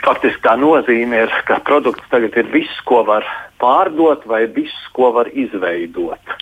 faktiski 0.05 0.43
tā 0.45 0.57
nozīme 0.59 1.25
ir, 1.25 1.35
ka 1.49 1.61
produkts 1.67 2.09
tagad 2.11 2.37
ir 2.39 2.49
viss, 2.53 2.81
ko 2.89 3.03
var 3.09 3.27
pārdot, 3.63 4.27
vai 4.27 4.45
viss, 4.51 4.89
ko 4.97 5.13
var 5.17 5.31
izveidot. 5.33 6.35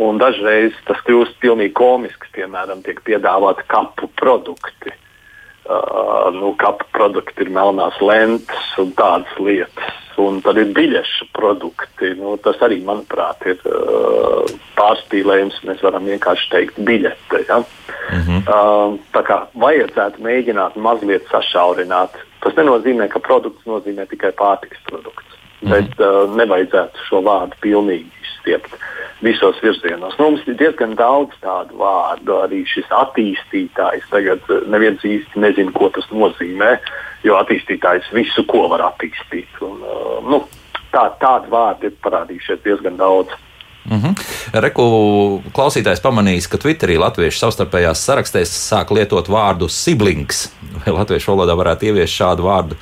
Un 0.00 0.18
dažreiz 0.20 0.76
tas 0.88 1.00
kļūst 1.06 1.38
pilnīgi 1.42 1.74
komisks. 1.76 2.30
Piemēram, 2.36 2.80
tiek 2.84 3.02
piedāvāti 3.04 3.66
kapu 3.68 4.08
produkti. 4.20 4.94
Uh, 5.62 6.32
nu, 6.34 6.54
kapu 6.58 6.88
produkti 6.90 7.44
ir 7.44 7.52
melnās 7.54 7.98
lentes 8.02 8.72
un 8.82 8.90
tādas 8.98 9.36
lietas. 9.38 9.98
Un 10.20 10.42
tad 10.44 10.58
ir 10.60 10.72
biļešu 10.76 11.28
produkti. 11.32 12.10
Nu, 12.18 12.34
tas 12.42 12.58
arī, 12.66 12.80
manuprāt, 12.84 13.46
ir 13.46 13.62
uh, 13.70 14.42
pārspīlējums. 14.76 15.62
Mēs 15.68 15.84
varam 15.86 16.10
vienkārši 16.10 16.50
teikt, 16.52 16.82
biļete. 16.82 17.44
Ja? 17.48 17.62
Mm 18.10 18.26
-hmm. 18.26 18.42
uh, 18.42 18.98
tā 19.14 19.22
kā 19.28 19.38
vajadzētu 19.54 20.20
mēģināt 20.26 20.76
mazliet 20.76 21.30
sašaurināt 21.30 22.18
Tas 22.42 22.56
nenozīmē, 22.58 23.06
ka 23.10 23.22
produkts 23.22 23.66
nozīmē 23.70 24.08
tikai 24.10 24.32
pārtikas 24.38 24.82
produkts. 24.88 25.38
Mm. 25.62 25.70
Bet 25.70 26.00
uh, 26.02 26.24
nevajadzētu 26.34 27.04
šo 27.06 27.20
vārdu 27.22 27.58
pilnīgi 27.62 28.10
izstiept 28.24 28.74
visos 29.22 29.60
virzienos. 29.62 30.16
Nu, 30.18 30.32
mums 30.32 30.48
ir 30.50 30.56
diezgan 30.58 30.96
daudz 30.98 31.36
tādu 31.44 31.78
vārdu. 31.78 32.40
Arī 32.42 32.64
šis 32.66 32.88
attīstītājs 32.98 34.08
tagad 34.10 34.42
uh, 34.50 34.64
neviens 34.72 35.04
īsti 35.06 35.42
nezina, 35.42 35.74
ko 35.76 35.92
tas 35.94 36.08
nozīmē, 36.10 36.74
jo 37.22 37.38
attīstītājs 37.38 38.10
visu, 38.16 38.42
ko 38.50 38.66
var 38.72 38.88
attīstīt. 38.90 39.62
Un, 39.62 39.78
uh, 39.86 40.18
nu, 40.26 40.42
tā, 40.90 41.06
tādu 41.22 41.52
vārdu 41.54 41.90
ir 41.90 41.96
parādījušies 42.02 42.64
diezgan 42.66 42.98
daudz. 42.98 43.38
Mm 43.84 43.98
-hmm. 43.98 44.14
Reku 44.62 44.84
klausītājs 45.54 46.02
pamanījis, 46.02 46.46
ka 46.46 46.58
Twitterī 46.58 46.98
latviešu 46.98 47.38
savstarpējās 47.38 48.04
sarakstēs 48.06 48.50
sāk 48.70 48.90
lietot 48.94 49.28
vārdu 49.28 49.68
siblings. 49.68 50.52
Vai 50.84 50.94
latviešu 50.94 51.32
valodā 51.32 51.56
varētu 51.56 51.84
ieviest 51.84 52.14
šādu 52.14 52.46
vārdu 52.46 52.76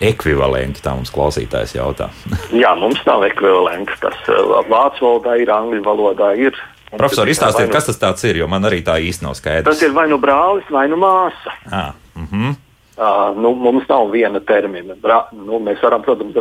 ekvivalenti? 0.00 0.82
Tā 0.84 0.94
mums 0.96 1.12
klausītājs 1.14 1.76
jautā. 1.76 2.10
Jā, 2.62 2.74
mums 2.78 3.02
nav 3.08 3.24
ekvivalents. 3.28 3.98
Tas 4.02 4.16
uh, 4.32 4.60
vācu 4.70 5.06
valodā 5.06 5.38
ir, 5.42 5.52
angļu 5.54 5.82
valodā 5.86 6.32
ir. 6.38 6.58
Profesor, 6.94 7.28
izstāstiet, 7.30 7.66
nu, 7.66 7.74
kas 7.74 7.90
tas 7.98 8.26
ir, 8.28 8.38
jo 8.38 8.46
man 8.50 8.66
arī 8.68 8.78
tā 8.86 9.00
īsti 9.02 9.26
nav 9.26 9.34
skaidrs. 9.38 9.66
Tas 9.66 9.82
ir 9.82 9.94
vai 9.96 10.06
nu 10.10 10.20
brālis, 10.22 10.66
vai 10.70 10.86
nu 10.90 10.98
māsa. 11.00 11.54
Ah, 11.70 11.92
mm 12.14 12.26
-hmm. 12.30 12.56
uh, 12.96 13.36
nu, 13.42 13.54
mums 13.54 13.88
nav 13.88 14.10
viena 14.10 14.40
termina. 14.40 14.94
Bra, 15.02 15.28
nu, 15.32 15.58
mēs 15.58 15.82
varam, 15.82 16.02
protams, 16.02 16.36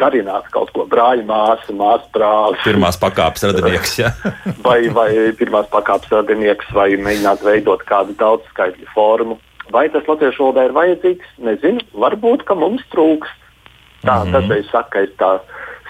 darināt 0.00 0.48
kaut 0.54 0.70
ko 0.76 0.84
brāļa 0.90 1.24
māsa, 1.28 1.72
māsa 1.76 2.08
brālis. 2.14 2.62
Pirmās 2.64 2.98
pakāpes 3.00 3.46
radinieks, 3.48 3.98
ja? 3.98 4.12
vai, 4.66 4.88
vai 4.92 5.10
pirmās 5.38 5.68
pakāpes 5.72 6.12
radinieks, 6.12 6.70
vai 6.76 6.90
mēģināt 7.00 7.44
veidot 7.46 7.84
kādu 7.88 8.16
daudzskaitļu 8.20 8.88
formu. 8.94 9.38
Vai 9.74 9.88
tas 9.90 10.06
latviešu 10.08 10.44
valodā 10.44 10.66
ir 10.68 10.74
vajadzīgs? 10.76 11.36
Nezinu. 11.38 11.84
Varbūt, 11.94 12.46
mums 12.54 12.82
trūkst. 12.94 13.44
Tā 14.04 14.14
mm 14.14 14.22
-hmm. 14.22 14.32
dažreiz 14.32 14.66
saka, 14.70 15.00
ir 15.00 15.12
tā 15.18 15.40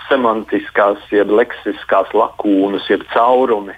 semantiskās, 0.08 0.98
jeb 1.10 1.30
leksiskās 1.30 2.12
lakūnas, 2.14 2.90
jeb 2.90 3.02
caurumi 3.12 3.74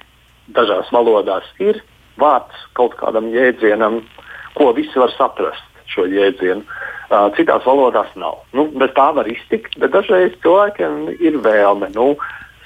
dažās 0.55 0.93
valodās 0.93 1.45
ir 1.59 1.81
vārds 2.17 2.67
kaut 2.73 2.95
kādam 3.01 3.31
jēdzienam, 3.33 4.03
ko 4.55 4.73
visi 4.73 4.99
var 4.99 5.11
saprast 5.17 5.65
šo 5.87 6.07
jēdzienu. 6.07 6.65
Uh, 7.09 7.31
citās 7.37 7.65
valodās 7.65 8.11
nav. 8.21 8.43
Nu, 8.53 8.67
bez 8.69 8.91
tā 8.93 9.07
var 9.17 9.29
iztikt, 9.31 9.79
bet 9.81 9.95
dažreiz 9.95 10.35
cilvēkiem 10.43 11.17
ir 11.25 11.39
vēlme. 11.41 11.89
Nu, 11.95 12.19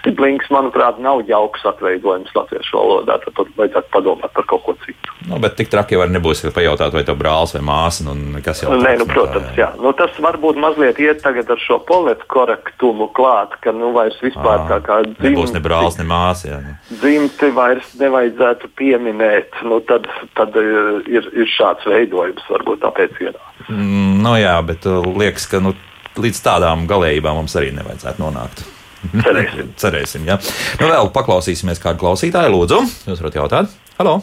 Siblings, 0.02 0.48
manuprāt, 0.50 0.98
nav 0.98 1.22
jauks 1.28 1.62
atveidojums 1.62 2.34
latviešu 2.34 2.74
valodā. 2.74 3.20
Tad 3.22 3.36
tur 3.38 3.52
vajadzētu 3.54 3.92
padomāt 3.94 4.34
par 4.34 4.48
kaut 4.50 4.64
ko 4.66 4.74
citu. 4.82 4.91
Nu, 5.32 5.38
bet 5.40 5.54
tik 5.56 5.70
traki 5.72 5.96
jau 5.96 6.04
nebūs, 6.10 6.42
ja 6.44 6.52
pajautāt, 6.52 6.92
vai 6.92 7.02
tev 7.08 7.16
brālis 7.20 7.54
vai 7.56 7.62
māsa. 7.64 8.04
Nu, 8.04 8.40
kas 8.44 8.60
jau 8.60 8.74
Nē, 8.76 8.94
nu, 9.00 9.06
protams, 9.08 9.52
jā. 9.56 9.64
jā. 9.64 9.68
Nu, 9.80 9.94
tas 9.96 10.12
varbūt 10.20 10.58
mazliet 10.60 11.00
iet 11.00 11.22
tagad 11.24 11.48
ar 11.52 11.62
šo 11.62 11.78
politkorektumu 11.88 13.08
klāt, 13.16 13.56
ka 13.64 13.72
nu 13.76 13.94
vairs 13.96 14.18
vispār 14.20 14.66
tā 14.68 14.82
kā 14.84 15.00
dzimti. 15.06 15.30
Nebūs 15.30 15.54
ne 15.56 15.62
brālis, 15.64 15.96
ne 16.00 16.06
māsa. 16.08 16.50
Jā, 16.50 16.58
nu. 16.66 16.74
Dzimti 17.00 17.48
vairs 17.56 17.94
nevajadzētu 18.02 18.72
pieminēt. 18.76 19.62
Nu, 19.68 19.80
tad 19.88 20.10
tad 20.36 20.56
ir, 20.60 21.30
ir 21.32 21.48
šāds 21.54 21.88
veidojums 21.88 22.44
varbūt 22.52 22.82
tāpēc 22.84 23.24
ienāk. 23.24 23.48
Mm, 23.70 24.20
nu 24.24 24.36
jā, 24.40 24.54
bet 24.66 24.86
uh, 24.90 25.00
liekas, 25.16 25.48
ka 25.48 25.62
nu, 25.64 25.72
līdz 26.20 26.44
tādām 26.44 26.84
galējībām 26.90 27.40
mums 27.40 27.56
arī 27.56 27.72
nevajadzētu 27.78 28.22
nonākt. 28.22 28.64
Cerēsim. 29.12 29.72
Cerēsim 29.82 30.28
ja. 30.28 30.38
nu, 30.82 30.92
vēl 30.92 31.10
paklausīsimies 31.16 31.82
kādu 31.82 32.02
klausītāju. 32.04 32.54
Lūdzu, 32.54 32.84
jūs 33.08 33.24
varat 33.24 33.42
jautāt? 33.42 33.82
Halo! 33.98 34.20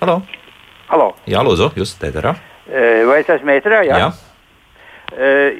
Halo! 0.00 0.20
Halo. 0.90 1.10
Jā, 1.26 1.42
lūdzu, 1.46 1.70
jūs 1.78 1.90
esat 1.90 2.08
ēterā. 2.10 2.32
Vai 3.08 3.20
es 3.22 3.30
esmu 3.32 3.52
ēterā? 3.56 3.82
Jā. 3.88 3.98
jā. 4.02 4.08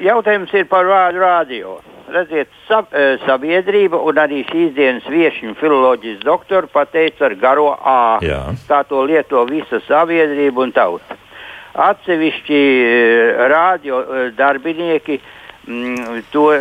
Jautājums 0.07 0.53
ir 0.55 0.67
par 0.71 0.87
vārdu 0.87 1.23
rādio. 1.23 1.77
Redziet, 2.13 2.51
sab, 2.69 2.93
sabiedrība 3.25 3.99
un 3.99 4.21
arī 4.23 4.45
šīs 4.47 4.75
dienas 4.77 5.07
viesiņu 5.11 5.57
filozofijas 5.59 6.21
doktora 6.23 6.71
pateica 6.71 7.27
ar 7.27 7.35
garo 7.41 7.71
A. 7.75 7.97
Jā. 8.23 8.43
Tā 8.69 8.83
to 8.87 9.03
lieto 9.09 9.43
visa 9.49 9.81
sabiedrība 9.89 10.63
un 10.67 10.75
tauta. 10.77 11.19
Atsevišķi 11.87 12.61
radio 13.51 14.05
darbinieki 14.37 15.19
uh, 15.19 15.33
mm, 15.67 16.23
to, 16.31 16.53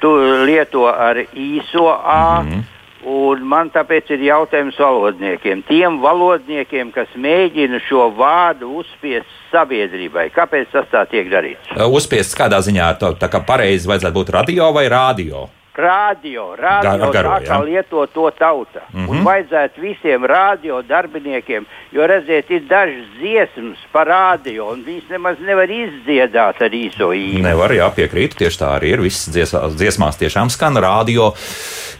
to 0.00 0.12
lieto 0.44 0.86
ar 0.86 1.16
īso 1.34 1.88
A. 2.04 2.42
Mm 2.42 2.50
-hmm. 2.50 2.62
Un 3.04 3.42
man 3.44 3.68
tāpēc 3.72 4.08
ir 4.14 4.22
jautājums 4.24 4.78
valodniekiem. 4.80 5.64
Tiem 5.68 5.98
valodniekiem, 6.00 6.92
kas 6.94 7.10
mēģina 7.20 7.82
šo 7.84 8.08
vārdu 8.16 8.70
uzspiest 8.80 9.28
sabiedrībai, 9.52 10.30
kāpēc 10.34 10.72
tas 10.72 10.88
tā 10.92 11.04
tiek 11.10 11.28
darīts? 11.32 11.74
Uzspiests 11.84 12.38
kādā 12.38 12.62
ziņā, 12.64 12.88
tā, 13.00 13.12
tā 13.20 13.28
kā 13.32 13.42
pareizi 13.44 13.90
vajadzētu 13.90 14.16
būt 14.16 14.32
radio 14.38 14.72
vai 14.72 14.88
radio? 14.92 15.44
Rādio, 15.74 16.52
rādio 16.54 17.08
Gar, 17.10 17.26
tā 17.26 17.38
kā 17.48 17.56
lieto 17.66 18.04
to 18.06 18.30
tauta. 18.30 18.80
Mm 18.92 19.00
-hmm. 19.00 19.08
Un 19.10 19.16
mhm. 19.16 19.26
vajadzētu 19.26 19.80
visiem 19.80 20.24
rādio 20.24 20.82
darbiniekiem, 20.82 21.66
jo 21.92 22.06
redziet, 22.06 22.50
ir 22.50 22.62
dažas 22.68 23.06
dziesmas 23.18 23.78
par 23.92 24.06
rādio, 24.06 24.72
un 24.72 24.84
viņas 24.84 25.10
nemaz 25.10 25.36
nevar 25.40 25.70
izdziedāt 25.70 26.62
ar 26.62 26.70
īso 26.70 27.10
īņu. 27.10 27.42
Nevar, 27.42 27.70
jā, 27.72 27.90
piekrītu, 27.94 28.36
tieši 28.36 28.58
tā 28.58 28.68
arī 28.78 28.88
ir. 28.92 29.00
Visas 29.00 29.34
dziesmās, 29.34 29.74
dziesmās 29.74 30.16
tiešām 30.16 30.50
skan 30.50 30.76
rādio. 30.76 31.34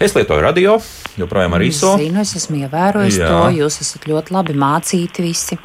Es 0.01 0.15
lietoju 0.15 0.41
radio, 0.41 0.79
joprojām 1.17 1.55
ar 1.55 1.61
īso. 1.61 1.95
Es 1.95 2.01
zinu, 2.01 2.21
es 2.21 2.37
esmu 2.37 2.57
ievērojis 2.57 3.19
jā. 3.19 3.29
to, 3.29 3.51
jūs 3.51 3.81
esat 3.81 4.07
ļoti 4.07 4.35
labi 4.35 4.55
mācīti 4.55 5.23
visi. 5.23 5.59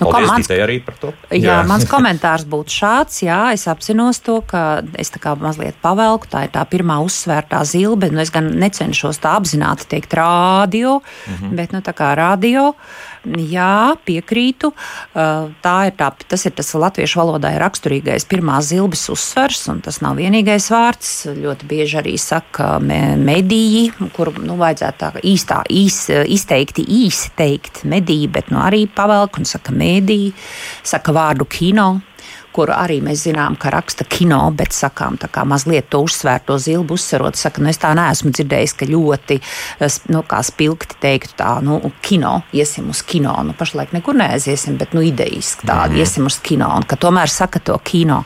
Nu, 0.00 0.10
Paldies, 0.10 0.28
mans, 0.28 0.50
arī 0.50 0.80
par 0.84 0.94
to. 1.00 1.12
Jā, 1.30 1.38
jā 1.38 1.62
mans 1.66 1.86
komentārs 1.94 2.44
būtu 2.44 2.70
šāds, 2.70 3.22
jā, 3.22 3.52
es 3.52 3.68
apzinos 3.68 4.20
to, 4.20 4.40
ka 4.46 4.82
es 4.98 5.10
tā 5.10 5.18
kā 5.22 5.34
mazliet 5.38 5.74
pavelku, 5.82 6.26
tā 6.26 6.44
ir 6.46 6.50
tā 6.50 6.64
pirmā 6.66 6.98
uzsvērta 7.02 7.51
tā 7.52 7.62
zilbe, 7.68 8.08
nu 8.12 8.22
es 8.24 8.32
gan 8.32 8.48
necenšos 8.58 9.20
tā 9.22 9.36
apzināti 9.38 9.88
teikt 9.94 10.16
rādio, 10.18 11.00
mm 11.00 11.34
-hmm. 11.34 11.56
bet 11.56 11.72
nu 11.72 11.80
tā 11.80 11.92
kā 11.92 12.14
rādio. 12.16 12.72
Jā, 13.22 13.94
piekrītu. 14.02 14.72
Tā 15.62 15.76
ir 15.86 15.92
tā, 15.94 16.08
tas 16.28 16.46
ir 16.46 16.52
tas 16.58 16.74
latviešu 16.74 17.20
valodai 17.20 17.54
raksturīgais 17.62 18.26
pirmās 18.26 18.66
zilbes 18.72 19.08
uzsvers, 19.08 19.68
un 19.68 19.80
tas 19.80 20.00
nav 20.02 20.16
vienīgais 20.16 20.66
vārds. 20.74 21.12
Ļoti 21.30 21.68
bieži 21.70 21.98
arī 22.00 22.18
saka 22.18 22.78
mediji, 23.16 23.92
kur 24.12 24.32
nu, 24.42 24.56
vajadzētu 24.56 24.98
tā 24.98 25.12
īstā, 25.22 25.62
īs, 25.70 26.10
izteikti 26.26 26.82
īsi 26.82 27.30
teikt 27.36 27.84
mediji, 27.84 28.26
bet 28.26 28.50
nu, 28.50 28.58
arī 28.58 28.88
pavelk 28.90 29.38
un 29.38 29.44
saka 29.44 29.72
mediji, 29.72 30.32
saka 30.82 31.12
vārdu 31.12 31.46
kino 31.46 32.00
kuru 32.52 32.74
arī 32.76 33.00
mēs 33.04 33.24
zinām, 33.26 33.56
ka 33.60 33.72
raksta 33.72 34.04
kino, 34.08 34.40
bet 34.56 34.74
sakām 34.76 35.18
tā 35.20 35.28
kā 35.32 35.44
mazliet 35.48 35.88
to 35.92 36.02
uzsvērto 36.04 36.58
zilbu 36.60 36.96
uzsverot, 36.98 37.38
saka, 37.38 37.62
nu 37.62 37.70
es 37.72 37.80
tā 37.82 37.92
neesmu 37.96 38.32
dzirdējis, 38.34 38.74
ka 38.78 38.88
ļoti, 38.90 39.38
nu 40.12 40.22
kā 40.28 40.42
spilgti 40.46 40.98
teiktu 41.02 41.36
tā, 41.40 41.54
nu 41.64 41.78
kino, 42.04 42.34
iesim 42.56 42.90
uz 42.92 43.02
kino, 43.06 43.34
nu 43.46 43.56
pašlaik 43.58 43.94
nekur 43.96 44.18
neaiziesim, 44.18 44.78
bet 44.80 44.96
nu 44.96 45.04
idejiski 45.06 45.68
tā, 45.68 45.78
mm. 45.86 46.00
iesim 46.02 46.28
uz 46.28 46.38
kino, 46.44 46.70
un 46.76 46.86
ka 46.88 46.98
tomēr 47.00 47.32
saka 47.32 47.62
to 47.62 47.78
kino. 47.84 48.22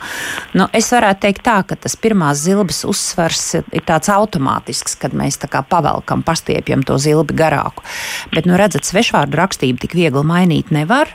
Nu, 0.57 0.67
es 0.75 0.91
varētu 0.93 1.23
teikt 1.27 1.45
tā, 1.47 1.59
ka 1.67 1.79
tas 1.87 1.97
pirmās 1.99 2.41
zilbes 2.43 2.83
uzsvers 2.87 3.45
ir 3.61 3.85
tāds 3.87 4.11
automātisks, 4.13 4.97
kad 4.99 5.15
mēs 5.17 5.39
tā 5.41 5.49
kā 5.51 5.63
pavelkam, 5.67 6.23
pastiepjam 6.27 6.83
to 6.87 6.99
zilbi 7.01 7.37
garāku. 7.37 7.85
Bet, 8.33 8.49
nu 8.49 8.57
redzat, 8.59 8.87
svešvārdu 8.87 9.39
rakstību 9.39 9.85
tik 9.85 9.95
viegli 9.97 10.25
mainīt 10.27 10.73
nevar 10.75 11.11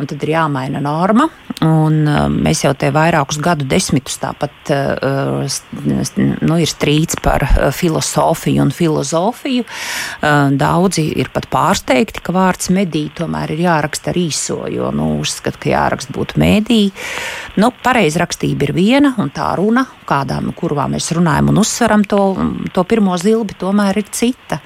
un 0.00 0.08
tad 0.08 0.22
ir 0.24 0.34
jāmaina 0.34 0.82
norma. 0.82 1.28
Un, 1.64 2.02
uh, 2.04 2.26
mēs 2.32 2.64
jau 2.66 2.72
te 2.76 2.90
vairākus 2.92 3.38
gadu 3.42 3.66
desmitus 3.68 4.18
tāpat 4.20 4.72
uh, 4.74 5.56
nu, 5.86 6.58
ir 6.60 6.70
strīds 6.70 7.18
par 7.24 7.46
uh, 7.46 7.70
filozofiju 7.72 8.64
un 8.66 8.72
filozofiju. 8.74 9.64
Daudzi 10.56 11.04
ir 11.20 11.28
pat 11.34 11.46
pārsteigti, 11.52 12.20
ka 12.24 12.32
vārds 12.34 12.70
medī 12.74 13.06
tomēr 13.14 13.52
ir 13.54 13.62
jāraksta 13.66 14.10
ar 14.12 14.18
īso, 14.20 14.58
jo 14.72 14.90
nu, 14.94 15.08
uzskata, 15.22 15.60
ka 15.62 15.70
jāraksta 15.70 16.14
būtu 16.16 16.40
medī. 16.40 16.80
Nu, 17.60 17.70
Pareizrakstība 17.86 18.66
ir 18.66 18.72
viena, 18.76 19.12
un 19.22 19.30
tā 19.34 19.48
runa, 19.58 19.84
kādām, 20.08 20.50
kurā 20.56 20.86
mēs 20.90 21.10
runājam 21.16 21.52
un 21.52 21.60
uzsveram 21.62 22.04
to, 22.08 22.22
to 22.74 22.84
pirmo 22.88 23.16
zilbi, 23.20 23.56
tomēr 23.58 24.00
ir 24.00 24.08
cita. 24.14 24.60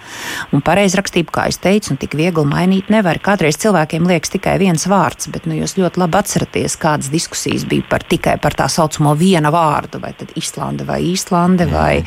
Un 0.55 0.65
pareizrakstība, 0.65 1.35
kā 1.35 1.47
es 1.51 1.61
teicu, 1.63 1.97
tik 2.01 2.17
viegli 2.19 2.47
mainīt 2.49 2.91
nevar. 2.93 3.21
Kādreiz 3.23 3.59
cilvēkiem 3.61 4.09
liekas 4.09 4.33
tikai 4.35 4.57
viens 4.63 4.87
vārds, 4.91 5.00
bet 5.33 5.49
nu, 5.49 5.57
jūs 5.59 5.77
ļoti 5.79 6.01
labi 6.03 6.19
atceraties, 6.21 6.77
kādas 6.81 7.11
diskusijas 7.13 7.67
bija 7.69 7.87
par 7.91 8.05
tikai 8.09 8.37
par 8.43 8.57
tā 8.59 8.69
saucamo 8.71 9.15
viena 9.19 9.53
vārdu, 9.55 10.01
vai 10.03 10.13
tad 10.19 10.35
Islande 10.39 10.87
vai 10.89 11.01
Īslande, 11.11 11.67
vai, 11.71 12.03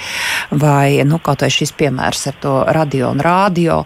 vai 0.51 1.03
nu, 1.07 1.19
kaut 1.23 1.43
vai 1.45 1.51
šis 1.53 1.73
piemērs 1.77 2.27
ar 2.31 2.39
to 2.43 2.55
radio 2.75 3.11
un 3.13 3.23
rādio, 3.23 3.83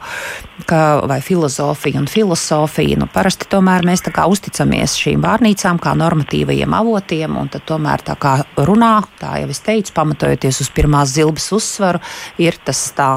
ka, 0.65 1.01
vai 1.05 1.21
filozofija 1.21 1.99
un 1.99 2.07
filozofija. 2.09 2.97
Nu, 2.99 3.07
parasti 3.13 3.47
tomēr 3.49 3.85
mēs 3.85 4.03
tā 4.05 4.13
kā 4.15 4.25
uzticamies 4.29 4.95
šīm 4.97 5.21
vārnīcām 5.23 5.79
kā 5.81 5.93
normatīvajiem 5.97 6.73
avotiem, 6.73 7.37
un 7.37 7.51
tad 7.53 7.65
tomēr 7.69 8.03
tā 8.05 8.17
kā 8.19 8.33
runā, 8.57 8.95
tā 9.21 9.37
jau 9.43 9.51
es 9.53 9.61
teicu, 9.65 9.93
pamatojoties 9.97 10.61
uz 10.65 10.71
pirmās 10.73 11.13
zilbes 11.13 11.49
uzsvaru, 11.55 12.01
ir 12.41 12.57
tas 12.65 12.81
tā, 12.97 13.09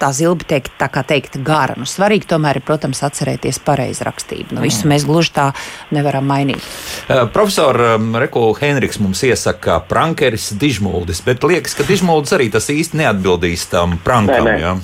tā 0.00 0.12
zilba 0.16 0.46
teikt, 0.54 0.76
tā 0.80 0.90
kā 0.92 1.02
teikt 1.06 1.40
gara. 1.46 1.76
Nu, 1.78 1.88
svarīgi 1.88 2.30
tomēr 2.30 2.60
ir, 2.60 2.66
protams, 2.66 3.02
atcerēties 3.06 3.60
pareizrakstību. 3.66 4.56
Nu, 4.56 4.64
visu 4.64 4.88
mēs 4.90 5.06
gluži 5.08 5.34
tā 5.36 5.50
nevaram 5.94 6.26
mainīt. 6.30 6.62
Uh, 7.06 7.26
profesor 7.32 7.78
um, 7.96 8.12
Reku 8.20 8.48
Henriks 8.60 9.00
mums 9.02 9.24
iesaka 9.26 9.80
prankeris 9.88 10.52
dižmuldis, 10.58 11.22
bet 11.26 11.44
liekas, 11.46 11.76
ka 11.78 11.86
dižmuldis 11.88 12.36
arī 12.36 12.50
tas 12.54 12.70
īsti 12.72 13.02
neatbildīs 13.02 13.66
tam 13.72 13.98
prankam. 14.04 14.46
Nē, 14.46 14.54
nē. 14.54 14.60
Ja? 14.62 14.76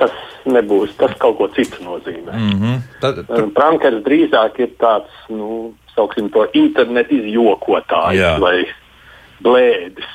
Tas 0.00 0.14
nebūs, 0.46 0.94
tas 1.00 1.14
kaut 1.20 1.38
ko 1.38 1.48
citu 1.56 1.82
nozīmē. 1.84 2.32
Mm 2.32 2.60
-hmm. 2.60 2.80
Tad, 3.00 3.24
tad... 3.26 3.52
Prankeris 3.56 4.04
drīzāk 4.04 4.60
ir 4.60 4.74
tāds, 4.80 5.12
nu, 5.28 5.74
sauksim 5.94 6.30
to 6.30 6.46
internetu 6.52 7.14
izjokotājs 7.14 8.40
vai 8.40 8.66
blēdis. 9.44 10.10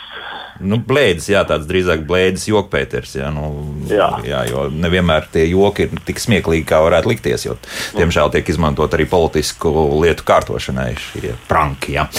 Nu, 0.60 0.76
blēdis, 0.84 1.30
jā, 1.32 1.46
tāds 1.48 1.68
drīzāk 1.70 2.04
blēdis, 2.08 2.50
jokpēters. 2.50 3.14
Jā, 3.16 3.30
nu, 3.32 3.52
jā. 3.88 4.10
jā, 4.28 4.42
jo 4.52 4.66
nevienmēr 4.74 5.30
tie 5.32 5.46
joki 5.48 5.88
ir 5.88 6.02
tik 6.06 6.20
smieklīgi, 6.20 6.66
kā 6.68 6.82
varētu 6.84 7.14
likties. 7.14 7.46
Jo, 7.48 7.56
diemžēl 7.96 8.34
tiek 8.34 8.50
izmantot 8.52 8.98
arī 8.98 9.08
politisku 9.10 9.72
lietu 10.04 10.28
kārtošanai 10.28 10.92
šie 11.00 11.38
pranki. 11.48 11.96
Jā. 11.96 12.10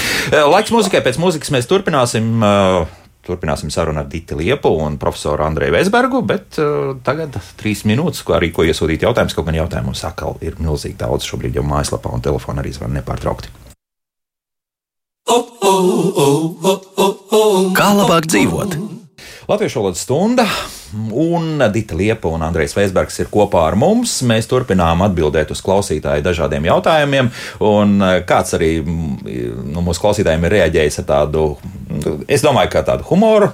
Laiks 0.48 0.72
muzikai, 0.72 1.04
pēc 1.04 1.20
muzikas 1.20 1.52
mēs 1.52 1.68
turpināsim. 1.68 2.32
Uh, 2.40 2.99
Turpināsim 3.30 3.70
sarunu 3.70 4.02
ar 4.02 4.08
Dīti 4.10 4.34
Liepu 4.34 4.72
un 4.82 4.96
profesoru 4.98 5.44
Andreju 5.46 5.76
Vesbergu, 5.76 6.22
bet 6.26 6.58
uh, 6.58 6.96
tagad 7.06 7.38
trīs 7.60 7.84
minūtes, 7.86 8.24
ko 8.26 8.34
arī 8.34 8.50
ko 8.54 8.66
iesūtīt 8.66 9.06
jautājumus. 9.06 9.36
Kaut 9.38 9.46
gan 9.46 9.58
jautājumu 9.60 9.92
mums 9.92 10.02
atkal 10.08 10.38
ir 10.42 10.58
milzīgi 10.58 10.98
daudz 10.98 11.28
šobrīd 11.30 11.60
jau 11.60 11.66
mājaslapā 11.66 12.10
un 12.10 12.24
telefonā 12.26 12.64
arī 12.64 12.74
zvan 12.74 12.96
nepārtraukti. 12.98 13.52
Kā 17.78 17.88
labāk 17.94 18.26
dzīvot? 18.26 18.76
Latviešu 19.50 19.82
valodas 19.82 20.02
stunda 20.02 20.46
un 21.12 21.62
Dita 21.72 21.96
Liepa 21.96 22.28
un 22.28 22.42
Andrejs 22.42 22.74
Veisbergs 22.76 23.20
ir 23.22 23.30
kopā 23.32 23.66
ar 23.68 23.76
mums. 23.78 24.20
Mēs 24.26 24.48
turpinām 24.50 25.04
atbildēt 25.06 25.52
uz 25.54 25.62
klausītāju 25.64 26.24
dažādiem 26.24 26.66
jautājumiem, 26.68 27.30
un 27.66 27.96
eh, 28.06 28.16
kāds 28.26 28.56
arī 28.58 28.70
mm, 28.82 29.28
nu, 29.74 29.84
mūsu 29.86 30.02
klausītājiem 30.04 30.46
ir 30.46 30.56
reaģējis 30.56 31.00
ar 31.02 31.06
tādu, 31.10 31.44
es 32.30 32.44
domāju, 32.44 32.72
kā 32.74 32.82
tādu 32.86 33.06
humoru 33.10 33.52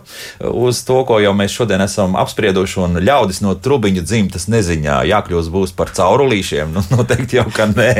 uz 0.67 0.83
to, 0.87 1.01
ko 1.09 1.21
jau 1.23 1.35
mēs 1.37 1.55
šodien 1.57 1.85
esam 1.85 2.17
apsprieduši, 2.21 2.81
un 2.87 3.03
ļaudis 3.05 3.43
no 3.45 3.57
trubiņu 3.61 4.07
dzimtas 4.07 4.49
neziņā 4.53 5.03
jākļūst 5.11 5.53
būs 5.55 5.77
par 5.77 5.93
caurulīšiem. 5.97 6.73
Nu, 6.77 6.85
noteikti 6.93 7.41
jau, 7.41 7.47
ka 7.55 7.69
nē. 7.71 7.93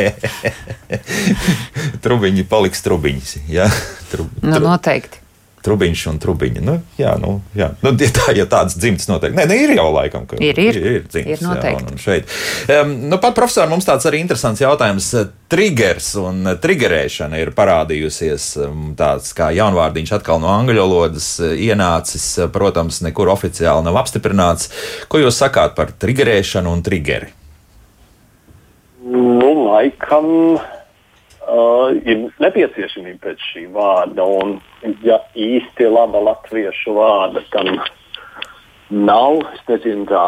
trubiņi 2.05 2.49
paliks 2.49 2.85
trubiņas. 2.87 3.37
Ja? 3.51 3.71
Tru, 4.11 4.27
tru... 4.27 4.51
Nu, 4.51 4.61
noteikti 4.69 5.26
trubiņš 5.67 6.03
un 6.13 6.21
trubiņa. 6.23 6.65
Nu, 6.67 6.77
jā, 7.01 7.13
nu, 7.21 7.37
jā. 7.59 7.71
Nu, 7.83 7.93
ja, 8.01 8.11
tā, 8.15 8.35
ja 8.39 8.47
tādas 8.51 8.79
dzimtas 8.79 9.09
noteikti. 9.11 9.37
Nē, 9.39 9.47
ne, 9.51 9.59
ir 9.65 9.75
jau 9.77 9.89
laikam, 9.95 10.27
ka 10.31 10.39
ir, 10.41 10.59
ir, 10.63 10.79
ir, 10.79 11.01
dzimtas, 11.07 11.41
ir 11.41 11.47
noteikti. 11.47 11.83
Jā, 11.83 11.91
un, 11.91 11.97
un 11.97 12.03
šeit. 12.03 12.37
Um, 12.73 12.95
nu, 13.11 13.21
pat 13.23 13.37
profesori, 13.39 13.71
mums 13.73 13.89
tāds 13.89 14.09
arī 14.09 14.23
interesants 14.25 14.63
jautājums. 14.63 15.11
Triggers 15.51 16.09
un 16.19 16.53
triggerēšana 16.63 17.39
ir 17.39 17.53
parādījusies 17.55 18.49
um, 18.65 18.87
tāds 18.99 19.31
kā 19.37 19.53
jaunvārdiņš 19.55 20.15
atkal 20.19 20.41
no 20.43 20.51
angļu 20.51 20.83
valodas 20.83 21.29
ienācis, 21.43 22.29
protams, 22.55 23.03
nekur 23.07 23.31
oficiāli 23.35 23.87
nav 23.87 24.01
apstiprināts. 24.03 24.71
Ko 25.11 25.23
jūs 25.23 25.43
sakāt 25.43 25.77
par 25.79 25.93
triggerēšanu 25.95 26.73
un 26.73 26.87
triggeri? 26.87 27.31
Nu, 29.07 29.53
laikam 29.69 30.59
uh, 31.47 31.95
ir 32.05 32.27
nepieciešamība 32.43 33.23
pēc 33.29 33.47
šī 33.53 33.65
vārda. 33.75 34.27
Un, 34.43 34.59
ja 35.07 35.21
īsti 35.35 35.89
laba 35.91 36.23
latviešu 36.31 36.97
vārda 36.99 37.43
tam 37.55 37.73
nav, 38.91 39.41
es 39.55 39.65
nezinu, 39.71 40.07
tā 40.11 40.27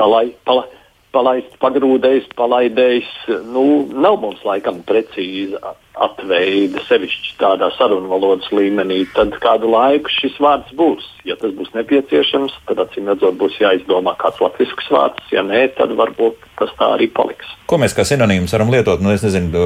palai, 0.00 0.28
palai, 0.48 0.68
palaist, 1.16 1.56
pagrūdējis, 1.62 2.28
palaidējis, 2.36 3.12
nu, 3.48 3.66
nav 3.96 4.20
mums 4.24 4.42
laikam 4.44 4.82
precīza 4.88 5.76
atveida, 5.96 6.82
sevišķi 6.90 7.36
tādā 7.40 7.70
sarunvalodas 7.76 8.48
līmenī, 8.52 9.02
tad 9.16 9.32
kādu 9.40 9.70
laiku 9.72 10.12
šis 10.12 10.36
vārds 10.42 10.74
būs. 10.76 11.06
Ja 11.26 11.34
tas 11.40 11.54
būs 11.56 11.72
nepieciešams, 11.74 12.52
tad 12.68 12.82
acīm 12.84 13.08
redzot, 13.10 13.38
būs 13.40 13.56
jāizdomā 13.58 14.12
kāds 14.20 14.42
latviešu 14.44 14.92
vārds. 14.92 15.30
Ja 15.32 15.42
nē, 15.46 15.62
tad 15.78 15.94
varbūt 15.96 16.44
tas 16.60 16.72
tā 16.78 16.92
arī 16.94 17.08
paliks. 17.12 17.48
Ko 17.66 17.80
mēs 17.80 17.96
kā 17.96 18.04
sinonīmus 18.06 18.52
varam 18.54 18.70
lietot? 18.70 19.00
Nu, 19.02 19.10
es 19.16 19.24
nezinu, 19.24 19.62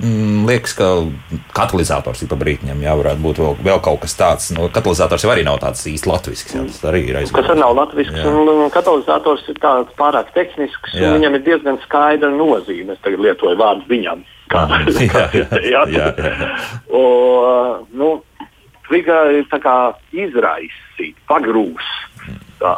mm, 0.00 0.46
liekas, 0.48 0.76
ka 0.78 0.88
katalizators 1.56 2.22
ir 2.24 2.30
pa 2.30 2.38
brītņam, 2.40 2.80
jā, 2.86 2.94
varētu 3.02 3.24
būt 3.26 3.42
vēl, 3.42 3.58
vēl 3.66 3.82
kaut 3.84 4.04
kas 4.06 4.16
tāds. 4.18 4.48
Nu, 4.56 4.70
katalizators 4.72 5.26
jau 5.26 5.34
arī 5.34 5.44
nav 5.44 5.58
tāds 5.64 5.82
īsti 5.90 6.10
latvisks. 6.10 6.54
Jā, 6.54 6.62
tas 6.70 6.86
arī 6.92 7.02
ir 7.10 7.18
aizgājis. 7.20 7.34
Tas 7.42 7.52
arī 7.52 7.60
nav 7.60 7.74
latvisks, 7.80 8.22
jā. 8.22 8.30
un 8.30 8.70
katalizators 8.72 9.50
ir 9.50 9.58
tāds 9.60 9.98
pārāk 9.98 10.30
tehnisks, 10.38 10.94
jā. 10.94 11.10
un 11.10 11.18
viņam 11.18 11.40
ir 11.40 11.44
diezgan 11.50 11.82
skaidra 11.84 12.32
nozīme. 12.32 12.94
Es 12.96 13.04
tagad 13.04 13.26
lietoju 13.26 13.60
vārdu 13.60 13.90
viņam 13.90 14.24
kā 14.52 14.66
jā, 15.00 15.24
jā, 15.64 15.84
jā. 15.92 16.08
O, 16.88 17.02
nu, 17.96 18.10
Riga 18.92 19.30
ir 19.32 19.46
izraisīt, 20.12 21.16
pagrūst, 21.28 22.28
tā, 22.60 22.74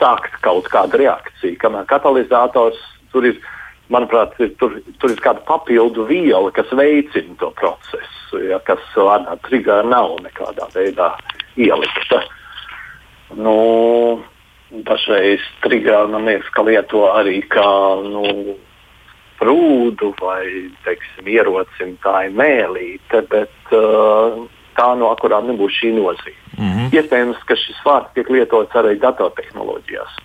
sākt 0.00 0.40
kaut 0.42 0.66
kādu 0.72 0.98
reakciju, 1.04 1.58
kamēr 1.62 1.88
katalizators 1.90 2.80
tur 3.14 3.30
ir. 3.30 3.40
Manuprāt, 3.90 4.36
ir, 4.38 4.52
tur, 4.54 4.76
tur 5.02 5.10
ir 5.10 5.18
kāda 5.18 5.40
papildu 5.48 6.04
viela, 6.06 6.52
kas 6.54 6.68
veicina 6.78 7.32
to 7.40 7.48
procesu, 7.58 8.38
ja, 8.38 8.60
kas 8.62 8.78
vārdā 8.94 9.34
trigā 9.48 9.80
nav 9.82 10.12
nekādā 10.22 10.68
veidā 10.70 11.08
ielikta. 11.58 12.20
Nu, 13.34 14.22
dažreiz 14.86 15.42
trigā 15.64 16.04
man 16.06 16.30
liekas, 16.30 16.52
ka 16.54 16.62
lieto 16.68 17.02
arī 17.10 17.40
kā 17.50 17.66
nu, 18.06 18.54
prūdu 19.40 20.12
vai 20.20 20.44
teiksim, 20.84 21.28
ierocim, 21.32 21.94
tā 22.04 22.26
ir 22.28 22.36
mēlīte, 22.36 23.22
bet 23.32 23.74
uh, 23.76 24.42
tā 24.76 24.90
no 25.00 25.10
kurām 25.20 25.48
nebūs 25.50 25.80
šī 25.80 25.94
nozīme. 25.96 26.38
Mm 26.58 26.72
-hmm. 26.72 26.90
Iespējams, 26.96 27.44
ka 27.48 27.56
šis 27.56 27.78
vārds 27.84 28.12
tiek 28.14 28.28
lietots 28.30 28.76
arī 28.76 28.98
datortehnoloģijās. 29.00 30.18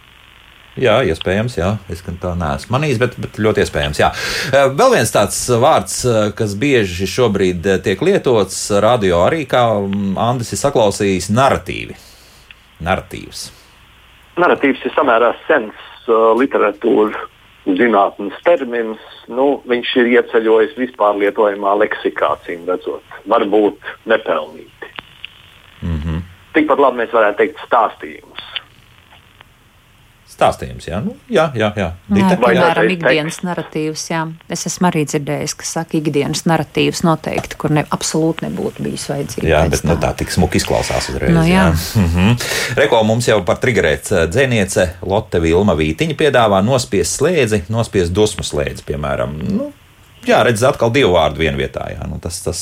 Jā, 0.76 0.98
iespējams, 1.08 1.56
jā. 1.56 1.78
Es 1.90 2.04
tā 2.04 2.34
neesmu 2.36 2.76
manījis, 2.76 2.98
bet, 3.00 3.14
bet 3.16 3.38
ļoti 3.40 3.64
iespējams. 3.64 4.00
Jā. 4.00 4.10
Uh, 4.12 4.74
vēl 4.76 4.98
viens 4.98 5.12
tāds 5.12 5.38
vārds, 5.48 6.02
uh, 6.04 6.34
kas 6.36 6.56
bieži 6.60 7.08
šobrīd 7.08 7.66
uh, 7.66 7.78
tiek 7.84 8.02
lietots 8.02 8.72
radio 8.84 9.24
arī, 9.24 9.46
kā 9.48 9.64
mm, 9.80 10.18
Andris 10.20 10.52
ir 10.52 10.60
saklausījis, 10.60 11.32
narratīvi. 11.32 11.96
Narratīvs. 12.84 13.52
Narratīvs 14.36 14.84
ir 14.86 14.92
samērā 14.92 15.32
sens 15.48 15.74
uh, 16.08 16.36
literatūra 16.36 17.24
zinātnīs 17.66 18.38
termins, 18.46 19.02
nu, 19.28 19.62
viņš 19.70 19.96
ir 20.02 20.12
ieceļojis 20.16 20.78
vispār 20.78 21.18
lietojamā 21.22 21.74
leksikā, 21.82 22.36
cīm 22.46 22.68
redzot, 22.70 23.04
varbūt 23.32 23.80
nepelnīti. 24.06 24.92
Mm 25.82 26.00
-hmm. 26.00 26.22
Tikpat 26.54 26.80
labi 26.80 27.04
mēs 27.04 27.14
varētu 27.14 27.38
teikt 27.38 27.66
stāstījums 27.66 28.55
stāstījums. 30.36 30.88
Jā, 30.90 31.00
nu, 31.04 31.16
jā, 31.32 31.48
jā. 31.56 31.70
jā. 31.80 31.88
Dita, 32.10 32.34
jā 32.34 32.40
piemēram, 32.42 32.90
ikdienas 32.96 33.40
narratīvs. 33.46 34.04
Jā. 34.12 34.24
Es 34.52 34.66
esmu 34.70 34.90
arī 34.90 35.06
dzirdējis, 35.08 35.56
ka 35.60 35.68
saka, 35.70 35.98
ikdienas 36.00 36.44
narratīvs 36.50 37.04
noteikti, 37.08 37.60
kur 37.62 37.74
ne, 37.76 37.86
absolūti 37.96 38.48
nebūtu 38.48 38.86
bijis 38.86 39.08
vajadzīgs. 39.12 39.48
Jā, 39.50 39.64
bet 39.72 39.86
nu, 39.88 39.96
tā 40.02 40.12
tik 40.20 40.34
smuki 40.36 40.60
izklausās 40.62 41.10
uzreiz. 41.14 41.34
Nu, 41.36 41.46
jā. 41.48 41.70
Jā. 41.72 42.04
Mhm. 42.04 42.36
Reko 42.82 43.02
mums 43.08 43.30
jau 43.30 43.40
par 43.48 43.62
triggerēt 43.64 44.12
eh, 44.12 44.26
dzēniece 44.32 44.90
Lotte 45.08 45.42
Vilma 45.44 45.78
Vītiņa 45.80 46.20
piedāvā 46.20 46.62
nospiest 46.66 47.20
slēdzi, 47.22 47.66
nospiest 47.74 48.14
dusmu 48.16 48.46
slēdzi, 48.46 48.86
piemēram. 48.90 49.40
Nu, 49.56 49.72
jā, 50.28 50.42
redz, 50.46 50.66
atkal 50.68 50.94
divu 50.96 51.16
vārdu 51.16 51.46
vienā 51.46 51.60
vietā. 51.60 51.88
Jā. 51.94 52.06
Nu, 52.10 52.20
tas, 52.24 52.42
tas 52.46 52.60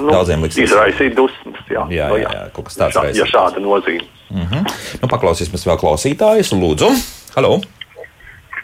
nu, 0.00 0.10
daudziem 0.10 0.44
liks. 0.46 0.58
Izraisīt 0.66 1.16
dusmas, 1.18 1.62
jā. 1.70 1.86
Jā, 1.92 2.10
jā, 2.18 2.26
jā, 2.26 2.44
kaut 2.56 2.70
kas 2.70 2.80
tāds. 2.82 3.16
Ja 3.16 3.28
šāda 3.30 3.62
nozīme. 3.62 4.08
-hmm. 4.30 4.66
nu, 5.02 5.08
paklausīsimies 5.08 5.66
vēl 5.66 5.78
klausītājus. 5.80 6.52
Lūdzu, 6.52 6.90
halo! 7.36 7.60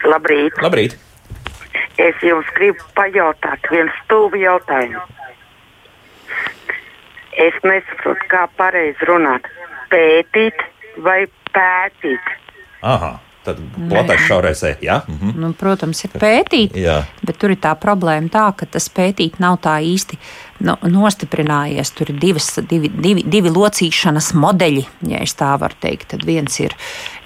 Labrīt! 0.03 0.53
Labrīt. 0.61 0.97
Es 1.97 2.15
jums 2.25 2.47
gribu 2.57 2.83
pajautāt 2.97 3.67
vienu 3.71 3.91
stūvi 4.03 4.41
jautājumu. 4.43 5.01
Es 7.37 7.55
nesaprotu, 7.63 8.25
kā 8.29 8.47
pareizi 8.57 9.05
runāt. 9.09 9.47
Pētīt 9.89 10.57
vai 11.05 11.25
pētīt? 11.53 12.33
Aha. 12.81 13.19
Tad 13.43 13.59
platais 13.89 14.21
šaurais 14.27 14.61
e. 14.63 14.77
Ja? 14.81 15.01
Mhm. 15.07 15.33
Nu, 15.41 15.51
protams, 15.59 16.03
ir 16.05 16.13
pētīt, 16.15 16.77
jā. 16.79 17.01
bet 17.25 17.39
tur 17.41 17.51
ir 17.51 17.59
tā 17.63 17.73
problēma, 17.79 18.31
tā, 18.31 18.45
ka 18.55 18.67
tas 18.69 18.87
pētīt 18.87 19.41
nav 19.43 19.57
tā 19.65 19.75
īsti 19.83 20.19
nu, 20.63 20.77
nostiprinājies. 20.93 21.91
Tur 21.97 22.13
ir 22.13 22.21
divas, 22.21 22.47
divi, 22.69 22.87
divi, 22.87 23.25
divi 23.27 23.51
locīšanas 23.51 24.31
modeļi, 24.39 24.85
ja 25.11 25.19
tā 25.35 25.51
var 25.59 25.75
teikt. 25.75 26.13
Tad 26.15 26.23
viens 26.27 26.55
ir 26.63 26.75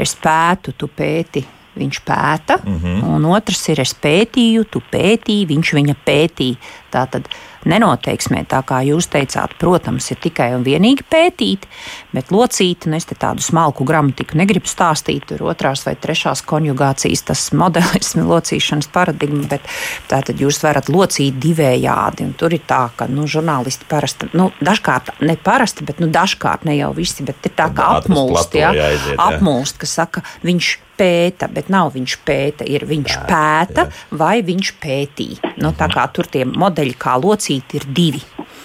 es 0.01 0.17
pētu, 0.17 0.73
tu 0.77 0.89
pēti. 0.89 1.45
Viņš 1.77 1.97
pēta, 2.01 2.55
mm 2.57 2.77
-hmm. 2.81 3.01
un 3.13 3.25
otrs 3.29 3.59
ir 3.69 3.79
es 3.83 3.91
pētīju, 3.93 4.63
tu 4.65 4.81
pētīji, 4.81 5.45
viņš 5.45 5.73
viņa 5.77 5.95
pētīja. 6.05 6.57
Tā 6.93 7.03
tad 7.11 7.27
nenoteiksmē, 7.67 8.45
tā 8.47 8.61
kā 8.67 8.79
jūs 8.87 9.09
teicāt, 9.11 9.55
protams, 9.59 10.07
ir 10.13 10.19
tikai 10.23 10.49
un 10.55 10.63
vienīgi 10.63 11.03
pētīt, 11.11 11.67
bet 12.15 12.31
locīt, 12.31 12.87
nu 12.87 12.95
es 12.99 13.07
te 13.09 13.17
tādu 13.19 13.43
smalku 13.43 13.83
gramatiku 13.87 14.37
negribu 14.39 14.69
stāstīt, 14.71 15.27
tur 15.27 15.43
otrās 15.51 15.83
vai 15.87 15.97
trešās 15.99 16.45
konjugācijas 16.47 17.25
tas 17.27 17.43
modelis, 17.57 18.15
locīšanas 18.15 18.87
paradigma, 18.93 19.43
bet 19.51 19.67
tā 20.07 20.21
tad 20.25 20.39
jūs 20.39 20.61
varat 20.63 20.91
locīt 20.93 21.39
divējādi, 21.43 22.29
un 22.29 22.33
tur 22.39 22.55
ir 22.55 22.63
tā, 22.67 22.85
ka, 22.95 23.09
nu, 23.11 23.27
žurnālisti 23.27 23.87
parasti, 23.89 24.31
nu, 24.37 24.49
dažkārt, 24.63 25.17
ne 25.27 25.35
parasti, 25.35 25.85
bet, 25.87 26.01
nu, 26.03 26.11
dažkārt 26.13 26.67
ne 26.67 26.79
jau 26.79 26.93
visi, 26.95 27.25
bet 27.27 27.51
ir 27.51 27.55
tā, 27.57 27.69
ka 27.75 27.97
apmulst, 27.99 28.55
jā, 28.57 28.71
jāiziet, 28.75 29.15
jā. 29.17 29.31
apmulst, 29.31 29.81
ka 29.81 29.89
saka, 29.89 30.23
viņš 30.47 30.75
pēta, 30.97 31.47
bet 31.53 31.69
nav 31.69 31.91
viņš 31.93 32.15
pēta, 32.25 32.65
ir 32.65 32.85
viņš 32.89 33.17
pēta, 33.27 33.85
pēta 33.85 34.17
vai 34.17 34.41
viņš 34.45 34.71
pētīja. 34.81 35.53
Nu, 35.61 35.71
tā 35.77 35.89
kā 35.93 36.05
tur 36.13 36.25
tie 36.29 36.43
modeļi, 36.47 36.76
kā 36.97 37.17
locīt, 37.21 37.73
ir 37.73 37.85
divi. 37.87 38.21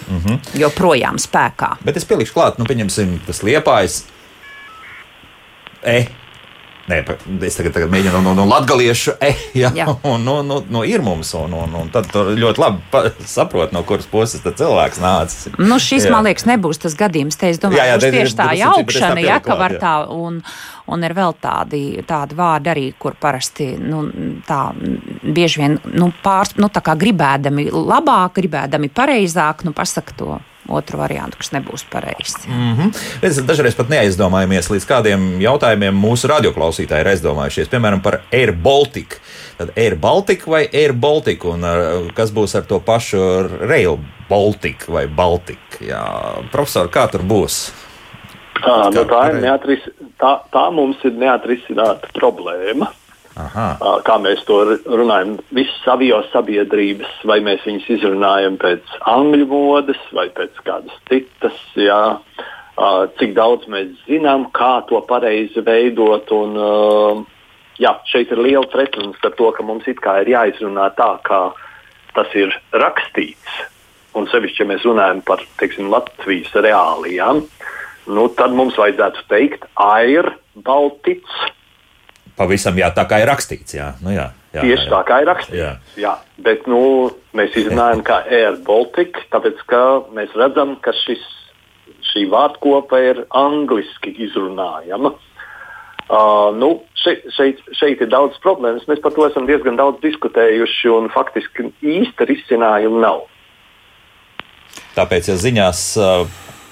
Mm 0.09 0.19
-hmm. 0.19 0.39
Joprojām 0.61 1.19
spēkā. 1.19 1.77
Bet 1.85 1.97
es 1.97 2.05
pielikšu 2.05 2.35
klāt, 2.35 2.59
nu, 2.59 2.65
pieņemsim, 2.65 3.21
tas 3.27 3.43
liepājs. 3.43 4.03
E. 5.83 6.07
Nē, 6.89 7.05
es 7.47 7.57
tagad, 7.57 7.73
tagad 7.73 7.91
mēģinu 7.91 8.21
no, 8.23 8.35
no, 8.35 8.45
latviešu, 8.45 9.13
e, 9.21 9.35
ja, 9.55 9.71
un 10.13 10.25
no, 10.25 10.43
no, 10.43 10.65
no 10.71 10.83
ir 10.85 11.03
mums, 11.03 11.35
un, 11.35 11.53
un, 11.53 11.75
un 11.75 11.91
tad 11.95 12.07
ļoti 12.15 12.59
labi 12.59 13.13
saprot, 13.25 13.73
no 13.73 13.83
kuras 13.83 14.07
puses 14.07 14.43
cilvēks 14.43 14.99
nācis. 14.99 15.49
Nu, 15.59 15.79
šis, 15.79 16.05
jā. 16.05 16.11
man 16.11 16.25
liekas, 16.25 16.45
nebūs 16.45 16.83
tas 16.83 16.95
gadījums. 16.99 17.39
Te 17.39 17.49
es 17.55 17.63
domāju, 17.63 17.79
jā, 17.79 17.87
jā, 17.87 17.97
būs 17.97 18.11
tieši 18.11 18.35
tā 18.35 18.51
jaukšana, 18.59 19.21
ja, 19.21 19.39
ka 19.41 19.55
var 19.55 19.79
tā, 19.79 19.95
un, 20.11 20.43
Un 20.91 21.05
ir 21.07 21.15
vēl 21.15 21.37
tādi, 21.41 22.03
tādi 22.07 22.37
vārdi 22.37 22.71
arī, 22.73 22.85
kur 22.99 23.15
parasti 23.21 23.69
nu, 23.79 24.03
tā 24.47 24.73
bieži 25.23 25.63
vien 25.63 25.79
nu, 25.95 26.13
pārs, 26.23 26.57
nu, 26.59 26.71
gribēdami 26.73 27.69
labāk, 27.73 28.39
gribēdami 28.41 28.91
pareizāk, 28.93 29.65
nu, 29.65 29.73
pasaka 29.77 30.17
to 30.19 30.39
otru 30.71 31.01
variantu, 31.01 31.41
kas 31.41 31.51
nebūs 31.55 31.85
pareizs. 31.91 32.47
Mm 32.47 32.75
-hmm. 32.77 32.91
Mēs 33.23 33.41
dažreiz 33.47 33.75
pat 33.75 33.89
neaizdomājamies, 33.89 34.71
līdz 34.71 34.87
kādiem 34.87 35.41
jautājumiem 35.41 35.95
mūsu 35.95 36.31
radioklausītāji 36.31 37.01
ir 37.01 37.11
aizdomājušies. 37.15 37.69
Piemēram, 37.69 38.03
par 38.03 38.21
Air 38.33 38.53
Baltica. 38.53 39.17
Tad 39.59 39.71
Air 39.77 39.97
Baltica 39.97 40.51
vai 40.51 40.69
Air 40.73 40.93
Baltica, 40.93 41.49
un 41.49 41.61
kas 42.15 42.31
būs 42.31 42.57
ar 42.57 42.63
to 42.63 42.81
pašu 42.81 43.49
Rail 43.61 43.99
Baltica 44.29 44.93
vai 44.93 45.07
Baltica? 45.07 45.79
Jā, 45.81 46.05
profesor, 46.53 46.89
kā 46.89 47.11
tur 47.11 47.23
būs? 47.23 47.73
Tā, 48.63 48.91
nu, 48.95 49.05
tā, 49.05 49.29
ir 49.31 49.41
neatris, 49.43 49.81
tā, 50.21 50.41
tā 50.53 50.71
mums 50.71 50.97
ir 51.05 51.13
neatrisināta 51.13 52.09
problēma. 52.15 52.93
Aha. 53.41 53.67
Kā 54.05 54.19
mēs 54.21 54.43
to 54.49 54.59
runājam, 54.85 55.37
visas 55.57 55.87
avio 55.89 56.21
sabiedrības, 56.33 57.23
vai 57.29 57.39
mēs 57.45 57.65
viņus 57.65 57.89
izrunājam 57.97 58.59
pēc 58.61 58.97
angļu 59.09 59.49
modes 59.49 60.01
vai 60.13 60.29
pēc 60.37 60.59
kādas 60.67 60.99
citas. 61.09 61.59
Jā. 61.79 62.03
Cik 63.19 63.35
daudz 63.37 63.69
mēs 63.73 63.93
zinām, 64.09 64.49
kā 64.57 64.81
to 64.89 65.01
pareizi 65.09 65.65
veidot. 65.65 66.29
Un, 66.37 67.27
jā, 67.81 67.95
šeit 68.09 68.33
ir 68.33 68.43
liela 68.45 68.69
pretruna 68.73 69.17
starp 69.19 69.39
to, 69.41 69.51
ka 69.57 69.65
mums 69.65 69.89
it 69.89 70.01
kā 70.05 70.21
ir 70.23 70.33
jāizrunā 70.35 70.91
tā, 70.99 71.11
kā 71.25 71.43
tas 72.17 72.37
ir 72.37 72.53
rakstīts. 72.77 73.61
Un 74.19 74.29
sevišķi, 74.29 74.61
ja 74.61 74.69
mēs 74.69 74.85
runājam 74.85 75.23
par 75.25 75.41
teiksim, 75.61 75.89
Latvijas 75.93 76.53
reālijām, 76.53 77.47
nu, 78.13 78.29
tad 78.37 78.53
mums 78.53 78.77
vajadzētu 78.77 79.25
teikt, 79.33 79.65
Air 79.81 80.35
Baltics 80.53 81.33
Pavisam 82.43 82.79
jā, 82.81 82.89
tā 82.95 83.05
kā 83.07 83.21
ir 83.23 83.31
rakstīts. 83.31 83.77
Jā. 83.77 83.93
Nu, 84.03 84.11
jā, 84.15 84.31
jā, 84.51 84.65
Tieši 84.65 84.89
jā. 84.89 84.91
tā 84.91 85.03
kā 85.09 85.21
ir 85.23 85.29
rakstīts. 85.31 85.61
Jā. 85.61 85.73
Jā. 86.01 86.15
Bet 86.43 86.67
nu, 86.71 86.83
mēs 87.39 87.55
izrunājam, 87.61 88.03
kā 88.07 88.23
Air 88.27 88.59
Baltica, 88.67 89.23
tāpēc 89.35 89.63
ka 89.71 89.83
mēs 90.17 90.35
redzam, 90.39 90.75
ka 90.83 90.95
šis, 91.05 91.23
šī 92.13 92.27
vārdkopa 92.33 93.01
ir 93.13 93.23
angliski 93.31 94.15
izrunājama. 94.27 95.15
Uh, 96.13 96.51
nu, 96.59 96.75
šeit, 96.99 97.23
šeit, 97.33 97.61
šeit 97.79 98.03
ir 98.03 98.11
daudz 98.13 98.37
problēmas. 98.43 98.89
Mēs 98.91 99.01
par 99.05 99.15
to 99.15 99.25
esam 99.29 99.47
diezgan 99.49 99.79
daudz 99.79 100.03
diskutējuši, 100.03 100.91
un 100.93 101.07
faktiski 101.15 101.71
īsta 101.81 102.27
risinājuma 102.29 103.05
nav. 103.07 103.23
Tāpēc, 104.97 105.31
ja 105.31 105.39
ziņās 105.41 105.85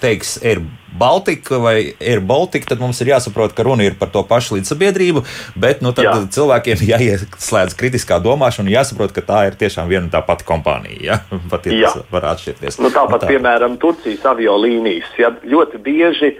teiks 0.01 0.39
Air 0.43 0.63
Baltica 0.99 1.59
vai 1.63 1.95
Air 2.01 2.21
Baltica, 2.21 2.73
tad 2.73 2.83
mums 2.83 2.99
ir 3.01 3.13
jāsaprot, 3.13 3.55
ka 3.55 3.65
runa 3.67 3.87
ir 3.87 3.97
par 4.01 4.11
to 4.13 4.23
pašu 4.27 4.59
līdzsabiedrību, 4.59 5.23
bet 5.61 5.85
nu, 5.85 5.95
Jā. 5.97 6.17
cilvēkiem 6.35 6.83
jāieslēdz 6.93 7.77
kritiskā 7.79 8.21
domāšana 8.23 8.69
un 8.69 8.75
jāsaprot, 8.75 9.15
ka 9.17 9.25
tā 9.25 9.47
ir 9.51 9.59
tiešām 9.61 9.91
viena 9.91 10.07
un 10.09 10.13
tā 10.13 10.23
pati 10.27 10.47
kompānija. 10.49 11.01
Ja? 11.07 11.21
Pat 11.53 11.71
ja 11.71 11.95
tas 11.95 12.11
var 12.13 12.29
atšķirties. 12.35 12.81
Nu, 12.83 12.93
tāpat, 12.95 13.21
nu, 13.21 13.25
tā. 13.25 13.33
piemēram, 13.35 13.79
Turcijas 13.83 14.27
aviolīnijas. 14.35 15.11
Ja? 15.21 15.33
Ļoti 15.47 15.83
bieži 15.87 16.35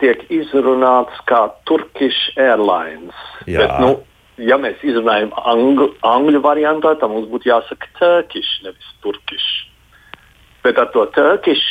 tiek 0.00 0.26
izrunāts 0.32 1.22
kā 1.28 1.46
Turkish 1.68 2.36
Airlines. 2.40 3.16
Jā. 3.48 3.62
Bet, 3.62 3.78
nu, 3.80 3.92
ja 4.42 4.58
mēs 4.60 4.82
izrunājam 4.84 5.32
angļu, 5.36 5.92
angļu 6.04 6.42
variantā, 6.44 6.96
tad 7.00 7.12
mums 7.12 7.28
būtu 7.30 7.50
jāsaka 7.52 7.88
Turkish, 8.00 8.60
nevis 8.64 8.92
Turkish. 9.04 9.48
Bet 10.64 10.80
ar 10.82 10.90
to 10.92 11.06
Turkish 11.14 11.64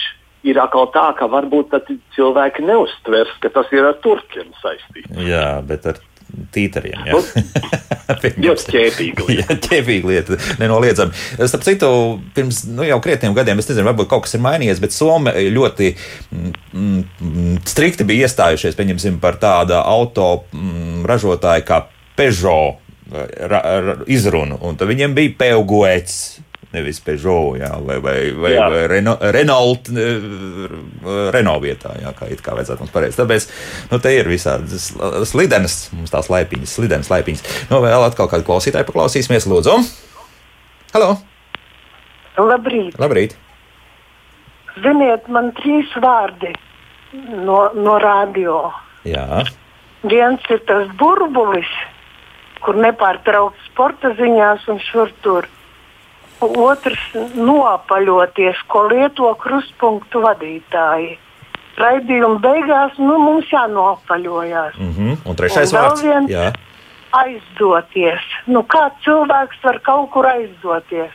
ir 0.46 0.60
atkal 0.62 0.90
tā, 0.94 1.10
ka 1.18 1.30
varbūt 1.32 1.74
cilvēki 2.16 2.66
neustvers, 2.66 3.34
ka 3.44 3.52
tas 3.54 3.72
ir 3.76 3.88
ar 3.88 3.98
turkiem 4.04 4.52
saistīts. 4.62 5.10
Jā, 5.26 5.48
bet 5.66 5.88
ar 5.90 6.02
tītariem. 6.56 7.06
Jā, 7.08 7.16
nu, 7.16 7.22
ļoti 8.46 8.72
ķēpīga 8.74 9.26
lieta. 9.28 9.46
jā, 9.54 9.58
ķēpīga 9.68 10.10
lieta, 10.12 10.40
nenoliedzami. 10.62 11.16
Starp 11.38 11.66
citu, 11.68 11.90
pirms 12.36 12.64
nu, 12.70 12.86
jau 12.88 13.00
krietniem 13.04 13.36
gadiem, 13.38 13.62
es 13.62 13.70
nezinu, 13.70 13.88
varbūt 13.90 14.10
kaut 14.12 14.26
kas 14.26 14.38
ir 14.38 14.44
mainījies, 14.46 14.82
bet 14.84 14.96
Somi 14.96 15.34
ļoti 15.56 15.92
mm, 15.96 16.56
mm, 16.76 17.60
strikti 17.70 18.08
bija 18.08 18.30
iestājušies, 18.30 18.78
pieņemsim, 18.78 19.20
par 19.24 19.40
tādu 19.42 19.78
auto 19.80 20.32
mm, 20.52 21.06
ražotāju 21.10 21.68
kā 21.68 21.86
Peugeot 22.16 22.82
ra, 23.12 23.60
ra, 23.62 23.96
izrunu, 24.12 24.58
un 24.66 24.78
tad 24.80 24.90
viņiem 24.90 25.16
bija 25.18 25.36
Peugeots 25.40 26.16
nevis 26.76 27.00
Peugeot, 27.04 27.56
jā, 27.60 27.72
vai, 27.86 27.98
vai, 28.04 28.18
vai, 28.36 28.52
jā. 28.54 28.66
vai 28.72 28.82
Renault, 28.92 29.24
Renault, 29.36 29.92
Renault 31.36 31.64
vietā, 31.64 31.94
jā, 32.02 32.12
kā 32.18 32.30
it 32.32 32.44
kā 32.46 32.56
vajadzētu 32.58 32.84
mums 32.84 32.94
pareizi. 32.94 33.20
Tāpēc, 33.20 33.48
nu, 33.94 34.02
te 34.04 34.14
ir 34.16 34.30
visādi 34.30 34.80
slidenas, 35.30 35.78
mums 35.96 36.14
tās 36.14 36.30
laipiņas, 36.34 36.76
slidenas 36.80 37.12
laipiņas. 37.14 37.46
Nu, 37.72 37.80
vēl 37.86 38.06
atkal 38.08 38.30
kādu 38.32 38.48
klausītāju 38.48 38.90
paklausīsimies, 38.90 39.48
lūdzu. 39.52 39.80
Halo! 40.96 41.16
Labrīt! 42.36 43.00
Labrīt! 43.00 43.36
Ziniet, 44.84 45.28
man 45.32 45.54
trīs 45.56 45.92
vārdi 46.04 46.52
no, 47.48 47.60
no 47.76 47.96
radio. 48.04 48.68
Jā. 49.08 49.46
Viens 50.06 50.44
ir 50.52 50.60
tas 50.68 50.90
burbulis, 51.00 51.70
kur 52.66 52.78
nepārtraukti 52.82 53.70
sporta 53.70 54.12
ziņās 54.20 54.68
un 54.72 54.82
šur 54.84 55.14
tur 55.24 55.48
otrs 56.42 57.14
nopaļoties, 57.36 58.62
ko 58.68 58.88
lieto 58.92 59.32
krustpunktu 59.42 60.22
vadītāji. 60.26 61.18
Raidījuma 61.76 62.40
beigās 62.40 62.96
nu, 62.98 63.18
mums 63.20 63.52
jānopaļojas. 63.52 64.78
Mm 64.80 64.94
-hmm. 64.94 65.18
Un 65.26 65.36
trešais 65.36 65.74
un 65.74 65.80
vārds 65.80 66.04
viens, 66.04 66.32
Jā. 66.32 66.54
aizdoties. 67.12 68.22
Nu, 68.48 68.64
kā 68.64 68.90
cilvēks 69.04 69.64
var 69.64 69.80
kaut 69.80 70.10
kur 70.12 70.26
aizdoties? 70.26 71.12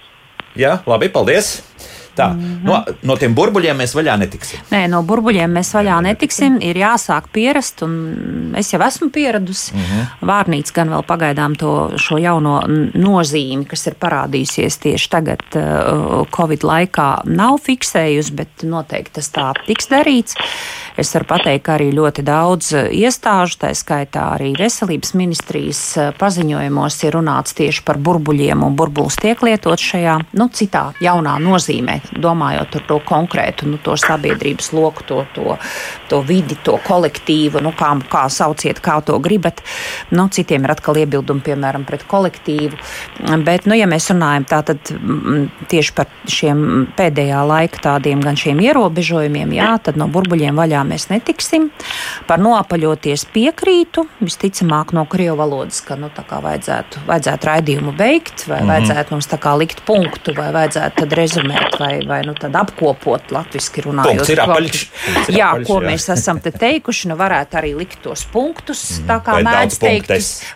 Jā, 0.56 0.78
labi, 0.86 1.08
paldies! 1.08 1.62
Tā, 2.20 2.28
-hmm. 2.34 2.64
no, 2.68 2.84
no 3.02 3.16
tiem 3.16 3.34
burbuļiem 3.34 3.78
mēs 3.80 3.94
vaļā 3.96 4.16
netiksim. 4.20 4.60
Nē, 4.70 4.82
no 4.92 5.02
burbuļiem 5.06 5.54
mēs 5.56 5.72
vaļā 5.74 6.00
netiksim. 6.04 6.58
Ir 6.60 6.76
jāsāk 6.76 7.30
pierast, 7.32 7.82
un 7.86 8.54
es 8.58 8.72
jau 8.72 8.80
esmu 8.84 9.08
pieradusi. 9.10 9.72
Mm 9.74 9.80
-hmm. 9.80 10.26
Vārnīca 10.28 10.74
gan 10.74 10.92
vēl 10.92 11.04
pagaidām 11.06 11.56
to 11.56 11.90
šo 11.96 12.18
jauno 12.18 12.60
nozīmi, 12.94 13.64
kas 13.70 13.86
ir 13.86 13.96
parādījusies 14.00 14.78
tieši 14.84 15.10
tagad, 15.10 15.44
uh, 15.54 16.26
Covid 16.36 16.64
laikā, 16.64 17.08
nav 17.24 17.58
fiksējusi, 17.64 18.34
bet 18.34 18.62
noteikti 18.62 19.12
tas 19.20 19.30
tā 19.32 19.52
tiks 19.66 19.88
darīts. 19.88 20.36
Es 20.96 21.14
varu 21.14 21.24
pateikt, 21.24 21.64
ka 21.64 21.74
arī 21.78 21.90
ļoti 21.92 22.22
daudz 22.22 22.72
uh, 22.74 22.88
iestāžu, 22.92 23.58
tā 23.64 23.72
skaitā 23.74 24.34
arī 24.34 24.52
veselības 24.58 25.14
ministrijas 25.14 25.96
uh, 25.96 26.12
paziņojumos, 26.18 27.02
ir 27.04 27.14
runāts 27.14 27.54
tieši 27.54 27.82
par 27.84 27.96
burbuļiem, 27.98 28.62
un 28.62 28.76
burbulis 28.76 29.16
tiek 29.16 29.42
lietots 29.42 29.82
šajā 29.82 30.18
nu, 30.32 30.48
citā 30.48 30.92
jaunā 31.00 31.38
nozīmē 31.38 32.00
domājot 32.16 32.70
par 32.70 32.86
to 32.88 32.98
konkrētu 33.06 33.68
nu, 33.68 33.78
to 33.82 33.96
sabiedrības 33.98 34.72
loku, 34.72 35.04
to, 35.06 35.24
to, 35.34 35.56
to 36.10 36.20
vidi, 36.26 36.56
to 36.64 36.78
kolektīvu, 36.86 37.62
nu, 37.64 37.72
kā, 37.76 37.92
kā 38.10 38.26
sauciet, 38.32 38.80
kā 38.84 39.00
to 39.04 39.18
gribat. 39.22 39.62
Nu, 40.10 40.28
citiem 40.32 40.64
ir 40.64 40.74
atkal 40.74 41.00
iebildumi, 41.02 41.44
piemēram, 41.46 41.84
pret 41.88 42.06
kolektīvu. 42.08 42.78
Bet, 43.44 43.68
nu, 43.70 43.76
ja 43.78 43.88
mēs 43.90 44.10
runājam 44.12 44.46
tātad 44.50 44.92
tieši 45.70 45.94
par 45.96 46.10
šiem 46.30 46.86
pēdējā 46.98 47.42
laika 47.46 47.82
tādiem 47.90 48.22
gan 48.24 48.38
šiem 48.38 48.60
ierobežojumiem, 48.64 49.54
jā, 49.58 49.72
tad 49.84 49.98
no 50.00 50.08
burbuļiem 50.10 50.58
vaļā 50.58 50.82
mēs 50.88 51.08
netiksim. 51.12 51.70
Par 52.28 52.42
noapaļoties 52.42 53.26
piekrītu, 53.34 54.06
visticamāk 54.22 54.94
no 54.96 55.06
krievu 55.10 55.38
valodas, 55.40 55.80
ka 55.84 55.96
nu, 56.00 56.10
vajadzētu, 56.10 57.04
vajadzētu 57.08 57.50
raidījumu 57.50 57.94
beigt, 57.96 58.46
vai 58.46 58.60
mm 58.60 58.62
-hmm. 58.62 58.72
vajadzētu 58.72 59.14
mums 59.14 59.28
tā 59.30 59.38
kā 59.38 59.56
likt 59.58 59.84
punktu, 59.86 60.34
vai 60.36 60.50
vajadzētu 60.52 61.00
tad 61.00 61.12
rezumēt, 61.12 61.78
vai 61.80 61.99
vai, 62.08 62.20
vai 62.20 62.20
nu, 62.26 62.34
apkopot 62.60 63.32
latviešu 63.34 63.86
runājot. 63.86 64.10
Punkts 64.10 64.32
ir 64.32 64.42
apaļš. 64.44 64.82
Punkts 65.04 65.32
ir 65.32 65.38
jā, 65.38 65.50
apaļš, 65.50 65.66
ko 65.68 65.78
jā. 65.78 65.86
mēs 65.86 66.08
esam 66.14 66.40
te 66.42 66.52
teikuši, 66.54 67.10
nu 67.10 67.16
varētu 67.20 67.60
arī 67.60 67.72
likt 67.78 68.00
tos 68.04 68.24
punktus, 68.32 68.82
mm. 68.98 69.06
tā 69.10 69.18
kā 69.26 69.38
mēdz 69.46 69.78
teikt, 69.82 70.12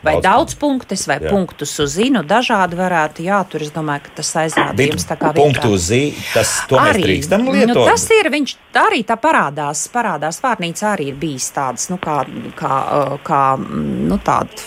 vai 0.07 0.17
daudz, 0.25 0.57
punktus, 0.61 1.07
vai 1.11 1.19
jā. 1.21 1.33
punktus 1.33 1.75
uz 1.83 1.97
zinu, 1.99 2.25
dažādi 2.27 2.79
varētu, 2.79 3.25
jā, 3.27 3.41
tur 3.51 3.65
es 3.67 3.73
domāju, 3.75 4.07
ka 4.07 4.17
tas 4.21 4.33
aizrādījums 4.45 5.09
tā 5.09 5.19
kā 5.21 5.33
punktu 5.37 5.75
uz 5.77 5.89
zi, 5.91 6.03
tas 6.35 6.57
to 6.71 6.79
arī, 6.81 7.03
mēs 7.03 7.09
drīkstam 7.09 7.47
nu, 7.47 7.55
lietot. 7.57 7.75
Nu, 7.77 7.87
tas 7.89 8.07
ir, 8.15 8.31
viņš 8.35 8.57
arī 8.85 9.03
tā 9.07 9.17
parādās, 9.21 9.87
parādās 9.93 10.41
vārnīca 10.45 10.91
arī 10.95 11.11
ir 11.13 11.19
bijis 11.21 11.51
tāds, 11.55 11.89
nu 11.93 11.99
kā, 12.03 12.21
kā, 12.59 12.75
kā 13.27 13.43
nu 13.61 14.19
tāda, 14.25 14.65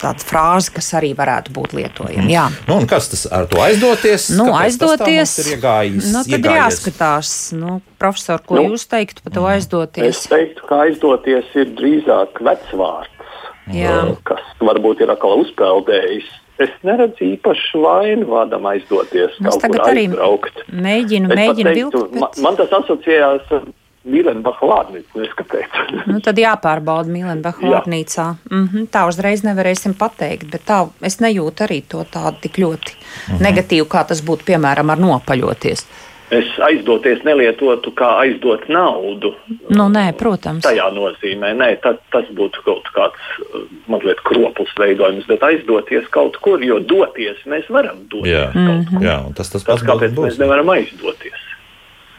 tāda 0.00 0.26
frāze, 0.26 0.72
kas 0.74 0.92
arī 0.98 1.12
varētu 1.16 1.54
būt 1.56 1.76
lietojama. 1.76 2.24
Mm. 2.24 2.32
Jā. 2.32 2.46
Nu, 2.68 2.80
un 2.80 2.88
kas 2.90 3.10
tas 3.12 3.26
ar 3.32 3.48
to 3.50 3.60
aizdoties? 3.62 4.30
Nu, 4.36 4.48
aizdoties. 4.56 5.36
ir 5.42 5.52
iegājis 5.56 5.85
iegājis. 5.86 6.12
Nu, 6.12 6.22
tad 6.26 6.38
iegājies. 6.38 6.62
jāskatās, 6.62 7.34
nu, 7.56 7.76
profesor, 8.00 8.42
ko 8.46 8.58
nu, 8.58 8.64
jūs 8.72 8.86
teiktu 8.90 9.24
par 9.24 9.34
to 9.34 9.44
mm. 9.44 9.50
aizdoties? 9.54 10.08
Es 10.10 10.32
teiktu, 10.32 10.66
ka 10.68 10.80
aizdoties 10.86 11.54
ir 11.58 11.70
drīzāk 11.78 12.42
vecvārds, 12.48 13.38
Jā. 13.74 13.94
kas 14.28 14.44
varbūt 14.62 15.02
ir 15.06 15.14
atkal 15.14 15.42
uzpeldējis. 15.44 16.28
Es 16.62 16.72
neredzu 16.88 17.26
īpašu 17.34 17.82
vainu 17.84 18.28
vādam 18.30 18.64
aizdoties. 18.70 19.34
Es 19.44 19.58
tagad 19.60 19.90
arī 19.90 20.06
aizbraukt. 20.06 20.62
mēģinu, 20.72 21.28
es 21.32 21.40
mēģinu 21.42 21.74
vilkt. 21.80 21.98
Bet... 22.14 22.22
Man, 22.22 22.38
man 22.46 22.56
tas 22.62 22.72
asociējās 22.78 23.50
ar 23.58 23.66
Mīlenbacha 24.06 24.84
neskatīt. 24.94 25.76
nu, 26.10 26.20
tad 26.22 26.38
jāpārbauda 26.38 27.10
Mīlenbacha 27.10 27.64
Jā. 27.64 27.72
vārnīcā. 27.74 28.26
Mm 28.50 28.68
-hmm, 28.68 28.88
tā 28.94 29.02
uzreiz 29.10 29.42
nevarēsim 29.42 29.96
pateikt, 29.98 30.46
bet 30.52 30.62
tā 30.68 30.84
es 31.02 31.18
nejūtu 31.20 31.66
arī 31.66 31.82
to 31.88 32.04
tādu 32.10 32.40
tik 32.46 32.60
ļoti 32.62 32.94
-hmm. 33.16 33.42
negatīvu, 33.42 33.86
kā 33.88 34.04
tas 34.08 34.22
būtu, 34.22 34.44
piemēram, 34.50 34.90
ar 34.90 34.98
nopaļoties. 34.98 35.86
Es 36.26 36.46
aizdoties 36.58 37.20
nelietotu 37.22 37.92
kā 37.94 38.08
aizdot 38.24 38.64
naudu. 38.66 39.30
Nu, 39.70 39.86
nē, 39.86 40.08
protams. 40.18 40.64
Tajā 40.66 40.88
nozīmē, 40.90 41.52
nē, 41.54 41.68
tas, 41.84 42.00
tas 42.10 42.26
būtu 42.34 42.64
kaut 42.66 42.88
kāds 42.96 43.28
uh, 43.44 43.68
mazliet 43.86 44.18
kropls 44.26 44.72
veidojums, 44.80 45.28
bet 45.30 45.44
aizdoties 45.46 46.08
kaut 46.10 46.40
kur, 46.42 46.58
jo 46.66 46.80
doties 46.82 47.38
mēs 47.46 47.70
varam 47.70 48.02
doties. 48.10 48.32
Jā, 48.32 48.50
mm 48.54 48.80
-hmm. 48.90 49.06
jā 49.06 49.18
tas 49.38 49.50
tas 49.54 49.62
pats. 49.62 49.86
Kāpēc 49.86 50.18
būs. 50.18 50.26
mēs 50.26 50.38
nevaram 50.42 50.74
aizdoties? 50.74 51.46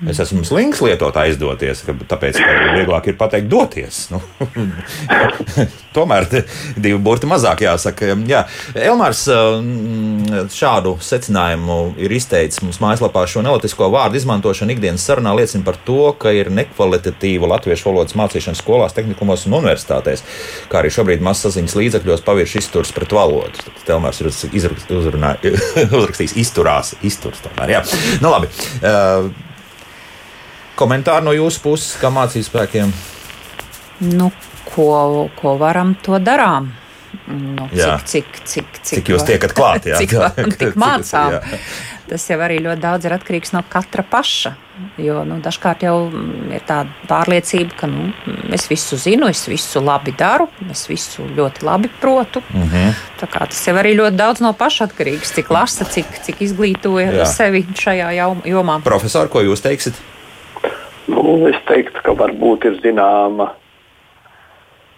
Es 0.05 0.19
esmu 0.21 0.43
slinks 0.45 0.77
lietot 0.85 1.15
aizdoties, 1.17 1.79
tāpēc 2.05 2.37
ka 2.37 2.49
vieglāk 2.75 3.07
ir 3.09 3.15
pateikt 3.17 3.47
doties. 3.49 4.03
Nu, 4.13 4.19
tomēr 5.97 6.27
divi 6.77 6.99
burti 7.01 7.25
mazāk 7.29 7.63
jāsaka. 7.65 8.11
Jā. 8.29 8.43
Elmārs 8.77 9.23
mm, 9.31 10.51
šādu 10.53 10.93
secinājumu 11.01 11.79
ir 11.97 12.13
izteicis 12.13 12.61
mums 12.61 12.77
mājaslapā. 12.83 13.23
Šo 13.25 13.41
nelotisko 13.45 13.89
vārdu 13.93 14.19
izmantošana 14.21 14.75
ikdienas 14.75 15.07
sarunā 15.07 15.33
liecina 15.39 15.65
par 15.65 15.81
to, 15.87 16.11
ka 16.21 16.35
ir 16.35 16.53
nekvalitatīva 16.53 17.49
latviešu 17.55 17.89
valodas 17.89 18.17
mācīšana 18.21 18.61
skolās, 18.61 18.93
tehnikumos 18.97 19.47
un 19.49 19.57
universitātēs, 19.63 20.21
kā 20.69 20.83
arī 20.83 20.93
šobrīd 20.93 21.25
mazsaziņas 21.25 21.77
līdzekļos 21.81 22.25
pavirši 22.27 22.61
izturs 22.61 22.93
pret 22.93 23.17
valodu. 23.17 23.65
Elmārs 23.87 24.21
ir 24.21 24.29
uzrakstījis 26.03 26.37
izturās, 26.45 26.93
izturs 27.01 27.41
tomēr. 27.49 27.79
Jā. 27.79 27.83
Nu, 28.21 28.29
labi. 28.35 28.53
Komentāri 30.77 31.25
no 31.25 31.33
jūsu 31.33 31.61
puses, 31.63 31.95
kā 31.97 32.11
mācību 32.13 32.45
spēkiem? 32.45 32.91
Nu, 34.13 34.29
ko, 34.69 35.29
ko 35.39 35.55
varam, 35.57 35.95
to 36.05 36.19
darām. 36.21 36.69
Nu, 37.27 37.65
cik, 37.71 38.05
cik, 38.05 38.27
cik, 38.45 38.67
cik, 38.77 38.93
cik 38.99 39.09
jūs 39.11 39.25
tiekat 39.25 39.55
klāt? 39.57 39.87
Jā, 39.89 39.97
cik, 40.01 40.13
cik 40.59 40.77
mācām. 40.79 41.39
Tas 42.07 42.23
jau 42.29 42.37
arī 42.39 42.61
ļoti 42.63 42.79
daudz 42.83 43.07
ir 43.07 43.15
atkarīgs 43.17 43.51
no 43.55 43.63
katra 43.67 44.05
paša. 44.07 44.53
Jo 45.01 45.23
nu, 45.25 45.39
dažkārt 45.41 45.81
jau 45.87 45.95
ir 46.53 46.61
tāda 46.67 46.93
pārliecība, 47.09 47.73
ka 47.79 47.89
nu, 47.89 48.11
es 48.53 48.67
visu 48.69 48.99
zinu, 49.01 49.25
es 49.33 49.41
visu 49.49 49.81
labi 49.81 50.13
daru, 50.17 50.45
es 50.69 50.85
visu 50.87 51.25
ļoti 51.25 51.65
labi 51.65 51.89
protu. 52.01 52.43
Mm 52.53 52.69
-hmm. 52.69 52.93
Tas 53.19 53.65
jau 53.67 53.73
arī 53.75 53.95
ļoti 53.97 54.15
daudz 54.15 54.43
no 54.45 54.53
paša 54.53 54.85
atkarīgs, 54.87 55.33
cik 55.33 55.49
lasa, 55.49 55.85
cik, 55.85 56.21
cik 56.23 56.41
izglītoja 56.41 57.11
Jā. 57.11 57.25
sevi 57.25 57.65
šajā 57.73 58.13
jomā. 58.45 58.81
Profesor, 58.83 59.27
ko 59.27 59.41
jūs 59.41 59.65
teiksiet? 59.65 59.97
Nu, 61.07 61.47
es 61.47 61.59
teiktu, 61.67 62.01
ka 62.03 62.15
varbūt 62.19 62.67
ir 62.67 62.81
zināma 62.83 63.53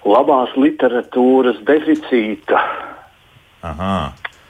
labās 0.10 0.56
literatūras 0.58 1.60
deficīta 1.68 2.62
Aha. 3.68 3.94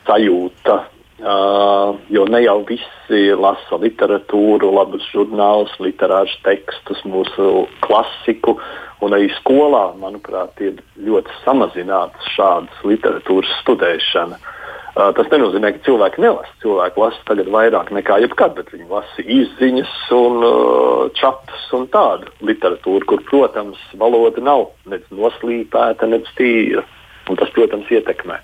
sajūta. 0.07 0.79
Uh, 1.19 1.97
jo 2.07 2.23
ne 2.31 2.39
jau 2.45 2.61
visi 2.63 3.33
lasa 3.35 3.75
literatūru, 3.81 4.69
labus 4.71 5.03
žurnālus, 5.11 5.73
literārus 5.83 6.37
tekstus, 6.45 7.01
mūsu 7.03 7.65
klasiku. 7.83 8.55
Un 9.03 9.17
arī 9.17 9.27
skolā, 9.35 9.89
manuprāt, 9.99 10.55
ir 10.63 10.79
ļoti 11.03 11.35
samazināta 11.43 12.31
šādas 12.37 12.87
literatūras 12.87 13.51
studēšana. 13.65 14.39
Uh, 14.39 14.55
Tas 14.95 15.29
nenozīmē, 15.31 15.71
ka 15.75 15.83
cilvēki 15.85 16.23
nelasa. 16.23 16.51
Cilvēki 16.63 16.99
lasa 16.99 17.25
tagad 17.29 17.51
vairāk 17.53 17.91
nekā 17.95 18.19
jebkad, 18.23 18.55
bet 18.57 18.71
viņi 18.73 18.89
lasa 18.89 19.23
izziņas 19.23 19.95
un 20.17 20.43
uh, 20.43 21.03
čatus 21.19 21.67
un 21.77 21.85
tādu 21.93 22.33
literatūru, 22.49 23.05
kur, 23.07 23.23
protams, 23.29 23.79
valoda 24.01 24.43
nav 24.43 24.69
nec 24.89 25.05
noslīpēta, 25.13 26.09
nec 26.09 26.27
tīra. 26.39 26.83
Un 27.29 27.37
tas, 27.39 27.51
protams, 27.55 27.91
ietekmē 27.93 28.41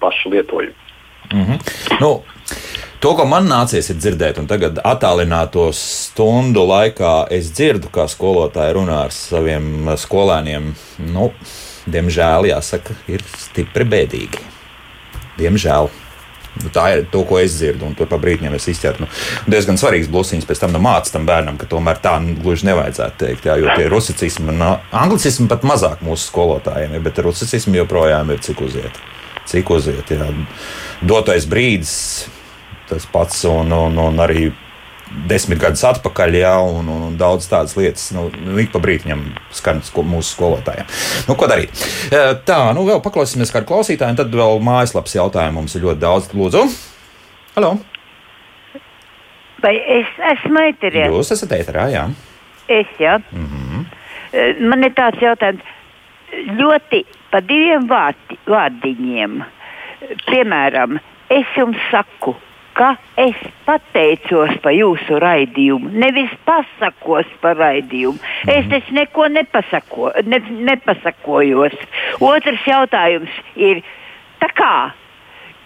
pašu 0.00 0.30
lietojumu. 0.30 0.74
Mm 1.32 1.42
-hmm. 1.42 1.58
nu, 2.00 2.22
To, 3.00 3.12
ko 3.14 3.24
man 3.28 3.44
nācies 3.44 3.90
dzirdēt, 3.92 4.38
un 4.40 4.46
tagad 4.46 4.78
attālināto 4.80 5.68
stundu 5.76 6.64
laikā 6.64 7.26
es 7.30 7.52
dzirdu, 7.52 7.90
kā 7.92 8.08
skolotāji 8.08 8.72
runā 8.72 9.02
ar 9.04 9.12
saviem 9.12 9.90
skolēniem, 10.00 10.72
nu, 11.12 11.30
diemžēl, 11.86 12.48
jāsaka, 12.48 12.96
ir 13.06 13.22
stipri 13.36 13.84
bēdīgi. 13.84 14.55
Diemžēl. 15.40 15.90
Nu, 16.56 16.70
tā 16.72 16.86
ir 16.94 17.02
to, 17.12 17.20
ko 17.28 17.36
es 17.36 17.58
dzirdu, 17.58 17.84
un 17.84 17.96
tur 17.96 18.08
pa 18.08 18.16
brīdim 18.20 18.54
es 18.56 18.64
izķeru. 18.72 19.04
Nu, 19.04 19.08
diezgan 19.52 19.76
svarīgs 19.76 20.08
blūziņš 20.12 20.46
pēc 20.48 20.62
tam 20.62 20.72
nu, 20.72 20.80
mācīt 20.80 21.12
tam 21.12 21.26
bērnam, 21.28 21.58
ka 21.60 21.68
tomēr 21.68 22.00
tā 22.00 22.14
nu, 22.24 22.32
gluži 22.40 22.70
nevajadzētu 22.70 23.20
teikt. 23.20 23.48
Jā, 23.50 23.58
jo 23.60 23.74
tie 23.76 23.90
rusicismi 23.92 24.54
un 24.54 24.64
anglicismi 24.64 25.50
pat 25.52 25.66
mazāk 25.68 26.00
mūsu 26.06 26.30
skolotājiem 26.30 26.96
ir, 26.96 27.04
bet 27.04 27.20
rusicismi 27.26 27.76
joprojām 27.82 28.32
ir 28.32 28.40
cik 28.46 28.64
uziet. 28.64 29.02
Cik 29.46 29.74
uziet, 29.76 30.14
jā. 30.16 30.30
Dotais 31.04 31.44
brīdis 31.50 31.92
tas 32.88 33.04
pats, 33.10 33.44
un, 33.50 33.72
un, 33.76 34.00
un 34.00 34.24
arī 34.24 34.48
desmit 35.30 35.60
gadus 35.62 35.84
atpakaļ, 35.86 36.38
ja, 36.40 36.54
un, 36.60 36.88
un, 36.90 37.02
un 37.10 37.16
daudz 37.18 37.48
tādas 37.50 37.76
lietas, 37.78 38.08
nu, 38.14 38.26
nu 38.42 38.58
ik 38.62 38.72
pa 38.74 38.80
brīdim 38.82 39.22
skan 39.54 39.82
sko, 39.86 40.04
mūsu 40.06 40.34
skolotājiem. 40.34 40.88
Nu, 41.28 41.36
ko 41.38 41.48
darīt? 41.50 41.72
E, 42.10 42.22
tā, 42.48 42.58
nu 42.76 42.86
vēl 42.88 43.02
paklausīsimies 43.04 43.54
kādu 43.54 43.70
klausītāju, 43.70 44.16
un 44.16 44.20
tad 44.20 44.34
vēl 44.34 44.62
mājaslapas 44.66 45.16
jautājumu 45.18 45.62
mums 45.62 45.76
ir 45.78 45.86
ļoti 45.86 46.02
daudz. 46.02 46.30
Lūdzu! 46.36 46.64
Halo! 47.56 47.76
Vai 49.62 49.76
es 49.98 50.10
esmu 50.34 50.60
ēterā? 50.68 51.06
Jūs 51.10 51.32
esat 51.34 51.54
ēterā, 51.56 51.86
jā. 51.94 52.06
Es, 52.68 52.90
jā. 53.00 53.18
Mm 53.32 53.46
-hmm. 53.46 53.84
Man 54.68 54.84
ir 54.84 54.92
tāds 54.92 55.22
jautājums. 55.22 55.62
Ļoti 56.58 57.04
pa 57.30 57.40
diviem 57.40 57.86
vārti, 57.88 58.36
vārdiņiem. 58.46 59.44
Piemēram, 60.26 60.98
es 61.30 61.46
jums 61.56 61.78
saku, 61.90 62.36
ka 62.76 62.92
es 63.20 63.36
pateicos 63.64 64.56
par 64.64 64.74
jūsu 64.76 65.20
raidījumu, 65.22 65.92
nevis 65.96 66.32
pasakos 66.48 67.30
par 67.40 67.56
raidījumu. 67.60 68.20
Mm. 68.20 68.52
Es 68.52 68.68
taču 68.72 68.96
neko 68.98 69.28
nepasako, 69.32 70.12
ne, 70.28 70.42
nepasakojos. 70.70 71.76
Otrs 72.20 72.68
jautājums 72.68 73.40
ir, 73.56 73.82
kā 74.56 74.76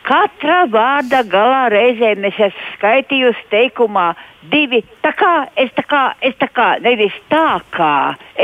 katra 0.07 0.65
vārda 0.71 1.23
galā 1.29 1.69
reizēm 1.73 2.25
es 2.29 2.39
esmu 2.49 2.69
skaitījusi 2.77 3.47
teikumā 3.53 4.07
divi 4.53 4.83
tā 5.05 5.13
kā, 5.17 5.33
es 5.61 5.73
tā 5.77 5.85
kā, 5.89 6.05
es 6.25 6.37
tā 6.41 6.49
kā, 6.55 6.69
nevis 6.83 7.17
tā 7.33 7.61
kā, 7.75 7.95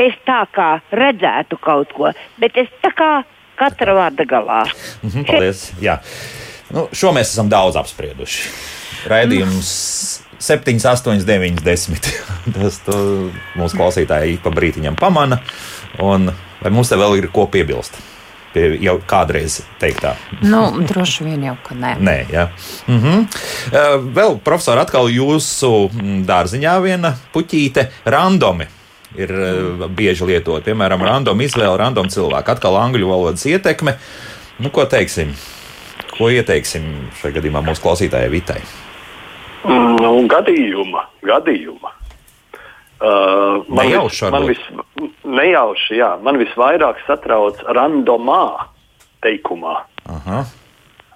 es 0.05 0.17
tā 0.27 0.43
kā 0.53 0.69
redzētu 0.91 1.59
kaut 1.61 1.93
ko, 1.97 2.13
bet 2.41 2.57
es 2.57 2.69
tā 2.83 2.93
kā 2.95 3.11
katra 3.57 3.97
vārda 3.97 4.27
galā. 4.29 4.63
Mhm, 5.03 5.25
paldies! 5.27 5.71
Jā. 5.81 5.97
Nu, 6.75 6.87
šo 6.91 7.13
mēs 7.15 7.31
esam 7.31 7.49
daudz 7.51 7.77
apsprieduši. 7.79 8.49
Raidījums 9.07 9.69
7, 10.39 10.79
8, 10.83 11.23
9, 11.25 11.63
10. 11.63 12.11
Tas 12.57 12.81
mūsu 13.57 13.79
klausītāji 13.79 14.37
pa 14.43 14.51
brītiņam 14.53 14.97
pamana. 14.99 15.39
Un 16.03 16.29
vai 16.61 16.73
mums 16.73 16.91
te 16.91 16.99
vēl 16.99 17.17
ir 17.21 17.31
ko 17.33 17.47
piebilst? 17.51 17.97
Pie 18.53 18.69
jau 18.81 18.95
kādreiz 19.07 19.59
teiktā. 19.81 20.15
Nu, 20.41 20.69
droši 20.87 21.27
vien 21.27 21.43
jau, 21.49 21.57
ka 21.65 21.75
nē. 21.75 21.97
Nē, 21.99 22.17
jā. 22.31 22.47
Mm 22.87 22.99
-hmm. 23.03 23.27
Vēl, 24.15 24.39
profesor, 24.43 24.79
atkal 24.79 25.09
jūsu 25.11 25.89
dārziņā 26.25 26.81
viena 26.81 27.17
puķīte 27.33 27.87
randomi 28.05 28.67
ir 29.15 29.31
bieži 29.89 30.25
lietot. 30.25 30.63
Piemēram, 30.63 31.03
random 31.03 31.41
izvēle, 31.41 31.77
random 31.77 32.09
cilvēku. 32.09 32.51
Atkal 32.51 32.75
angļu 32.75 33.07
valodas 33.07 33.45
ietekme. 33.45 33.97
Nu, 34.59 34.69
ko 34.69 34.85
teiksim? 34.85 35.35
Ko 36.17 36.31
ieteiksim 36.33 36.85
šajā 37.19 37.35
gadījumā 37.37 37.61
mūsu 37.61 37.83
klausītājai 37.83 38.29
Vitai? 38.33 38.61
Nu, 39.67 40.13
gadījuma, 40.29 41.03
gadījuma. 41.25 41.91
Uh, 42.97 43.61
man, 43.69 43.83
nejauši, 43.85 44.23
vis, 44.25 44.31
man, 44.33 44.45
vis, 44.49 44.61
nejauši, 45.21 45.99
jā, 45.99 46.07
man 46.25 46.39
visvairāk 46.41 47.03
satrauc 47.05 47.59
randomā 47.77 48.69
teikumā. 49.21 49.75
Aha. 50.09 50.39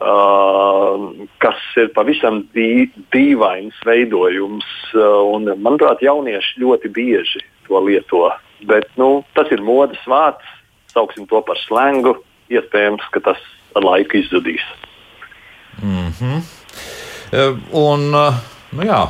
Uh, 0.01 1.25
kas 1.41 1.57
ir 1.81 1.89
pavisam 1.95 2.43
dī, 2.53 2.91
dīvains 3.13 3.81
veidojums. 3.85 4.69
Uh, 4.93 5.49
manuprāt, 5.57 6.05
jaunieši 6.05 6.61
ļoti 6.61 6.93
bieži 6.93 7.41
to 7.65 7.81
lieto. 7.87 8.27
Bet, 8.69 8.85
nu, 9.01 9.23
tas 9.33 9.49
ir 9.49 9.65
modes 9.65 10.01
vārds, 10.05 10.45
sauksim 10.93 11.25
to 11.29 11.41
par 11.45 11.57
slengu. 11.65 12.19
Iespējams, 12.53 13.09
ka 13.09 13.25
tas 13.31 13.41
ar 13.73 13.85
laiku 13.87 14.21
izzudīs. 14.21 14.61
Mm 15.81 16.13
-hmm. 16.19 16.41
Un, 17.71 18.13
eh, 18.15 18.33
nu 18.71 18.83
jā, 18.83 19.07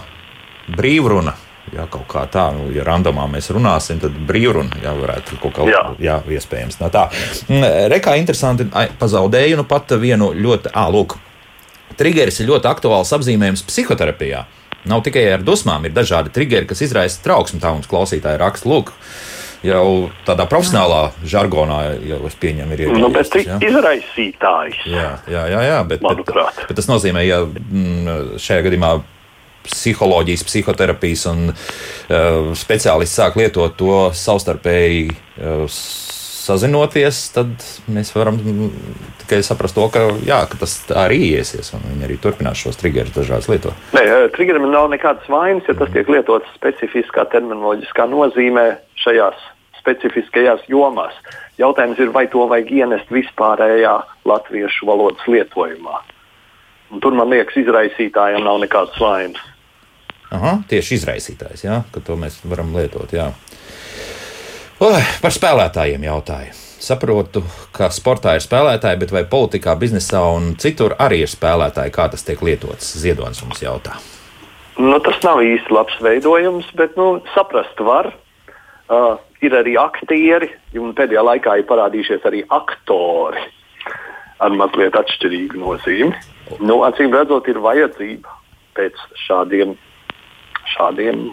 brīvruna. 0.77 1.33
Jā, 1.71 1.85
kaut 1.87 2.07
kā 2.09 2.25
tā, 2.27 2.49
nu, 2.51 2.71
ja 2.75 2.83
randomā 2.83 3.27
mēs 3.31 3.47
runāsim, 3.53 3.99
tad 4.01 4.11
brīvruna 4.27 4.81
jā, 4.83 4.91
varētu 4.97 5.37
kaut 5.39 5.53
kā 5.55 5.67
jā. 5.69 5.83
Jā, 5.99 6.17
iespējams. 6.27 6.79
No 6.81 6.89
tā. 6.89 7.05
Mm, 7.47 7.63
Rekā 7.93 8.17
interesanti, 8.19 8.65
pazaudēju 8.99 9.57
nu 9.61 9.63
pat 9.63 9.93
vienu 10.01 10.33
ļoti, 10.33 10.73
ā, 10.73 10.87
lūk, 10.91 11.15
trigeris 11.97 12.41
ir 12.41 12.49
ļoti 12.49 12.67
aktuāls 12.67 13.13
apzīmējums 13.15 13.63
psihoterapijā. 13.63 14.43
Nav 14.89 15.03
tikai 15.05 15.27
ar 15.35 15.43
dusmām, 15.45 15.85
ir 15.85 15.93
dažādi 15.93 16.33
triggeri, 16.33 16.65
kas 16.67 16.81
izraisa 16.81 17.21
trauksmi. 17.23 17.61
Tā 17.61 17.71
mums 17.75 17.87
klausītāji 17.87 18.41
raksta, 18.41 18.69
lūk, 18.69 18.91
jau 19.65 20.09
tādā 20.25 20.47
profesionālā 20.49 21.01
žargonā 21.27 21.79
jau 22.09 22.19
es 22.29 22.37
pieņemu, 22.41 22.75
ir 22.75 22.85
ielikās. 22.87 23.01
Nu, 23.03 23.09
bet 23.13 23.35
ja? 23.45 23.57
izraisītājs. 23.69 24.83
Jā, 24.89 25.09
jā, 25.29 25.47
jā, 25.53 25.63
jā 25.69 25.79
bet, 25.87 26.05
bet, 26.05 26.23
bet 26.67 26.77
tas 26.79 26.89
nozīmē, 26.89 27.25
ja 27.27 27.41
mm, 27.45 28.37
šajā 28.41 28.67
gadījumā 28.67 28.93
psiholoģijas, 29.61 30.45
psihoterapijas 30.47 31.27
un 31.29 31.51
uh, 31.51 32.51
speciālisti 32.57 33.19
sāk 33.19 33.37
lietot 33.37 33.77
to 33.77 33.99
savstarpēji 34.17 35.03
uh, 35.11 35.67
sazinoties, 36.51 37.21
tad 37.35 37.51
mēs 37.91 38.11
varam 38.15 38.37
tikai 39.23 39.41
saprast 39.45 39.77
to, 39.77 39.87
ka, 39.93 40.03
jā, 40.27 40.41
ka 40.51 40.59
tas 40.61 40.75
arī 40.99 41.21
iesies 41.37 41.71
un 41.77 41.85
viņi 41.87 42.07
arī 42.07 42.19
turpinās 42.21 42.59
šos 42.59 42.79
triggerus 42.81 43.15
dažādas 43.15 43.49
lietot. 43.51 43.87
Nē, 43.95 44.03
triggerim 44.35 44.67
nav 44.71 44.91
nekādas 44.91 45.27
vainas, 45.31 45.65
ja 45.69 45.77
tas 45.79 45.91
tiek 45.95 46.11
lietots 46.11 46.51
specifiskā 46.57 47.25
terminoloģiskā 47.31 48.07
nozīmē 48.11 48.67
šajās 49.01 49.39
specifiskajās 49.81 50.65
jomās. 50.69 51.15
Jautājums 51.59 51.99
ir, 52.01 52.11
vai 52.13 52.27
to 52.31 52.45
vajag 52.49 52.71
ienest 52.81 53.09
vispārējā 53.13 53.95
latviešu 54.29 54.87
valodas 54.89 55.25
lietojumā. 55.29 56.01
Un 56.91 57.01
tur 57.03 57.15
man 57.15 57.31
liekas, 57.31 57.57
izraisītājiem 57.61 58.43
nav 58.45 58.59
nekādas 58.61 58.99
vainas. 59.01 59.41
Aha, 60.31 60.59
tieši 60.71 60.95
izraisītājs, 60.99 61.65
jā, 61.65 61.81
ka 61.91 62.03
to 62.03 62.15
mēs 62.19 62.39
varam 62.47 62.71
lietot. 62.75 63.11
Jā. 63.15 63.31
Oh, 64.81 64.97
par 65.21 65.29
spēlētājiem 65.29 66.07
jautāju. 66.07 66.53
Saprotu, 66.81 67.43
ka 67.69 67.91
sportā 67.93 68.33
ir 68.33 68.41
spēlētāji, 68.41 68.97
bet 69.03 69.11
vai 69.13 69.21
politikā, 69.29 69.75
biznesā 69.77 70.23
un 70.33 70.55
citur 70.57 70.95
arī 70.97 71.19
ir 71.21 71.29
spēlētāji, 71.29 71.93
kā 71.93 72.07
tas 72.09 72.25
tiek 72.25 72.41
lietots? 72.41 72.95
Ziedonis 72.97 73.43
mums 73.45 73.61
jautā. 73.61 73.99
Nu, 74.81 74.97
tas 75.05 75.19
nav 75.21 75.43
īsti 75.45 75.75
labs 75.77 75.99
veidojums, 76.01 76.71
bet 76.79 76.97
nu, 76.97 77.19
saprast 77.35 77.83
var. 77.85 78.09
Uh, 78.89 79.21
ir 79.45 79.53
arī 79.53 79.75
aktieri, 79.77 80.49
un 80.81 80.95
pēdējā 80.97 81.21
laikā 81.29 81.59
ir 81.61 81.69
parādījušies 81.69 82.25
arī 82.25 82.41
aktori 82.49 83.45
ar 84.41 84.57
mazliet 84.57 84.97
atšķirīgu 84.97 85.61
nozīmi. 85.61 86.17
Nu, 86.57 86.81
acīm 86.89 87.13
redzot, 87.13 87.45
ir 87.53 87.61
vajadzība 87.61 88.33
pēc 88.81 88.97
šādiem, 89.27 89.77
šādiem 90.73 91.27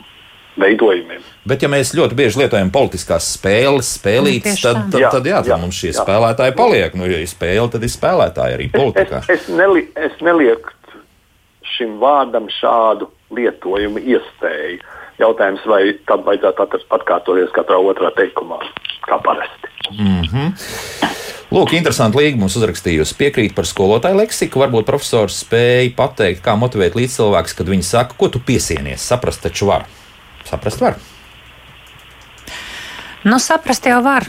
veidojumiem. 0.61 1.25
Bet, 1.49 1.63
ja 1.65 1.71
mēs 1.73 1.95
ļoti 1.97 2.17
bieži 2.19 2.43
lietojam 2.43 2.71
politiskās 2.75 3.31
spēles, 3.37 3.95
spēlītas, 3.99 4.61
tad, 4.65 4.81
tad, 4.93 5.01
jā, 5.01 5.13
tad, 5.15 5.29
jā, 5.31 5.43
tad 5.43 5.53
jā, 5.55 5.61
mums 5.63 5.79
šie 5.79 5.93
jā. 5.93 6.03
spēlētāji 6.03 6.57
paliek. 6.59 6.97
Nu, 6.99 7.09
ja 7.09 7.23
ir 7.23 7.31
spēle, 7.31 7.69
tad 7.73 7.87
ir 7.87 7.93
spēlētāji 7.93 8.59
arī 8.59 8.69
politikā. 8.75 9.23
Es, 9.25 9.31
es, 9.31 9.47
es, 9.47 9.55
neli, 9.57 9.87
es 9.97 10.19
nelieku 10.25 10.75
šim 11.79 11.99
vārdam 12.03 12.49
šādu 12.59 13.11
lietojumu 13.37 14.03
iespēju. 14.03 14.81
Jautājums, 15.19 15.65
vai 15.67 15.83
tam 16.07 16.23
vajadzētu 16.27 16.83
atkārtoties 16.95 17.55
katrā 17.57 17.79
otrā 17.83 18.13
teikumā, 18.15 18.61
kā 19.09 19.19
parasti. 19.25 19.73
Mm 19.91 20.23
-hmm. 20.23 20.53
Lūk, 21.49 21.73
interesanti 21.73 22.19
līga 22.21 22.37
mums 22.37 22.59
uzrakstījusi. 22.61 23.15
Piekrīt 23.17 23.55
par 23.57 23.65
skolotāju 23.65 24.19
leksiku. 24.19 24.61
Varbūt 24.61 24.85
profesors 24.85 25.39
spēja 25.47 25.95
pateikt, 25.97 26.43
kā 26.45 26.53
motivēt 26.61 26.99
līdzcilvēkus, 26.99 27.57
kad 27.57 27.71
viņi 27.73 27.83
saka, 27.89 28.15
ko 28.21 28.29
tu 28.29 28.39
piesienies. 28.39 29.01
Saprast 29.01 29.43
taču 29.43 29.71
var. 29.71 29.87
Saprast 30.49 30.81
var. 30.81 30.99
Nu, 33.29 33.37
saprast 33.43 33.85
jau 33.85 33.99
var, 34.05 34.25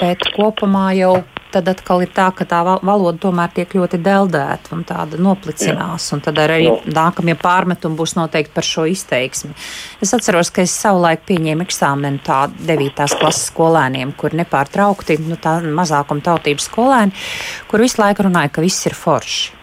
bet 0.00 0.24
kopumā 0.34 0.90
jau 0.96 1.14
tad 1.54 1.68
atkal 1.70 2.02
ir 2.04 2.10
tā, 2.14 2.26
ka 2.36 2.44
tā 2.48 2.58
valoda 2.64 3.16
tomēr 3.22 3.52
tiek 3.54 3.74
ļoti 3.78 4.00
deldēta 4.02 4.74
un 4.76 4.82
tāda 4.88 5.18
noplicinās. 5.20 6.08
Un 6.16 6.22
tad 6.24 6.40
arī 6.42 6.68
nākamie 6.90 7.36
pārmetumi 7.40 7.98
būs 7.98 8.16
noteikti 8.18 8.54
par 8.56 8.66
šo 8.66 8.86
izteiksmi. 8.90 9.54
Es 10.04 10.12
atceros, 10.16 10.50
ka 10.52 10.64
es 10.66 10.74
savulaik 10.76 11.24
pieņēmu 11.28 11.66
eksāmenu 11.66 12.22
tā 12.26 12.46
9. 12.58 13.06
klases 13.20 13.50
skolēniem, 13.52 14.12
kur 14.18 14.36
nepārtraukti 14.36 15.20
nu, 15.24 15.38
tā 15.40 15.58
mazākuma 15.64 16.24
tautības 16.24 16.68
skolēni, 16.70 17.14
kur 17.70 17.84
visu 17.84 18.02
laiku 18.02 18.26
runāja, 18.28 18.52
ka 18.56 18.64
viss 18.64 18.88
ir 18.90 18.98
forši. 18.98 19.54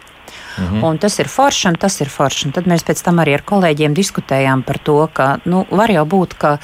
Mhm. 0.58 0.84
Un 0.84 0.98
tas 0.98 1.18
ir 1.18 1.28
forši, 1.28 1.68
un 1.68 1.76
tas 1.80 2.00
ir 2.00 2.10
forši. 2.12 2.46
Un 2.48 2.52
tad 2.54 2.68
mēs 2.70 2.84
pēc 2.86 3.02
tam 3.04 3.18
arī 3.22 3.34
ar 3.34 3.42
kolēģiem 3.46 3.94
diskutējām 3.96 4.62
par 4.66 4.78
to, 4.78 4.98
ka 5.12 5.38
nu, 5.44 5.64
var 5.70 5.90
jau 5.90 6.04
būt, 6.06 6.36
ka 6.38 6.56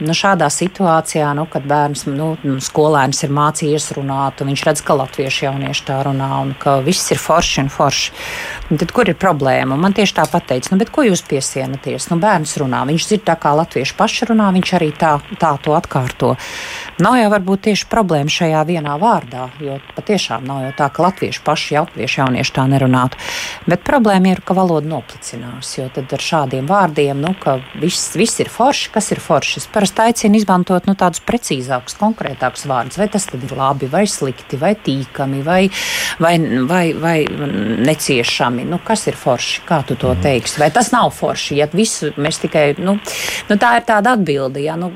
nu, 0.00 0.14
šādā 0.14 0.48
situācijā, 0.52 1.32
nu, 1.34 1.46
kad 1.50 1.66
bērns, 1.66 2.06
nu, 2.10 2.36
skolēns 2.62 3.22
ir 3.26 3.34
mācījies 3.34 3.90
runāt, 3.98 4.42
un 4.42 4.52
viņš 4.52 4.64
redz, 4.68 4.82
ka 4.86 4.96
latviešu 4.98 5.46
jaunieši 5.48 5.86
tā 5.88 5.98
runā, 6.06 6.30
un 6.42 6.54
ka 6.58 6.78
viss 6.84 7.10
ir 7.14 7.20
forši 7.22 7.64
un 7.64 7.72
forši. 7.72 8.12
Un 8.70 8.80
tad 8.80 8.94
kur 8.94 9.10
ir 9.10 9.18
problēma? 9.18 9.74
Un 9.74 9.82
man 9.82 9.96
tieši 9.96 10.16
tā 10.20 10.26
pateica, 10.30 10.74
nu, 10.74 10.86
ko 10.92 11.06
jūs 11.06 11.24
piesienaties? 11.28 12.08
Nu, 12.12 12.20
bērns 12.22 12.56
runā, 12.62 12.84
viņš 12.88 13.08
dzird 13.08 13.26
tā 13.26 13.36
kā 13.40 13.54
latvieši 13.58 13.96
paši 13.98 14.30
runā, 14.30 14.50
viņš 14.54 14.74
arī 14.78 14.92
tā, 14.98 15.16
tā 15.40 15.54
to 15.62 15.74
atkārto. 15.76 16.34
Nav 17.02 17.18
jau 17.18 17.30
varbūt 17.32 17.66
tieši 17.68 17.88
problēma 17.90 18.32
šajā 18.32 18.62
vienā 18.68 18.96
vārdā, 19.00 19.48
jo 19.62 19.78
patiešām 19.96 20.46
nav 20.46 20.66
jau 20.66 20.72
tā, 20.78 20.88
ka 20.92 21.06
latvieši 21.08 21.42
paši, 21.44 21.78
latviešu 21.80 22.22
jaunieši 22.22 22.54
tā 22.56 22.66
nerunātu. 22.70 23.18
Bet 23.66 23.84
problēma 23.86 24.32
ir, 24.32 24.40
ka 24.44 24.56
valoda 24.58 24.88
noplicinās, 24.90 25.70
jo 25.76 25.86
tad 25.94 26.10
ar 26.12 26.24
šādiem 26.24 26.66
vārdiem, 26.66 27.20
nu, 27.22 27.32
ka 27.38 27.58
viss, 27.78 28.12
viss 28.18 28.40
ir 28.42 28.50
forši, 28.52 28.90
kas 28.94 29.12
ir 29.14 29.20
forši. 29.22 29.60
Es 29.62 29.68
parasti 29.70 30.02
aicinu 30.06 30.40
izmantot 30.40 30.88
nu, 30.90 30.96
tādus 30.98 31.22
precīzākus, 31.26 31.98
konkrētākus 32.00 32.66
vārdus. 32.70 32.98
Vai 33.00 33.08
tas 33.12 33.28
ir 33.32 33.56
labi, 33.56 33.90
vai 33.92 34.04
slikti, 34.10 34.58
vai 34.58 34.74
tīkami, 34.74 35.44
vai, 35.46 35.62
vai, 36.22 36.36
vai, 36.68 36.84
vai 36.98 37.16
neciešami. 37.86 38.66
Nu, 38.68 38.80
kas 38.84 39.06
ir 39.10 39.18
forši? 39.18 39.62
Kā 39.68 39.82
tu 39.86 39.96
to 39.96 40.12
mhm. 40.14 40.22
teiksi? 40.26 40.60
Vai 40.62 40.72
tas 40.74 40.92
nav 40.94 41.12
forši? 41.14 41.60
Ja 41.62 41.70
visu 41.72 42.12
mēs 42.18 42.42
tikai, 42.42 42.72
nu, 42.82 42.98
nu 43.48 43.60
tā 43.60 43.76
ir 43.78 43.88
tāda 43.88 44.16
atbilde. 44.18 44.62
Ja, 44.64 44.76
nu, 44.80 44.92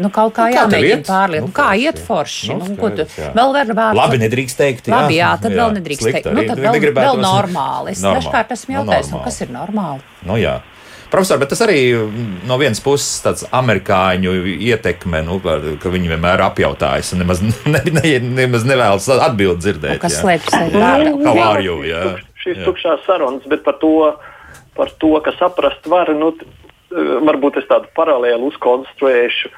nu, 0.00 0.10
kaut 0.14 0.34
kā 0.36 0.48
nu, 0.48 0.56
jāmēģina 0.56 1.06
pārliecināt. 1.06 1.50
Nu, 1.50 1.54
kā 1.54 1.68
iet 1.78 2.00
forši? 2.02 2.50
Nu, 2.50 2.72
nu, 2.72 2.90
tu, 2.96 3.06
vēl 3.36 3.54
var 3.56 3.72
vārds. 3.76 4.00
Labi, 4.00 4.20
nedrīkst 4.24 4.60
teikt. 4.60 4.90
Jā, 4.90 5.04
Labi, 5.04 5.16
jā 5.20 5.30
tad 5.42 5.54
jā, 5.54 5.60
vēl 5.60 5.78
nedrīkst 5.78 6.08
teikt. 6.08 6.28
Nu, 6.34 6.44
tad 6.48 6.60
vēl, 6.64 6.90
vēl 6.96 7.22
normāli. 7.22 7.94
Es 7.94 8.04
dažkārt 8.04 8.52
esmu 8.56 8.80
jautājis, 8.80 9.12
nu, 9.14 9.22
kas 9.24 9.40
ir 9.44 9.54
normāli? 9.54 10.04
Nu, 10.26 10.38
jā. 10.40 10.60
Profesor, 11.10 11.40
bet 11.42 11.50
tas 11.50 11.58
arī 11.64 11.78
no 12.46 12.56
vienas 12.60 12.78
puses 12.84 13.18
tāds 13.24 13.42
amerikāņu 13.56 14.34
ietekme, 14.62 15.24
nu, 15.26 15.40
ka 15.42 15.90
viņi 15.90 16.12
vienmēr 16.12 16.44
apjautājas 16.46 17.10
un 17.16 17.24
nemaz, 17.24 17.42
ne, 17.74 17.80
ne, 17.96 18.12
nemaz 18.38 18.66
nevēlas 18.68 19.08
atbildi 19.16 19.64
dzirdēt. 19.64 19.96
Nu, 19.98 20.02
kas 20.04 20.20
slēpjas 20.22 20.58
aiz 20.60 20.76
vārda? 20.76 22.12
Šīs 22.40 22.62
tukšās 22.62 23.02
sarunas, 23.08 23.42
bet 23.50 23.66
par 23.66 23.76
to, 23.82 24.14
par 24.78 24.94
to, 25.02 25.10
ka 25.24 25.34
saprast 25.36 25.90
var, 25.90 26.14
nu, 26.16 26.30
varbūt 27.26 27.58
es 27.60 27.66
tādu 27.70 27.90
paralēlu 27.98 28.48
uzkonstruēšu 28.52 29.50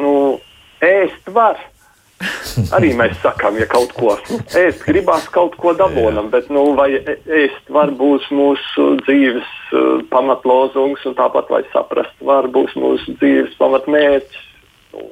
nu, 0.00 0.40
ēst 0.82 1.30
var. 1.34 1.60
Arī 2.76 2.92
mēs 2.94 3.16
sakām, 3.18 3.56
ja 3.58 3.66
kaut 3.66 3.90
ko 3.96 4.12
ēst, 4.54 4.84
gribās 4.86 5.24
kaut 5.34 5.56
ko 5.58 5.72
dabūnam, 5.74 6.28
bet 6.30 6.50
nu, 6.54 6.68
vai 6.78 6.92
ēst 7.00 7.72
var 7.72 7.90
būs 7.98 8.28
mūsu 8.30 8.92
dzīves 9.02 9.48
uh, 9.72 10.04
pamatlozungs, 10.12 11.02
un 11.08 11.18
tāpat 11.18 11.50
vai 11.50 11.64
saprast 11.72 12.14
var 12.22 12.46
būs 12.52 12.76
mūsu 12.78 13.16
dzīves 13.18 13.58
pamatmērķis. 13.58 14.46
Nu, 14.94 15.08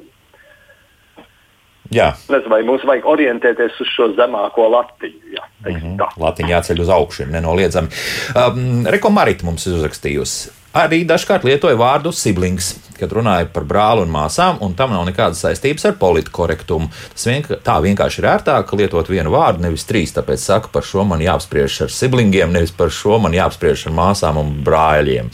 Jā. 1.91 2.13
Nezinu, 2.31 2.53
vai 2.53 2.61
mums 2.63 2.83
vajag 2.87 3.07
orientēties 3.11 3.79
uz 3.83 3.89
šo 3.91 4.07
zemāko 4.15 4.69
latiņu. 4.71 5.33
Jā, 5.35 5.43
mm 5.65 5.75
-hmm. 5.75 6.21
Latiņa 6.23 6.53
jāceļ 6.53 6.81
uz 6.85 6.89
augšu, 6.89 7.25
nenoliedzami. 7.27 7.89
Um, 8.31 8.85
Rekomarita 8.87 9.45
mums 9.45 9.67
ir 9.67 9.75
uzrakstījusi. 9.75 10.60
Arī 10.71 11.01
dažkārt 11.03 11.43
lietoja 11.43 11.75
vārdu 11.75 12.13
siblings, 12.15 12.69
kad 12.95 13.11
runāja 13.11 13.47
par 13.51 13.65
brāli 13.67 14.05
un 14.05 14.11
māsām, 14.13 14.61
un 14.63 14.71
tam 14.77 14.93
nav 14.93 15.03
nekādas 15.09 15.41
saistības 15.43 15.83
ar 15.89 15.97
politkorektumu. 15.99 16.87
Tas 17.11 17.27
vienk 17.27 17.49
tā 17.65 17.75
vienkārši 17.83 18.21
ir 18.21 18.27
ērtāk 18.31 18.71
lietot 18.79 19.09
vienu 19.11 19.33
vārdu, 19.33 19.65
nevis 19.65 19.83
trīs. 19.89 20.13
Tāpēc 20.15 20.39
saku, 20.39 20.71
par 20.71 20.87
šo 20.87 21.03
man 21.09 21.23
jāapspriež 21.23 21.81
ar 21.87 21.91
siblingiem, 21.91 22.53
nevis 22.55 22.71
par 22.77 22.93
šo 22.95 23.19
man 23.19 23.35
jāapspriež 23.35 23.89
ar 23.89 23.97
māsām 23.99 24.39
un 24.39 24.53
brāļiem. 24.63 25.31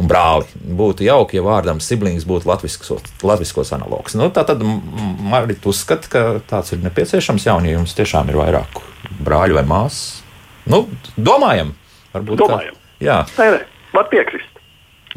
Un 0.00 0.08
brāli. 0.08 0.48
Būtu 0.80 1.04
jauki, 1.04 1.36
ja 1.36 1.44
vārdam 1.44 1.84
siblings 1.84 2.24
būtu 2.28 2.48
latviskos, 2.48 3.74
analogs. 3.76 4.16
Nu, 4.16 4.30
tā 4.32 4.46
tad 4.48 4.64
Marita 4.64 5.68
uzskata, 5.68 6.12
ka 6.12 6.26
tāds 6.48 6.72
ir 6.72 6.80
nepieciešams 6.86 7.44
jauni, 7.50 7.74
ja 7.74 7.76
jums 7.76 7.92
tiešām 7.98 8.32
ir 8.32 8.40
vairāk 8.40 8.80
brāļu 9.20 9.60
vai 9.60 9.68
māsas. 9.68 10.22
Nu, 10.68 10.86
domājam, 11.16 11.74
varbūt. 12.14 12.40
Domājam. 12.40 12.78
Ka, 12.78 13.04
jā. 13.04 13.24
Nē, 13.36 13.50
nē, 13.58 13.66
var 13.92 14.08
piekrist. 14.12 14.57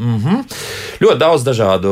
Mm 0.02 0.18
-hmm. 0.18 0.43
Ļoti 0.99 1.18
daudz 1.18 1.43
dažādu 1.45 1.91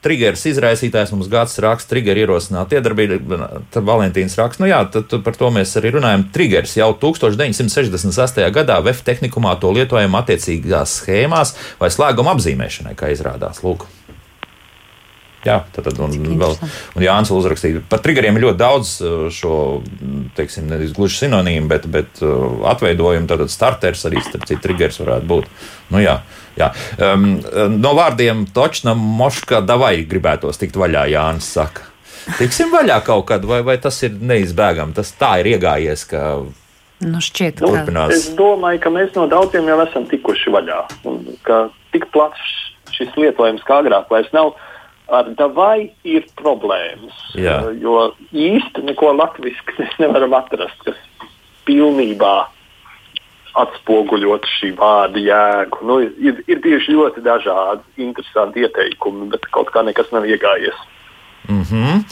triggeru 0.00 0.36
izraisītājs 0.36 1.12
mums 1.12 1.28
gads 1.28 1.58
raksta, 1.58 1.90
triggeru 1.90 2.20
ierosināt 2.20 2.72
iedarbību. 2.72 3.38
Tad 3.70 3.84
Valentīns 3.84 4.36
raksta, 4.38 4.64
nu 4.64 4.70
jā, 4.70 4.80
tad 4.92 5.12
par 5.24 5.36
to 5.36 5.50
mēs 5.50 5.76
arī 5.76 5.92
runājam. 5.92 6.24
Triggers 6.32 6.76
jau 6.76 6.92
1968. 7.00 8.50
gadā 8.50 8.80
VF 8.80 9.04
tehnikumā 9.04 9.60
to 9.60 9.72
lietojam 9.72 10.14
attiecīgās 10.14 10.96
schēmās 11.00 11.54
vai 11.80 11.90
slēguma 11.90 12.34
apzīmēšanai, 12.34 12.94
kā 12.94 13.12
izrādās. 13.12 13.60
Lūk. 13.62 13.86
Jā, 15.44 15.58
tad, 15.74 15.86
tad 15.88 15.98
un, 16.00 16.14
vēl, 16.40 16.54
un 16.96 17.04
Jānis 17.04 17.32
uzrakstīja. 17.34 17.82
Par 17.90 18.00
triggeriem 18.04 18.38
ir 18.38 18.46
ļoti 18.46 18.60
daudz 18.60 18.94
uh, 19.04 19.26
šo, 19.32 19.56
teiksim, 20.38 20.70
nevis 20.70 20.94
gluži 20.96 21.24
sinonīmu, 21.24 21.68
bet, 21.70 21.88
bet 21.92 22.22
uh, 22.24 22.64
atveidojumu. 22.72 23.28
Tad 23.30 23.44
starters 23.52 24.06
arī, 24.08 24.22
starp 24.24 24.48
citu, 24.48 24.62
triggers 24.64 25.00
varētu 25.02 25.30
būt. 25.30 25.50
Nu, 25.92 26.00
jā. 26.02 26.18
Jā. 26.58 26.70
Um, 27.02 27.40
no 27.76 27.94
vārdiem 27.98 28.44
točna 28.54 28.94
moška 28.94 29.60
davai 29.66 29.96
gribētos 30.08 30.60
tikt 30.60 30.78
vaļā, 30.78 31.08
Jānis 31.12 31.50
saka. 31.56 31.90
Tiksim 32.38 32.70
vaļā 32.72 33.02
kaut 33.04 33.26
kad, 33.28 33.44
vai, 33.44 33.60
vai 33.66 33.74
tas 33.82 33.98
ir 34.06 34.14
neizbēgami? 34.16 34.94
Tas 34.96 35.10
tā 35.18 35.34
ir 35.42 35.56
iegājies, 35.56 36.06
ka 36.08 36.22
Nu, 37.04 37.20
šķiet, 37.20 37.58
ka... 37.60 38.04
Es 38.14 38.30
domāju, 38.38 38.78
ka 38.84 38.92
mēs 38.94 39.10
no 39.16 39.26
daudziem 39.28 39.66
jau 39.68 39.80
esam 39.82 40.06
tikuši 40.08 40.52
vaļā. 40.54 40.78
Un, 41.10 41.18
ka 41.44 41.66
tik 41.92 42.06
plašs 42.14 42.54
šis 42.94 43.16
lietojums 43.18 43.64
kā 43.66 43.80
agrāk 43.82 44.12
vairs 44.12 44.30
nav. 44.36 44.54
Ar 45.12 45.28
davai 45.36 45.90
ir 46.08 46.24
problēmas. 46.40 47.16
Jā. 47.36 47.58
Uh, 47.60 47.74
jo 47.76 47.96
īsti 48.32 48.86
neko 48.88 49.12
latviešu 49.18 49.76
mēs 49.78 49.98
nevaram 50.00 50.32
atrast, 50.38 50.80
kas 50.86 50.96
pilnībā 51.68 52.36
atspoguļot 53.54 54.48
šī 54.56 54.72
vārda 54.78 55.20
jēgu. 55.20 55.84
Nu, 55.86 56.00
ir, 56.02 56.40
ir 56.50 56.62
bijuši 56.64 56.96
ļoti 56.96 57.22
dažādi, 57.24 57.84
interesanti 58.02 58.64
ieteikumi, 58.64 59.28
bet 59.30 59.46
kaut 59.54 59.70
kā 59.74 59.84
nekas 59.86 60.10
nav 60.14 60.26
iegājies. 60.26 60.80
Mm 61.48 61.62
-hmm. 61.62 62.02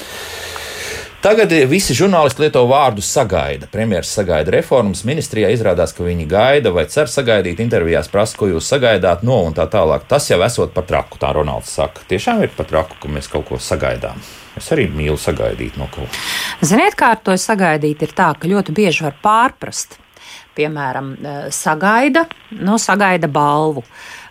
Tagad 1.23 1.53
visi 1.71 1.95
žurnālisti 1.95 2.43
lieto 2.43 2.65
vārdu 2.67 2.99
sagaida. 3.07 3.69
Premjerministrs 3.71 4.17
sagaida 4.19 4.51
reformas. 4.51 5.05
Ministrijā 5.07 5.53
izrādās, 5.55 5.93
ka 5.95 6.03
viņi 6.03 6.27
gaida 6.27 6.73
vai 6.75 6.83
cer 6.91 7.07
sagaidīt. 7.07 7.63
Intervijās 7.63 8.11
prasa, 8.11 8.35
ko 8.41 8.49
jūs 8.51 8.67
sagaidāt, 8.73 9.23
no 9.23 9.37
un 9.47 9.55
tā 9.55 9.69
tālāk. 9.71 10.09
Tas 10.11 10.27
jau 10.33 10.41
esot 10.43 10.75
par 10.75 10.89
traku, 10.89 11.21
tā 11.23 11.31
Ronalds 11.37 11.71
saka. 11.79 12.03
Tiešām 12.11 12.43
ir 12.43 12.51
par 12.57 12.67
traku, 12.67 12.99
ka 12.99 13.11
mēs 13.15 13.31
kaut 13.31 13.47
ko 13.53 13.63
sagaidām. 13.63 14.19
Es 14.59 14.67
arī 14.75 14.89
mīlu 14.91 15.15
sagaidīt 15.15 15.79
no 15.79 15.87
kaut 15.95 16.11
kā. 16.11 16.25
Ziniet, 16.67 16.99
kā 16.99 17.15
ar 17.15 17.23
to 17.23 17.39
sagaidīt, 17.39 18.03
ir 18.03 18.19
tā, 18.19 18.33
ka 18.35 18.51
ļoti 18.51 18.75
bieži 18.75 19.07
var 19.07 19.15
pārprast 19.23 20.01
piemēram, 20.57 21.15
eh, 21.15 21.47
sagaida, 21.55 22.27
nu, 22.51 22.77
sagaida 22.79 23.29
balvu. 23.29 23.85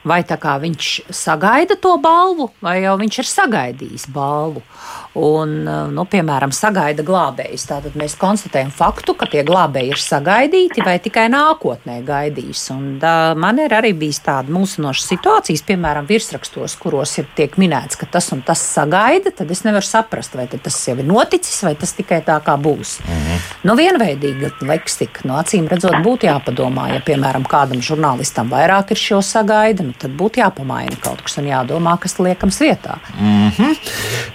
Vai 0.04 0.24
tā 0.24 0.38
kā 0.38 0.56
viņš 0.58 1.14
sagaida 1.14 1.76
to 1.78 1.96
balvu, 2.02 2.50
vai 2.62 2.82
jau 2.82 2.98
viņš 2.98 3.20
ir 3.22 3.28
sagaidījis 3.30 4.08
balvu 4.10 4.64
un, 5.14 5.68
eh, 5.68 5.92
nu, 5.92 6.06
piemēram, 6.08 6.54
sagaida 6.56 7.04
glābējus. 7.04 7.66
Tātad 7.68 7.96
mēs 8.00 8.16
konstatējam 8.20 8.72
faktu, 8.72 9.16
ka 9.18 9.28
tie 9.32 9.44
glābēji 9.48 9.92
ir 9.92 10.02
sagaidīti 10.02 10.86
vai 10.86 10.98
tikai 11.04 11.28
nākotnē 11.32 12.00
gaidīs. 12.08 12.64
Un, 12.72 12.98
da, 13.02 13.34
man 13.36 13.60
ir 13.60 13.76
arī 13.76 13.94
bijis 13.98 14.22
tāda 14.24 14.52
mūsinoša 14.54 15.06
situācijas, 15.06 15.66
piemēram, 15.68 16.08
virsrakstos, 16.08 16.78
kuros 16.80 17.18
ir 17.20 17.28
tiek 17.36 17.58
minēts, 17.62 18.00
ka 18.00 18.08
tas 18.12 18.32
un 18.32 18.44
tas 18.46 18.62
sagaida, 18.64 19.34
tad 19.36 19.52
es 19.52 19.64
nevaru 19.68 19.86
saprast, 19.86 20.36
vai 20.40 20.48
tas 20.52 20.80
jau 20.88 20.98
ir 20.98 21.08
noticis, 21.08 21.60
vai 21.68 21.76
tas 21.76 21.94
tikai 21.98 22.22
tā 22.28 22.40
kā 22.46 22.56
būs. 22.62 23.00
Mhm. 23.04 23.44
Nu, 23.68 23.76
vienveidīga 23.76 24.54
leksika, 24.66 25.26
no 25.28 25.38
acīm 25.42 25.68
redzot, 25.70 26.00
būtu 26.06 26.30
jāpadomā, 26.30 26.88
ja, 26.96 27.02
piemēram, 27.06 27.46
kādam 27.48 27.84
žurnālistam 27.84 28.50
vairāk 28.52 28.96
ir 28.96 29.02
šo 29.02 29.22
sagaida, 29.26 29.84
nu, 29.84 29.94
tad 29.98 30.16
būtu 30.18 30.42
jāpamaina 30.42 30.98
kaut 31.04 31.22
kas 31.26 31.38
un 31.42 31.50
jādomā, 31.52 31.98
kas 32.02 32.18
liekams 32.20 32.60
vietā. 32.62 32.98
Mm 33.20 33.52
-hmm. 33.58 33.76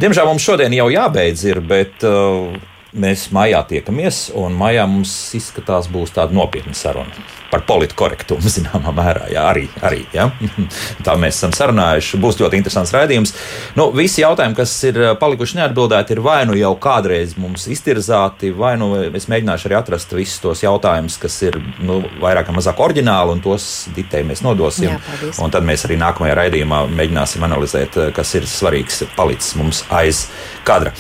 Diemžēl 0.01 0.27
mums 0.27 0.43
šodien 0.43 0.66
jau 0.75 0.89
jābeidz, 0.91 1.45
ir, 1.47 1.61
bet 1.61 2.03
uh, 2.07 2.57
mēs 2.97 3.29
maijā 3.37 3.63
tiekamies, 3.71 4.31
un 4.35 4.57
maijā 4.59 4.87
mums 4.91 5.13
izskatās 5.37 5.91
būs 5.93 6.17
tāda 6.17 6.35
nopietna 6.35 6.75
saruna 6.75 7.27
par 7.51 7.63
politkorektumu, 7.67 8.51
zināmā 8.57 8.93
mērā. 8.97 9.29
Jā, 9.33 9.47
arī, 9.53 9.67
arī 9.87 10.03
jā. 10.15 10.29
tā 11.07 11.17
mēs 11.21 11.39
esam 11.39 11.55
sarunājuši. 11.57 12.21
Būs 12.23 12.41
ļoti 12.41 12.59
interesants 12.59 12.93
raidījums. 12.95 13.35
Nu, 13.79 13.89
visi 13.95 14.23
jautājumi, 14.23 14.57
kas 14.59 14.75
ir 14.89 15.01
uh, 15.03 15.13
palikuši 15.21 15.61
neatbildēti, 15.61 16.17
ir 16.17 16.23
vai 16.25 16.41
nu 16.49 16.57
jau 16.59 16.73
kādreiz 16.83 17.37
mums 17.41 17.69
iztirzāti, 17.73 18.53
vai 18.57 18.75
nu 18.81 18.93
es 19.07 19.29
mēģināšu 19.31 19.71
arī 19.71 19.79
atrast 19.79 20.15
visus 20.17 20.43
tos 20.43 20.65
jautājumus, 20.65 21.19
kas 21.23 21.39
ir 21.47 21.59
nu, 21.85 22.01
vairāk 22.23 22.51
vai 22.51 22.59
mazāk 22.59 22.83
oriģināli, 22.89 23.37
un 23.37 23.45
tos 23.45 23.69
ditei 23.97 24.25
mēs 24.27 24.43
nodosim. 24.47 24.91
Jā, 24.91 25.01
paldies. 25.07 25.41
un 25.43 25.55
tad 25.55 25.67
mēs 25.67 25.87
arī 25.89 26.01
nākamajā 26.03 26.39
raidījumā 26.41 26.83
mēģināsim 26.93 27.47
analizēt, 27.47 28.01
uh, 28.01 28.11
kas 28.17 28.35
ir 28.39 28.49
svarīgs 28.51 29.05
palicis 29.17 29.55
mums 29.59 29.85
aiz 29.95 30.27
kadra. 30.67 30.93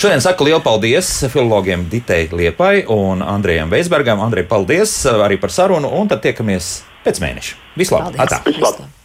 Šodien 0.00 0.22
saku 0.24 0.48
lielu 0.48 0.60
paldies 0.64 1.10
filologiem 1.30 1.86
Ditei 1.90 2.26
Liepai 2.32 2.84
un 2.90 3.22
Andrejam 3.22 3.70
Veisbergam. 3.70 4.22
Andrej, 4.24 4.48
paldies 4.50 4.96
uh, 5.06 5.22
arī 5.26 5.38
par 5.40 5.54
sarunu! 5.54 5.91
Un 5.98 6.10
tad 6.10 6.24
tiekamies 6.24 6.72
pēc 7.06 7.22
mēneša. 7.22 7.60
Vislabāk! 7.78 9.01